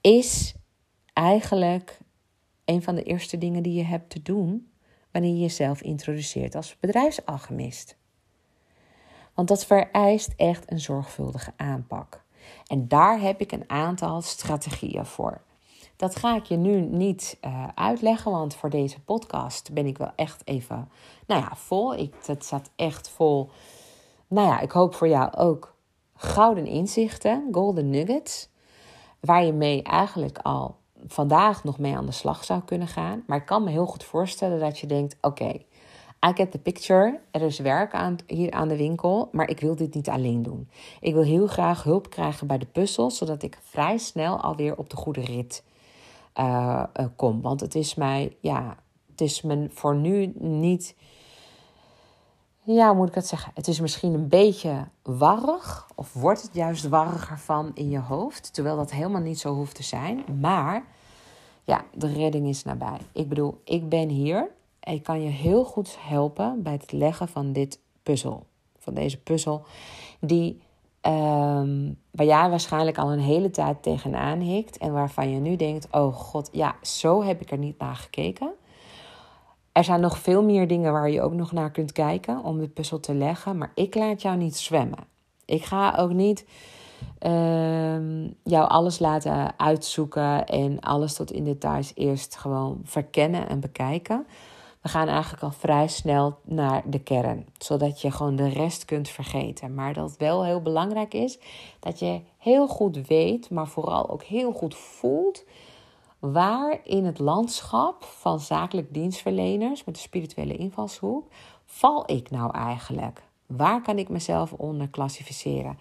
is 0.00 0.54
eigenlijk 1.12 1.98
een 2.64 2.82
van 2.82 2.94
de 2.94 3.02
eerste 3.02 3.38
dingen 3.38 3.62
die 3.62 3.74
je 3.74 3.84
hebt 3.84 4.10
te 4.10 4.22
doen 4.22 4.72
wanneer 5.10 5.32
je 5.32 5.40
jezelf 5.40 5.82
introduceert 5.82 6.54
als 6.54 6.76
bedrijfsalchemist. 6.80 7.96
Want 9.34 9.48
dat 9.48 9.66
vereist 9.66 10.32
echt 10.36 10.70
een 10.70 10.80
zorgvuldige 10.80 11.52
aanpak. 11.56 12.24
En 12.66 12.88
daar 12.88 13.20
heb 13.20 13.40
ik 13.40 13.52
een 13.52 13.70
aantal 13.70 14.22
strategieën 14.22 15.06
voor. 15.06 15.40
Dat 15.96 16.16
ga 16.16 16.36
ik 16.36 16.44
je 16.44 16.56
nu 16.56 16.80
niet 16.80 17.38
uh, 17.40 17.68
uitleggen, 17.74 18.30
want 18.30 18.54
voor 18.54 18.70
deze 18.70 19.00
podcast 19.00 19.72
ben 19.72 19.86
ik 19.86 19.98
wel 19.98 20.12
echt 20.16 20.42
even, 20.44 20.88
nou 21.26 21.40
ja, 21.40 21.56
vol. 21.56 21.94
Ik, 21.94 22.14
het 22.26 22.44
staat 22.44 22.70
echt 22.76 23.08
vol. 23.08 23.50
Nou 24.34 24.46
ja, 24.46 24.60
ik 24.60 24.70
hoop 24.70 24.94
voor 24.94 25.08
jou 25.08 25.32
ook 25.32 25.74
gouden 26.14 26.66
inzichten, 26.66 27.48
golden 27.52 27.90
nuggets, 27.90 28.48
waar 29.20 29.44
je 29.44 29.52
mee 29.52 29.82
eigenlijk 29.82 30.38
al 30.38 30.76
vandaag 31.06 31.64
nog 31.64 31.78
mee 31.78 31.96
aan 31.96 32.06
de 32.06 32.12
slag 32.12 32.44
zou 32.44 32.62
kunnen 32.62 32.88
gaan. 32.88 33.22
Maar 33.26 33.38
ik 33.38 33.46
kan 33.46 33.64
me 33.64 33.70
heel 33.70 33.86
goed 33.86 34.04
voorstellen 34.04 34.60
dat 34.60 34.78
je 34.78 34.86
denkt: 34.86 35.16
oké, 35.20 35.50
I 36.26 36.32
get 36.34 36.50
the 36.50 36.58
picture. 36.58 37.20
Er 37.30 37.42
is 37.42 37.58
werk 37.58 37.92
aan, 37.92 38.16
hier 38.26 38.52
aan 38.52 38.68
de 38.68 38.76
winkel, 38.76 39.28
maar 39.32 39.48
ik 39.48 39.60
wil 39.60 39.76
dit 39.76 39.94
niet 39.94 40.08
alleen 40.08 40.42
doen. 40.42 40.68
Ik 41.00 41.14
wil 41.14 41.24
heel 41.24 41.46
graag 41.46 41.82
hulp 41.82 42.10
krijgen 42.10 42.46
bij 42.46 42.58
de 42.58 42.66
puzzel, 42.66 43.10
zodat 43.10 43.42
ik 43.42 43.58
vrij 43.62 43.98
snel 43.98 44.40
alweer 44.40 44.76
op 44.76 44.90
de 44.90 44.96
goede 44.96 45.20
rit 45.20 45.64
uh, 46.40 46.84
kom. 47.16 47.40
Want 47.40 47.60
het 47.60 47.74
is 47.74 47.94
mij, 47.94 48.36
ja, 48.40 48.76
het 49.10 49.20
is 49.20 49.42
me 49.42 49.68
voor 49.70 49.96
nu 49.96 50.32
niet 50.38 50.94
ja, 52.64 52.88
hoe 52.88 52.96
moet 52.96 53.08
ik 53.08 53.14
het 53.14 53.26
zeggen? 53.26 53.52
Het 53.54 53.68
is 53.68 53.80
misschien 53.80 54.14
een 54.14 54.28
beetje 54.28 54.88
warrig, 55.02 55.88
of 55.94 56.12
wordt 56.12 56.42
het 56.42 56.54
juist 56.54 56.88
warriger 56.88 57.38
van 57.38 57.70
in 57.74 57.90
je 57.90 57.98
hoofd, 57.98 58.54
terwijl 58.54 58.76
dat 58.76 58.90
helemaal 58.90 59.20
niet 59.20 59.38
zo 59.38 59.54
hoeft 59.54 59.74
te 59.74 59.82
zijn. 59.82 60.24
Maar 60.40 60.84
ja, 61.64 61.84
de 61.94 62.12
redding 62.12 62.48
is 62.48 62.64
nabij. 62.64 62.98
Ik 63.12 63.28
bedoel, 63.28 63.60
ik 63.64 63.88
ben 63.88 64.08
hier 64.08 64.50
en 64.80 64.94
ik 64.94 65.02
kan 65.02 65.22
je 65.22 65.28
heel 65.28 65.64
goed 65.64 65.96
helpen 66.00 66.62
bij 66.62 66.72
het 66.72 66.92
leggen 66.92 67.28
van 67.28 67.52
dit 67.52 67.80
puzzel. 68.02 68.46
Van 68.78 68.94
deze 68.94 69.20
puzzel, 69.20 69.62
die, 70.20 70.62
um, 71.02 71.98
waar 72.10 72.26
jij 72.26 72.50
waarschijnlijk 72.50 72.98
al 72.98 73.12
een 73.12 73.20
hele 73.20 73.50
tijd 73.50 73.82
tegenaan 73.82 74.38
hikt 74.38 74.78
en 74.78 74.92
waarvan 74.92 75.30
je 75.30 75.38
nu 75.38 75.56
denkt: 75.56 75.88
oh 75.90 76.14
god, 76.14 76.48
ja, 76.52 76.76
zo 76.82 77.22
heb 77.22 77.40
ik 77.40 77.50
er 77.50 77.58
niet 77.58 77.78
naar 77.78 77.96
gekeken. 77.96 78.52
Er 79.74 79.84
zijn 79.84 80.00
nog 80.00 80.18
veel 80.18 80.42
meer 80.42 80.68
dingen 80.68 80.92
waar 80.92 81.10
je 81.10 81.22
ook 81.22 81.32
nog 81.32 81.52
naar 81.52 81.70
kunt 81.70 81.92
kijken 81.92 82.44
om 82.44 82.58
de 82.58 82.68
puzzel 82.68 83.00
te 83.00 83.14
leggen. 83.14 83.58
Maar 83.58 83.72
ik 83.74 83.94
laat 83.94 84.22
jou 84.22 84.36
niet 84.36 84.56
zwemmen. 84.56 84.98
Ik 85.44 85.64
ga 85.64 85.96
ook 85.98 86.12
niet 86.12 86.46
uh, 87.20 88.24
jou 88.42 88.68
alles 88.68 88.98
laten 88.98 89.58
uitzoeken 89.58 90.46
en 90.46 90.80
alles 90.80 91.14
tot 91.14 91.32
in 91.32 91.44
details 91.44 91.92
eerst 91.94 92.36
gewoon 92.36 92.80
verkennen 92.84 93.48
en 93.48 93.60
bekijken. 93.60 94.26
We 94.80 94.88
gaan 94.88 95.08
eigenlijk 95.08 95.42
al 95.42 95.50
vrij 95.50 95.88
snel 95.88 96.38
naar 96.44 96.82
de 96.86 96.98
kern, 96.98 97.46
zodat 97.58 98.00
je 98.00 98.10
gewoon 98.10 98.36
de 98.36 98.48
rest 98.48 98.84
kunt 98.84 99.08
vergeten. 99.08 99.74
Maar 99.74 99.92
dat 99.92 100.16
wel 100.16 100.44
heel 100.44 100.62
belangrijk 100.62 101.14
is 101.14 101.38
dat 101.80 101.98
je 101.98 102.20
heel 102.38 102.68
goed 102.68 103.06
weet, 103.06 103.50
maar 103.50 103.68
vooral 103.68 104.10
ook 104.10 104.22
heel 104.22 104.52
goed 104.52 104.74
voelt 104.74 105.44
waar 106.32 106.80
in 106.84 107.04
het 107.04 107.18
landschap 107.18 108.04
van 108.04 108.40
zakelijk 108.40 108.94
dienstverleners 108.94 109.84
met 109.84 109.94
de 109.94 110.00
spirituele 110.00 110.56
invalshoek 110.56 111.28
val 111.66 112.10
ik 112.10 112.30
nou 112.30 112.54
eigenlijk? 112.54 113.22
Waar 113.46 113.82
kan 113.82 113.98
ik 113.98 114.08
mezelf 114.08 114.52
onder 114.52 114.88
klassificeren? 114.88 115.78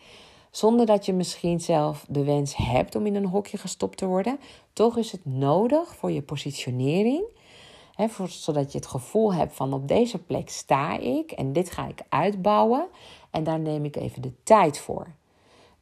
Zonder 0.51 0.85
dat 0.85 1.05
je 1.05 1.13
misschien 1.13 1.59
zelf 1.59 2.05
de 2.09 2.23
wens 2.23 2.55
hebt 2.55 2.95
om 2.95 3.05
in 3.05 3.15
een 3.15 3.25
hokje 3.25 3.57
gestopt 3.57 3.97
te 3.97 4.05
worden, 4.05 4.39
toch 4.73 4.97
is 4.97 5.11
het 5.11 5.25
nodig 5.25 5.95
voor 5.95 6.11
je 6.11 6.21
positionering. 6.21 7.23
Voor, 7.97 8.29
zodat 8.29 8.71
je 8.71 8.77
het 8.77 8.87
gevoel 8.87 9.33
hebt 9.33 9.53
van 9.53 9.73
op 9.73 9.87
deze 9.87 10.17
plek 10.17 10.49
sta 10.49 10.97
ik 10.97 11.31
en 11.31 11.53
dit 11.53 11.71
ga 11.71 11.87
ik 11.87 12.01
uitbouwen. 12.09 12.87
En 13.31 13.43
daar 13.43 13.59
neem 13.59 13.85
ik 13.85 13.95
even 13.95 14.21
de 14.21 14.33
tijd 14.43 14.79
voor. 14.79 15.07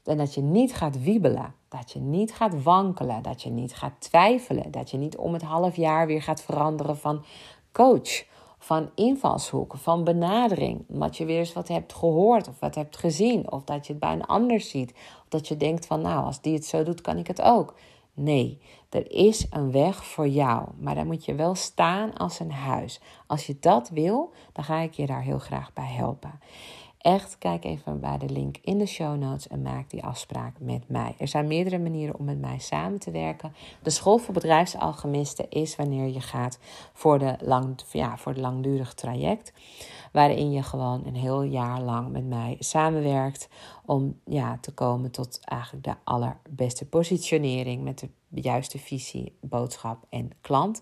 En 0.03 0.17
dat 0.17 0.33
je 0.33 0.41
niet 0.41 0.73
gaat 0.73 1.03
wiebelen. 1.03 1.53
Dat 1.67 1.91
je 1.91 1.99
niet 1.99 2.33
gaat 2.33 2.63
wankelen, 2.63 3.21
dat 3.21 3.41
je 3.41 3.49
niet 3.49 3.75
gaat 3.75 3.93
twijfelen, 3.99 4.71
dat 4.71 4.91
je 4.91 4.97
niet 4.97 5.17
om 5.17 5.33
het 5.33 5.41
half 5.41 5.75
jaar 5.75 6.07
weer 6.07 6.21
gaat 6.21 6.41
veranderen 6.41 6.97
van 6.97 7.23
coach, 7.71 8.25
van 8.57 8.89
invalshoek, 8.95 9.73
van 9.77 10.03
benadering. 10.03 10.85
Omdat 10.89 11.17
je 11.17 11.25
weer 11.25 11.39
eens 11.39 11.53
wat 11.53 11.67
hebt 11.67 11.93
gehoord 11.93 12.47
of 12.47 12.59
wat 12.59 12.75
hebt 12.75 12.97
gezien, 12.97 13.51
of 13.51 13.63
dat 13.63 13.87
je 13.87 13.93
het 13.93 14.01
bij 14.01 14.11
een 14.11 14.25
ander 14.25 14.59
ziet, 14.59 14.91
of 14.93 15.29
dat 15.29 15.47
je 15.47 15.57
denkt 15.57 15.85
van 15.85 16.01
nou, 16.01 16.25
als 16.25 16.41
die 16.41 16.53
het 16.53 16.65
zo 16.65 16.83
doet, 16.83 17.01
kan 17.01 17.17
ik 17.17 17.27
het 17.27 17.41
ook. 17.41 17.75
Nee, 18.13 18.61
er 18.89 19.11
is 19.11 19.45
een 19.49 19.71
weg 19.71 20.05
voor 20.05 20.27
jou, 20.27 20.67
maar 20.77 20.95
dan 20.95 21.07
moet 21.07 21.25
je 21.25 21.35
wel 21.35 21.55
staan 21.55 22.13
als 22.13 22.39
een 22.39 22.51
huis. 22.51 23.01
Als 23.27 23.47
je 23.47 23.57
dat 23.59 23.89
wil, 23.89 24.33
dan 24.53 24.63
ga 24.63 24.79
ik 24.79 24.93
je 24.93 25.05
daar 25.05 25.21
heel 25.21 25.39
graag 25.39 25.73
bij 25.73 25.93
helpen. 25.93 26.39
Echt, 27.01 27.37
kijk 27.37 27.63
even 27.63 27.99
bij 27.99 28.17
de 28.17 28.29
link 28.29 28.57
in 28.61 28.77
de 28.77 28.85
show 28.85 29.17
notes 29.17 29.47
en 29.47 29.61
maak 29.61 29.89
die 29.89 30.03
afspraak 30.03 30.59
met 30.59 30.89
mij. 30.89 31.15
Er 31.17 31.27
zijn 31.27 31.47
meerdere 31.47 31.79
manieren 31.79 32.19
om 32.19 32.25
met 32.25 32.39
mij 32.39 32.59
samen 32.59 32.99
te 32.99 33.11
werken. 33.11 33.53
De 33.83 33.89
school 33.89 34.17
voor 34.17 34.33
bedrijfsalchemisten 34.33 35.49
is 35.49 35.75
wanneer 35.75 36.07
je 36.07 36.21
gaat 36.21 36.59
voor 36.93 37.19
de, 37.19 37.35
lang, 37.39 37.81
ja, 37.91 38.17
voor 38.17 38.33
de 38.33 38.41
langdurig 38.41 38.93
traject. 38.93 39.53
Waarin 40.11 40.51
je 40.51 40.63
gewoon 40.63 41.05
een 41.05 41.15
heel 41.15 41.41
jaar 41.41 41.81
lang 41.81 42.11
met 42.11 42.25
mij 42.25 42.55
samenwerkt 42.59 43.49
om 43.85 44.19
ja, 44.25 44.57
te 44.61 44.73
komen 44.73 45.11
tot 45.11 45.39
eigenlijk 45.43 45.83
de 45.83 45.95
allerbeste 46.03 46.85
positionering 46.85 47.83
met 47.83 47.99
de 47.99 48.09
juiste 48.33 48.77
visie, 48.77 49.37
boodschap 49.41 50.05
en 50.09 50.29
klant. 50.41 50.81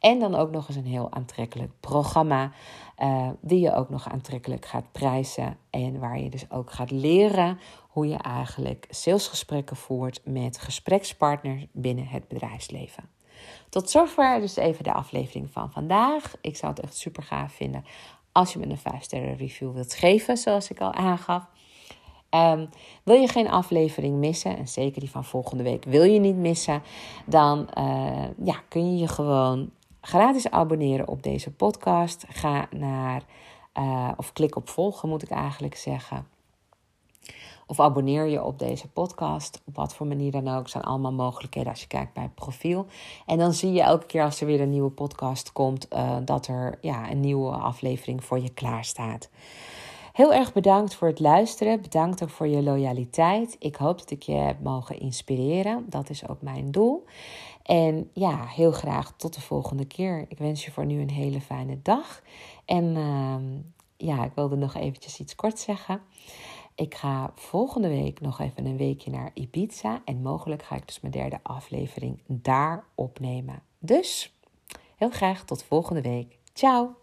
En 0.00 0.18
dan 0.18 0.34
ook 0.34 0.50
nog 0.50 0.68
eens 0.68 0.76
een 0.76 0.86
heel 0.86 1.12
aantrekkelijk 1.12 1.72
programma, 1.80 2.52
uh, 2.98 3.28
die 3.40 3.60
je 3.60 3.74
ook 3.74 3.88
nog 3.88 4.08
aantrekkelijk 4.08 4.66
gaat 4.66 4.92
prijzen. 4.92 5.56
En 5.70 5.98
waar 5.98 6.20
je 6.20 6.30
dus 6.30 6.50
ook 6.50 6.70
gaat 6.70 6.90
leren 6.90 7.58
hoe 7.88 8.08
je 8.08 8.16
eigenlijk 8.16 8.86
salesgesprekken 8.90 9.76
voert 9.76 10.20
met 10.24 10.58
gesprekspartners 10.58 11.66
binnen 11.72 12.06
het 12.06 12.28
bedrijfsleven. 12.28 13.04
Tot 13.68 13.90
zover 13.90 14.40
dus 14.40 14.56
even 14.56 14.84
de 14.84 14.92
aflevering 14.92 15.50
van 15.50 15.72
vandaag. 15.72 16.34
Ik 16.40 16.56
zou 16.56 16.72
het 16.72 16.80
echt 16.80 16.96
super 16.96 17.22
gaaf 17.22 17.52
vinden 17.52 17.84
als 18.32 18.52
je 18.52 18.58
me 18.58 18.66
een 18.66 18.78
5 18.78 19.02
sterren 19.02 19.36
review 19.36 19.72
wilt 19.72 19.94
geven, 19.94 20.36
zoals 20.36 20.70
ik 20.70 20.80
al 20.80 20.92
aangaf. 20.92 21.44
Um, 22.30 22.68
wil 23.02 23.14
je 23.14 23.28
geen 23.28 23.50
aflevering 23.50 24.16
missen, 24.16 24.56
en 24.56 24.68
zeker 24.68 25.00
die 25.00 25.10
van 25.10 25.24
volgende 25.24 25.62
week 25.62 25.84
wil 25.84 26.02
je 26.02 26.20
niet 26.20 26.36
missen, 26.36 26.82
dan 27.26 27.68
uh, 27.78 28.24
ja, 28.44 28.62
kun 28.68 28.92
je 28.92 28.98
je 28.98 29.08
gewoon 29.08 29.70
gratis 30.00 30.50
abonneren 30.50 31.08
op 31.08 31.22
deze 31.22 31.50
podcast. 31.50 32.24
Ga 32.28 32.68
naar, 32.70 33.22
uh, 33.78 34.10
of 34.16 34.32
klik 34.32 34.56
op 34.56 34.68
volgen 34.68 35.08
moet 35.08 35.22
ik 35.22 35.30
eigenlijk 35.30 35.74
zeggen. 35.74 36.26
Of 37.66 37.80
abonneer 37.80 38.26
je 38.26 38.42
op 38.42 38.58
deze 38.58 38.88
podcast, 38.88 39.62
op 39.66 39.76
wat 39.76 39.94
voor 39.94 40.06
manier 40.06 40.30
dan 40.30 40.48
ook. 40.48 40.68
zijn 40.68 40.84
allemaal 40.84 41.12
mogelijkheden 41.12 41.70
als 41.70 41.80
je 41.80 41.86
kijkt 41.86 42.12
bij 42.12 42.22
het 42.22 42.34
profiel. 42.34 42.86
En 43.26 43.38
dan 43.38 43.52
zie 43.52 43.72
je 43.72 43.82
elke 43.82 44.06
keer 44.06 44.22
als 44.22 44.40
er 44.40 44.46
weer 44.46 44.60
een 44.60 44.70
nieuwe 44.70 44.90
podcast 44.90 45.52
komt, 45.52 45.86
uh, 45.92 46.16
dat 46.24 46.46
er 46.46 46.78
ja, 46.80 47.10
een 47.10 47.20
nieuwe 47.20 47.50
aflevering 47.50 48.24
voor 48.24 48.38
je 48.40 48.50
klaar 48.50 48.84
staat. 48.84 49.28
Heel 50.18 50.34
erg 50.34 50.52
bedankt 50.52 50.94
voor 50.94 51.08
het 51.08 51.20
luisteren. 51.20 51.80
Bedankt 51.80 52.22
ook 52.22 52.30
voor 52.30 52.46
je 52.46 52.62
loyaliteit. 52.62 53.56
Ik 53.58 53.76
hoop 53.76 53.98
dat 53.98 54.10
ik 54.10 54.22
je 54.22 54.32
heb 54.32 54.60
mogen 54.60 55.00
inspireren. 55.00 55.84
Dat 55.88 56.10
is 56.10 56.28
ook 56.28 56.42
mijn 56.42 56.70
doel. 56.70 57.04
En 57.62 58.10
ja, 58.12 58.46
heel 58.46 58.72
graag 58.72 59.12
tot 59.16 59.34
de 59.34 59.40
volgende 59.40 59.84
keer. 59.84 60.24
Ik 60.28 60.38
wens 60.38 60.64
je 60.64 60.70
voor 60.70 60.86
nu 60.86 61.00
een 61.00 61.10
hele 61.10 61.40
fijne 61.40 61.82
dag. 61.82 62.22
En 62.64 62.84
uh, 62.84 63.36
ja, 63.96 64.24
ik 64.24 64.32
wilde 64.34 64.56
nog 64.56 64.74
eventjes 64.74 65.20
iets 65.20 65.34
kort 65.34 65.58
zeggen. 65.58 66.00
Ik 66.74 66.94
ga 66.94 67.32
volgende 67.34 67.88
week 67.88 68.20
nog 68.20 68.40
even 68.40 68.66
een 68.66 68.76
weekje 68.76 69.10
naar 69.10 69.30
Ibiza. 69.34 70.02
En 70.04 70.22
mogelijk 70.22 70.62
ga 70.62 70.76
ik 70.76 70.86
dus 70.86 71.00
mijn 71.00 71.12
derde 71.12 71.40
aflevering 71.42 72.20
daar 72.26 72.84
opnemen. 72.94 73.62
Dus 73.78 74.36
heel 74.96 75.10
graag 75.10 75.44
tot 75.44 75.62
volgende 75.62 76.02
week. 76.02 76.38
Ciao! 76.52 76.96